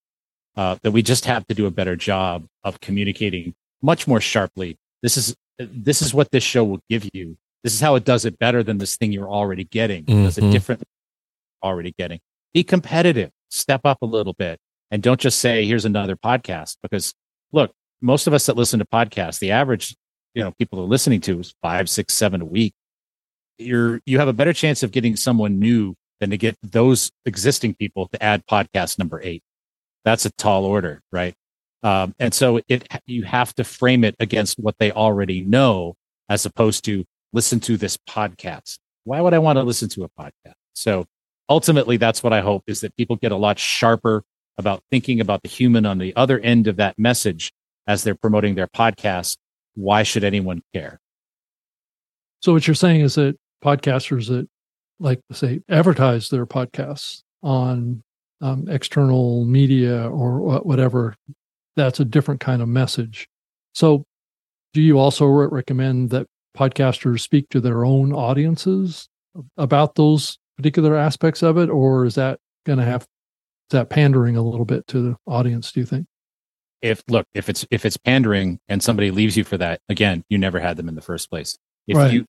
[0.55, 4.77] uh, that we just have to do a better job of communicating much more sharply.
[5.03, 7.37] This is this is what this show will give you.
[7.63, 10.03] This is how it does it better than this thing you're already getting.
[10.07, 10.51] It does it Mhm.
[10.51, 10.83] different
[11.63, 12.19] already getting.
[12.53, 13.31] Be competitive.
[13.49, 14.59] Step up a little bit,
[14.91, 17.13] and don't just say, "Here's another podcast." Because
[17.51, 17.71] look,
[18.01, 19.95] most of us that listen to podcasts, the average
[20.35, 22.73] you know people are listening to is five, six, seven a week.
[23.57, 27.75] You're you have a better chance of getting someone new than to get those existing
[27.75, 29.43] people to add podcast number eight.
[30.03, 31.35] That's a tall order, right?
[31.83, 35.95] Um, and so it you have to frame it against what they already know,
[36.29, 38.77] as opposed to listen to this podcast.
[39.03, 40.55] Why would I want to listen to a podcast?
[40.73, 41.05] So
[41.49, 44.23] ultimately, that's what I hope is that people get a lot sharper
[44.57, 47.51] about thinking about the human on the other end of that message
[47.85, 49.37] as they're promoting their podcast.
[49.75, 50.99] Why should anyone care?
[52.41, 53.37] So, what you're saying is that
[53.67, 54.47] podcasters that
[54.99, 58.01] like say advertise their podcasts on
[58.41, 61.15] um, external media or whatever,
[61.75, 63.27] that's a different kind of message.
[63.73, 64.05] So,
[64.73, 66.27] do you also recommend that
[66.57, 69.07] podcasters speak to their own audiences
[69.57, 74.37] about those particular aspects of it, or is that going to have is that pandering
[74.37, 75.71] a little bit to the audience?
[75.71, 76.07] Do you think?
[76.81, 80.37] If look, if it's if it's pandering and somebody leaves you for that, again, you
[80.37, 81.57] never had them in the first place.
[81.87, 82.13] If Right.
[82.13, 82.25] you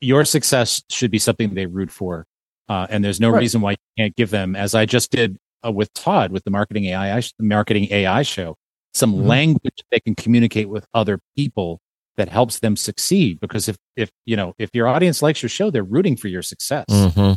[0.00, 2.26] your success should be something they root for,
[2.68, 3.40] uh, and there's no Right.
[3.40, 5.36] reason why you can't give them, as I just did
[5.66, 8.56] uh, with Todd with the marketing AI marketing AI show,
[8.94, 9.26] some Mhm.
[9.26, 11.80] language they can communicate with other people
[12.16, 13.38] that helps them succeed.
[13.40, 16.42] Because if if you know if your audience likes your show, they're rooting for your
[16.42, 16.86] success.
[16.88, 17.36] Mhm.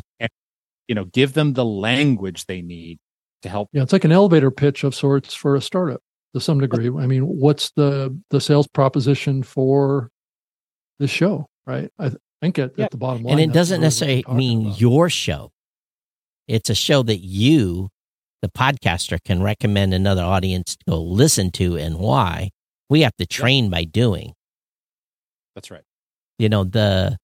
[0.90, 2.98] You know, give them the language they need
[3.42, 3.70] to help.
[3.72, 6.02] Yeah, it's like an elevator pitch of sorts for a startup
[6.34, 6.88] to some degree.
[6.90, 10.10] I mean, what's the the sales proposition for
[11.00, 11.90] the show, right?
[12.00, 12.12] I
[12.44, 12.86] th- think at, Yeah.
[12.86, 14.82] at the bottom line, And it doesn't necessarily mean about.
[14.82, 15.52] your show.
[16.48, 17.90] It's a show that you,
[18.42, 22.50] the podcaster, can recommend another audience to go listen to and why.
[22.90, 24.34] We have to train by doing.
[25.56, 25.84] That's right.
[26.40, 27.18] you know the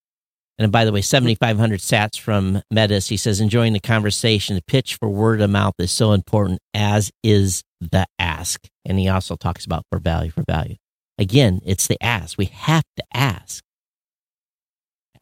[0.60, 4.96] and by the way 7500 sats from metis he says enjoying the conversation the pitch
[4.96, 9.66] for word of mouth is so important as is the ask and he also talks
[9.66, 10.76] about for value for value
[11.18, 13.64] again it's the ask we have to ask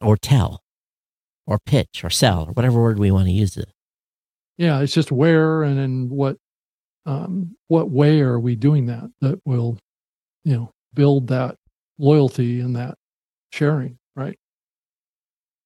[0.00, 0.62] or tell
[1.46, 3.70] or pitch or sell or whatever word we want to use it
[4.56, 6.36] Yeah, it's just where and then what
[7.06, 9.78] um what way are we doing that that will,
[10.44, 11.56] you know, build that
[11.98, 12.96] loyalty and that
[13.52, 14.38] sharing, right?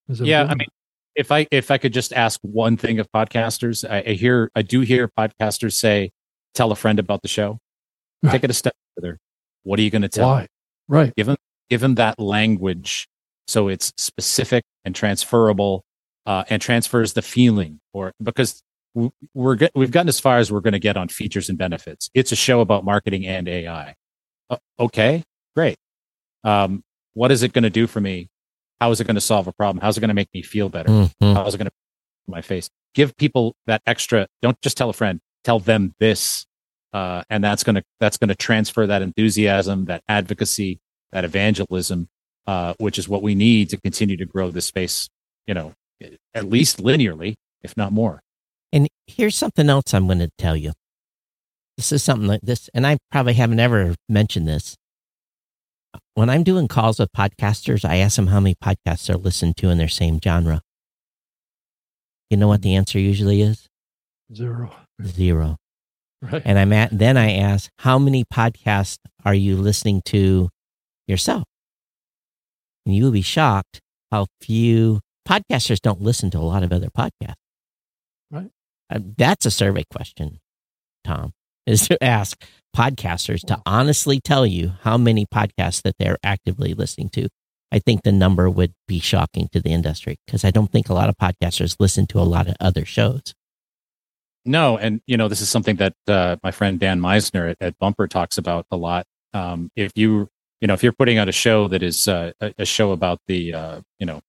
[0.09, 0.69] Is it yeah i mean
[1.15, 4.63] if i if i could just ask one thing of podcasters i, I hear i
[4.63, 6.11] do hear podcasters say
[6.55, 7.59] tell a friend about the show
[8.31, 9.19] take it a step further
[9.63, 10.47] what are you going to tell why?
[10.89, 11.15] Right.
[11.17, 11.37] give them
[11.71, 13.09] give them that language
[13.47, 15.85] so it's specific and transferable
[16.27, 18.63] uh, and transfers the feeling or because
[19.35, 22.11] we're get, we've gotten as far as we're going to get on features and benefits
[22.15, 23.95] it's a show about marketing and ai
[24.51, 25.23] Uh, okay
[25.57, 25.77] great
[26.45, 26.83] um,
[27.15, 28.29] what is it going to do for me
[28.81, 30.69] how is it going to solve a problem how's it going to make me feel
[30.69, 31.35] better Mhm.
[31.35, 31.73] How's it going to
[32.29, 32.69] my face?
[32.95, 34.29] Give people that extra.
[34.43, 35.21] Don't just tell a friend.
[35.45, 36.47] Tell them this,
[36.93, 40.79] uh, and that's going to that's going to transfer that enthusiasm, that advocacy,
[41.11, 42.09] that evangelism,
[42.47, 45.09] uh, which is what we need to continue to grow this space.
[45.47, 45.73] You know,
[46.35, 48.21] at least linearly, if not more.
[48.73, 50.73] And here's something else I'm going to tell you.
[51.77, 54.77] This is something like this, and I probably haven't ever mentioned this.
[56.15, 59.71] When I'm doing calls with podcasters, I ask them how many podcasts they're listening to
[59.71, 60.61] in their same genre.
[62.31, 63.69] You know what the answer usually is?
[64.35, 64.73] Zero.
[65.05, 65.57] Zero.
[66.23, 66.43] Right.
[66.45, 70.49] And I'm at, then I ask, how many podcasts are you listening to
[71.07, 71.45] yourself?
[72.85, 73.81] And you will be shocked
[74.11, 77.35] how few podcasters don't listen to a lot of other podcasts.
[78.31, 78.51] Right.
[78.91, 80.41] Uh, that's a survey question,
[81.05, 81.33] Tom.
[81.67, 82.43] is to ask
[82.77, 87.29] podcasters to honestly tell you how many podcasts that they're actively listening to.
[87.71, 90.95] I think the number would be shocking to the industry because I don't think a
[90.95, 93.35] lot of podcasters listen to a lot of other shows.
[94.45, 97.79] No, and you know this is something that uh, my friend Dan Misener at, at,
[97.79, 99.07] Bumper talks about a lot.
[99.33, 100.29] Um, if you
[100.63, 103.53] you know if you're putting out a show that is uh, a, show about the
[103.53, 104.23] uh, you know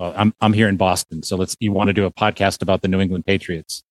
[0.00, 2.88] I'm I'm here in Boston, so let's you want to do a podcast about the
[2.88, 3.84] New England Patriots.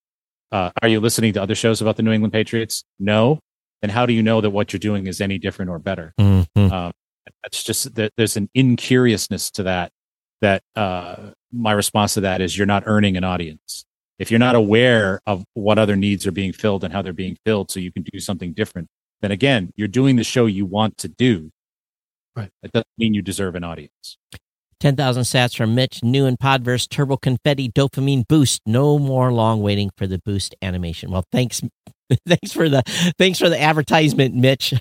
[0.51, 2.83] Uh, are you listening to other shows about the New England Patriots?
[2.99, 3.39] No.
[3.81, 6.13] Then how do you know that what you're doing is any different or better?
[6.19, 6.71] Mm-hmm.
[6.71, 6.91] Um,
[7.41, 9.91] that's just that there's an incuriousness to that.
[10.41, 13.85] That uh, my response to that is you're not earning an audience
[14.19, 17.37] if you're not aware of what other needs are being filled and how they're being
[17.43, 18.87] filled so you can do something different
[19.21, 21.51] then again you're doing the show you want to do
[22.35, 24.17] right that doesn't mean you deserve an audience
[24.81, 28.63] 10,000 sats from Mitch, new in Podverse, Turbo Confetti, Dopamine Boost.
[28.65, 31.11] No more long waiting for the boost animation.
[31.11, 31.61] Well, thanks,
[32.27, 32.81] thanks for the
[33.19, 34.73] thanks for the advertisement, Mitch.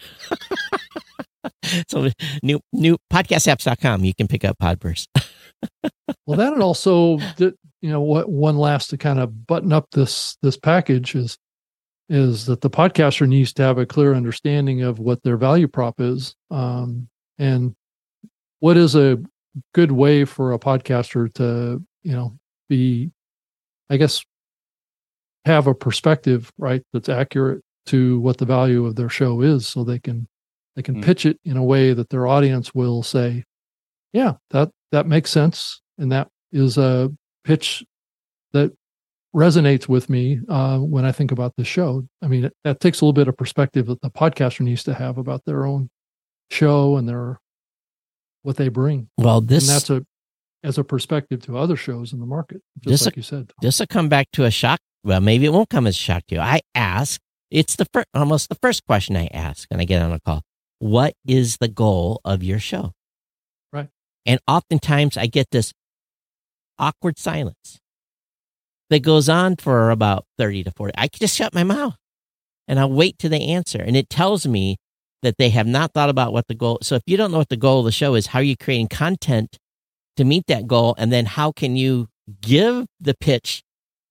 [1.89, 2.09] so
[2.43, 5.07] new new podcastapps.com, you can pick up Podverse.
[6.27, 10.37] well, that and also you know what one last to kind of button up this
[10.43, 11.37] this package is
[12.11, 16.01] is that the podcaster needs to have a clear understanding of what their value prop
[16.01, 17.09] is um,
[17.39, 17.74] and
[18.59, 19.16] what is a
[19.73, 22.37] good way for a podcaster to you know
[22.69, 23.11] be
[23.89, 24.24] i guess
[25.45, 29.82] have a perspective right that's accurate to what the value of their show is so
[29.82, 30.28] they can
[30.77, 31.05] they can mm.
[31.05, 33.45] pitch it in a way that their audience will say
[34.12, 37.11] yeah that that makes sense and that is a
[37.45, 37.85] pitch
[38.53, 38.73] that
[39.35, 42.07] resonates with me uh, when I think about the show.
[42.23, 44.94] I mean, it, that takes a little bit of perspective that the podcaster needs to
[44.94, 45.90] have about their own
[46.51, 47.40] show and their
[48.43, 49.09] what they bring.
[49.19, 50.05] Well, this and that's a
[50.62, 53.52] as a perspective to other shows in the market, just like you said.
[53.62, 54.81] This will come back to a shock.
[55.05, 56.40] Well, maybe it won't come as a shock to you.
[56.40, 57.20] I ask.
[57.51, 60.43] It's the first, almost the first question I ask when I get on a call.
[60.78, 62.93] What is the goal of your show?
[63.73, 63.89] Right.
[64.24, 65.73] And oftentimes I get this
[66.78, 67.81] awkward silence
[68.91, 70.93] that goes on for about 30 to 40.
[70.99, 71.97] I can just shut my mouth
[72.69, 73.81] and I'll wait till they answer.
[73.81, 74.77] And it tells me
[75.23, 76.79] that they have not thought about what the goal.
[76.83, 78.57] So if you don't know what the goal of the show is, how are you
[78.57, 79.59] creating content
[80.17, 80.95] to meet that goal?
[80.99, 82.09] And then how can you
[82.41, 83.62] give the pitch?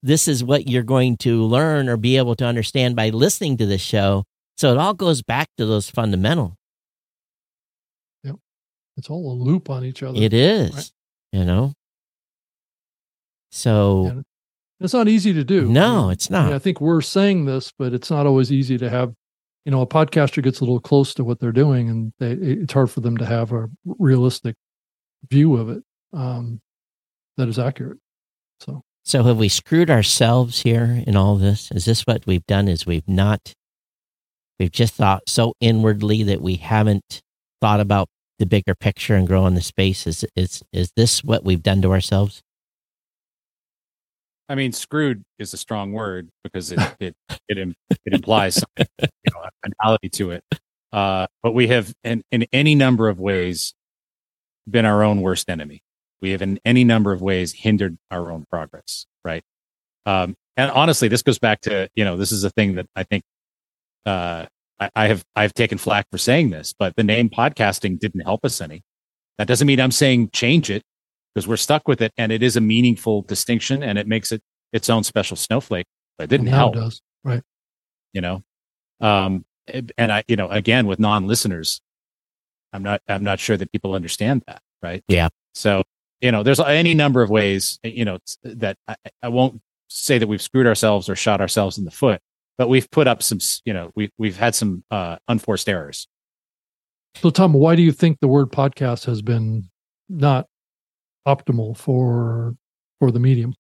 [0.01, 3.65] This is what you're going to learn or be able to understand by listening to
[3.65, 4.23] this show.
[4.57, 6.53] So it all goes back to those fundamentals.
[8.23, 8.35] Yep.
[8.97, 10.18] It's all a loop on each other.
[10.22, 10.91] It is, right?
[11.34, 11.73] you know?
[13.51, 14.23] So
[14.80, 15.68] it's not easy to do.
[15.68, 16.41] No, I mean, it's not.
[16.41, 19.14] I, mean, I think we're saying this, but it's not always easy to have.
[19.65, 22.73] You know, a podcaster gets a little close to what they're doing, and they, it's
[22.73, 24.56] hard for them to have a realistic
[25.30, 25.84] view of it
[26.14, 26.61] um,
[27.38, 27.97] that is accurate.
[28.61, 31.72] So, so have we screwed ourselves here in all this?
[31.72, 32.68] Is this what we've done?
[32.68, 33.53] Is we've not,
[34.60, 37.22] we've just thought so inwardly that we haven't
[37.61, 38.07] thought about
[38.39, 40.07] the bigger picture and growing the space?
[40.07, 42.41] Is is is this what we've done to ourselves?
[44.49, 47.15] I mean, screwed is a strong word because it it
[47.47, 50.43] it, it implies something, you know, a finality to it.
[50.91, 53.76] Uh, but we have, in, in any number of ways,
[54.69, 55.81] been our own worst enemy.
[56.21, 59.05] We have, in any number of ways, hindered our own progress.
[59.23, 59.43] Right.
[60.05, 63.03] Um, and honestly, this goes back to you know this is a thing that I
[63.03, 63.23] think
[64.05, 64.45] uh,
[64.80, 68.43] I, I have I've taken flack for saying this, but the name podcasting didn't help
[68.43, 68.81] us any.
[69.38, 70.84] That doesn't mean I'm saying change it
[71.40, 74.41] because we're stuck with it and it is a meaningful distinction and it makes it
[74.74, 75.86] its own special snowflake
[76.18, 77.41] but it didn't help it does right.
[78.11, 78.44] You know?
[78.99, 79.45] Um
[79.98, 81.80] and i you know again with non-listeners
[82.74, 85.02] i'm not i'm not sure that people understand that right?
[85.07, 85.30] Yeah.
[85.53, 85.84] So
[86.20, 90.28] you know there's any number of ways you know that I, I won't say that
[90.28, 92.20] we've screwed ourselves or shot ourselves in the foot
[92.57, 96.10] but we've put up some you know we, we've had some uh unforced errors.
[97.16, 99.70] So tom why do you think the word podcast has been
[100.10, 100.48] not
[101.27, 102.55] optimal for
[102.99, 103.53] for the medium?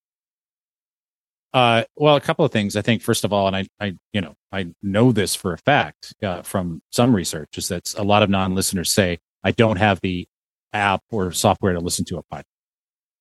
[1.53, 2.75] Uh, well, a couple of things.
[2.75, 5.57] I think first of all, and I, I, you know, I know this for a
[5.57, 9.99] fact uh, from some research is that a lot of non-listeners say I don't have
[10.01, 10.27] the
[10.73, 12.43] app or software to listen to a podcast.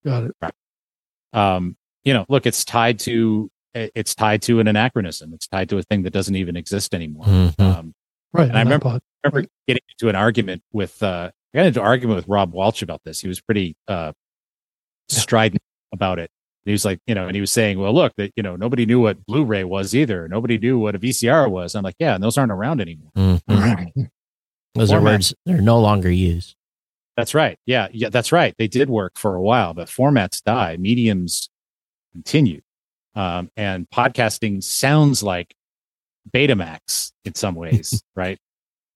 [0.05, 0.33] Got it.
[0.43, 0.53] Right.
[1.33, 5.33] Um, you know, look, it's tied to it's tied to an anachronism.
[5.35, 7.25] It's tied to a thing that doesn't even exist anymore.
[7.27, 7.63] Mm-hmm.
[7.63, 7.95] Um,
[8.33, 8.49] right.
[8.49, 9.49] And I remember, I remember right.
[9.67, 13.03] getting into an argument with uh, I got into an argument with Rob Walch about
[13.05, 13.21] this.
[13.21, 14.13] He was pretty uh,
[15.09, 15.63] strident
[15.93, 16.31] about it.
[16.65, 18.57] And he was like, you know, and he was saying, well, look, that, you know,
[18.57, 20.29] nobody knew what Blu-ray was either.
[20.29, 21.75] Nobody knew what a VCR was.
[21.75, 23.11] I'm like, yeah, and those aren't around anymore.
[23.17, 24.03] Mm-hmm.
[24.75, 24.91] those Format.
[24.91, 26.55] are words they're no longer used.
[27.17, 27.59] That's right.
[27.67, 27.89] Yeah.
[27.93, 28.11] Yeah.
[28.11, 28.55] That's right.
[28.59, 31.51] They did work for a while, but formats die, mediums
[32.13, 32.61] continue.
[33.17, 35.53] Um, and podcasting sounds like
[36.31, 38.39] Betamax in some ways, right?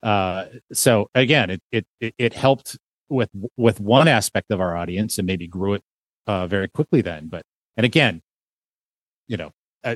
[0.01, 2.77] Uh, so again, it, it it it helped
[3.09, 5.81] with with one aspect of our audience and maybe grew it
[6.27, 7.27] uh, very quickly then.
[7.27, 7.43] But
[7.77, 8.21] and again,
[9.27, 9.51] you know,
[9.83, 9.95] uh,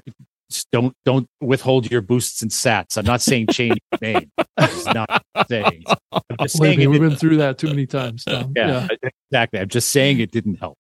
[0.71, 2.97] don't don't withhold your boosts and sats.
[2.97, 4.31] I'm not saying change your name.
[4.57, 5.83] I'm not saying.
[6.11, 8.23] I'm just saying me, we've been through that too many times.
[8.29, 8.53] Tom.
[8.55, 8.87] yeah,
[9.29, 9.59] exactly.
[9.59, 10.77] I'm just saying it didn't help.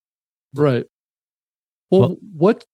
[0.55, 0.85] Right.
[1.91, 2.65] Well, Well- what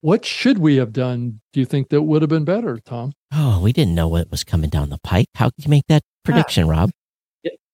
[0.00, 1.40] what should we have done?
[1.52, 3.12] Do you think that would have been better, Tom?
[3.32, 5.28] Oh, we didn't know what was coming down the pike.
[5.36, 6.90] How could you make that prediction, Rob?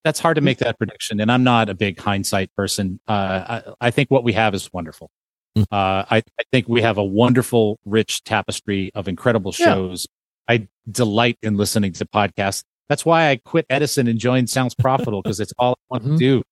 [0.05, 3.01] That's hard to make that prediction, and I'm not a big hindsight person.
[3.09, 5.11] Uh, I, I think what we have is wonderful.
[5.57, 5.63] Mm.
[5.73, 9.67] Uh, I, I think we have a wonderful, rich tapestry of incredible Yeah.
[9.67, 10.07] shows.
[10.47, 12.63] I delight in listening to podcasts.
[12.89, 16.13] That's why I quit Edison and joined Sounds Profitable because it's all I want Mhm.
[16.13, 16.43] to do.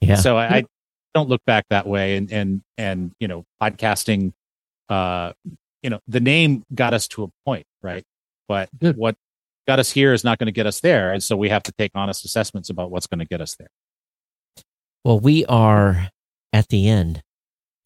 [0.00, 0.16] Yeah.
[0.16, 0.64] So I, I
[1.14, 2.16] don't look back that way.
[2.16, 4.32] And and and you know, podcasting,
[4.88, 5.32] uh,
[5.82, 8.02] you know, the name got us to a point, right?
[8.48, 8.96] But Good.
[8.96, 9.14] what
[9.66, 11.72] got us here is not going to get us there, and so we have to
[11.78, 13.68] take honest assessments about what's going to get us there.
[15.04, 16.08] Well, we are
[16.52, 17.22] at the end.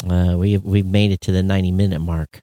[0.08, 2.40] Uh, we we've made it to the ninety minute mark,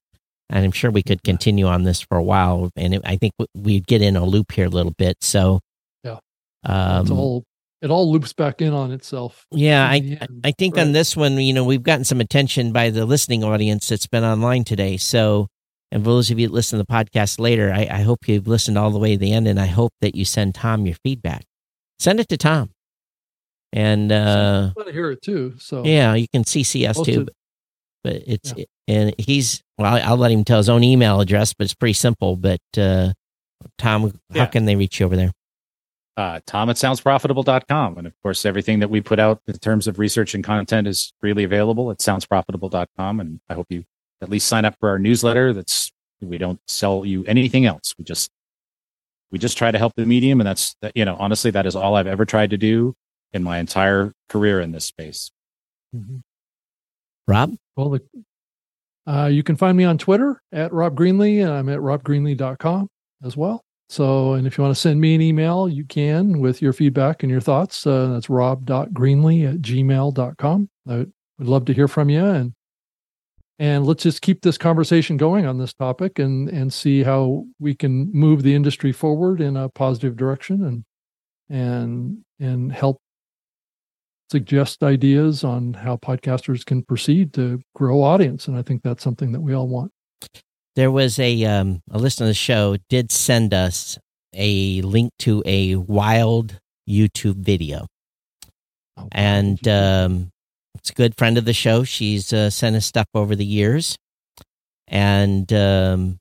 [0.50, 2.72] and I'm sure we could continue on this for a while.
[2.76, 5.18] And it, I think we'd get in a loop here a little bit.
[5.22, 5.60] So,
[6.04, 6.18] Yeah.
[6.64, 7.44] um, it's all
[7.84, 9.46] it all loops back in on itself.
[9.52, 10.42] yeah, I end.
[10.44, 13.90] I think on this one, you know, we've gotten some attention by the listening audience
[13.90, 14.98] that's been online today.
[14.98, 15.50] So,
[15.94, 18.48] and for those of you that listen to the podcast later, I, I hope you've
[18.48, 20.96] listened all the way to the end, and I hope that you send Tom your
[21.04, 21.46] feedback.
[22.00, 22.72] Send it to Tom,
[23.72, 25.54] and uh, I want to hear it too.
[25.60, 27.26] So yeah, you can CC us Most too.
[27.26, 27.34] But,
[28.04, 28.54] but it's
[28.88, 32.38] and he's well, I'll let him tell his own email address, but it's pretty simple.
[32.38, 33.14] But uh,
[33.78, 35.32] Tom, how can they reach you over there?
[36.18, 38.00] Uh, Tom at soundsprofitable.com.
[38.00, 41.14] And of course, everything that we put out in terms of research and content is
[41.20, 43.20] freely available at soundsprofitable.com.
[43.20, 43.86] And I hope you
[44.24, 45.54] at least sign up for our newsletter.
[45.54, 45.92] That's
[46.22, 47.94] we don't sell you anything else.
[47.98, 48.32] We just
[49.32, 51.96] we just try to help the medium, and that's you know honestly that is all
[51.96, 52.96] I've ever tried to do
[53.34, 55.32] in my entire career in this space.
[55.96, 56.22] Mhm.
[57.28, 58.02] Rob, Well, the,
[59.08, 62.90] uh, you can find me on Twitter at Rob Greenlee, and I'm at robgreenlee.com
[63.24, 63.62] as well.
[63.90, 67.24] So, and if you want to send me an email, you can with your feedback
[67.24, 67.86] and your thoughts.
[67.88, 70.70] Uh, that's rob.greenlee at gmail.com.
[70.88, 72.26] I would love to hear from you.
[72.26, 72.54] And
[73.60, 77.76] and let's just keep this conversation going on this topic and and see how we
[77.76, 80.84] can move the industry forward in a positive direction and
[81.50, 83.00] and and help
[84.32, 88.48] suggest ideas on how podcasters can proceed to grow audience.
[88.48, 89.92] And i think that's something that we all want.
[90.76, 94.00] There was a um, a listener of the show did send us
[94.34, 96.60] a link to a wild
[96.90, 97.86] YouTube video,
[98.98, 100.32] Oh, and um,
[100.84, 101.86] it's a good friend of the show.
[101.86, 103.96] She's uh, sent us stuff over the years,
[104.86, 106.18] and um,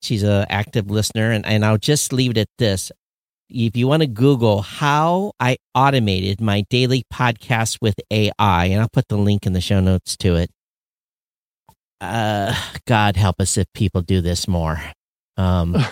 [0.00, 1.32] she's an active listener.
[1.32, 2.92] And, and I'll just leave it at this:
[3.48, 8.88] if you want to Google how I automated my daily podcast with AI, and I'll
[8.92, 10.50] put the link in the show notes to it.
[12.00, 12.54] Uh,
[12.86, 14.80] God help us if people do this more.
[15.36, 15.76] Um,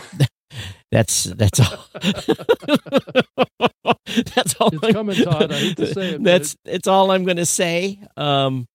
[0.92, 1.84] that's that's all.
[4.34, 4.68] that's all.
[4.72, 5.52] It's I'm- coming, Todd.
[5.52, 7.98] I hate to say it, but That's it's all I'm going to say.
[8.16, 8.66] Um,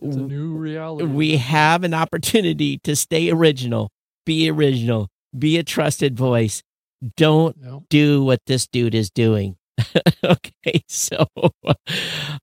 [0.00, 3.90] it's a new reality we have an opportunity to stay original,
[4.26, 6.62] be original, be a trusted voice.
[7.16, 7.78] Don't Yeah.
[7.90, 9.56] do what this dude is doing.
[10.24, 11.26] okay, so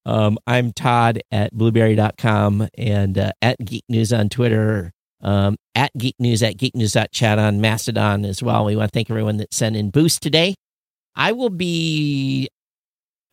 [0.06, 4.92] um, I'm Todd at blubrry.com and uh, at Geek News on Twitter,
[5.26, 8.64] um, at Geek News at geeknews.chat on Mastodon as well.
[8.64, 10.54] We want to thank everyone that sent in boost today.
[11.16, 12.48] I will be,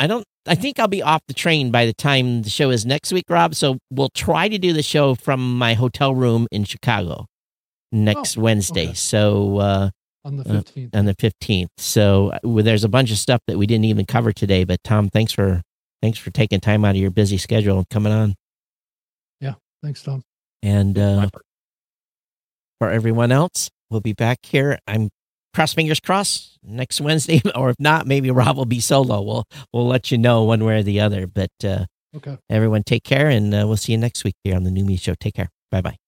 [0.00, 2.86] I don't, I think I'll be off the train by the time the show is
[2.86, 3.54] next week, Rob.
[3.54, 7.26] So we'll try to do the show from my hotel room in Chicago
[7.92, 8.86] next Wednesday.
[8.86, 8.94] okay.
[8.94, 9.90] So, uh,
[10.24, 11.68] on the uh, 15th on the 15th.
[11.76, 14.82] So uh, well, there's a bunch of stuff that we didn't even cover today, but
[14.84, 15.62] Tom, thanks for
[16.00, 18.34] thanks for taking time out of your busy schedule and coming on.
[19.40, 20.22] Yeah, thanks tom
[20.62, 21.28] And uh,
[22.82, 24.76] for everyone else, we'll be back here.
[24.88, 25.08] I'm
[25.54, 29.22] cross fingers crossed next Wednesday, or if not, maybe Rob will be solo.
[29.22, 31.28] We'll we'll let you know one way or the other.
[31.28, 31.84] But uh,
[32.16, 34.82] okay everyone, take care, and uh, we'll see you next week here on the New
[34.82, 35.14] Media Show.
[35.14, 35.50] Take care.
[35.70, 36.01] Bye bye.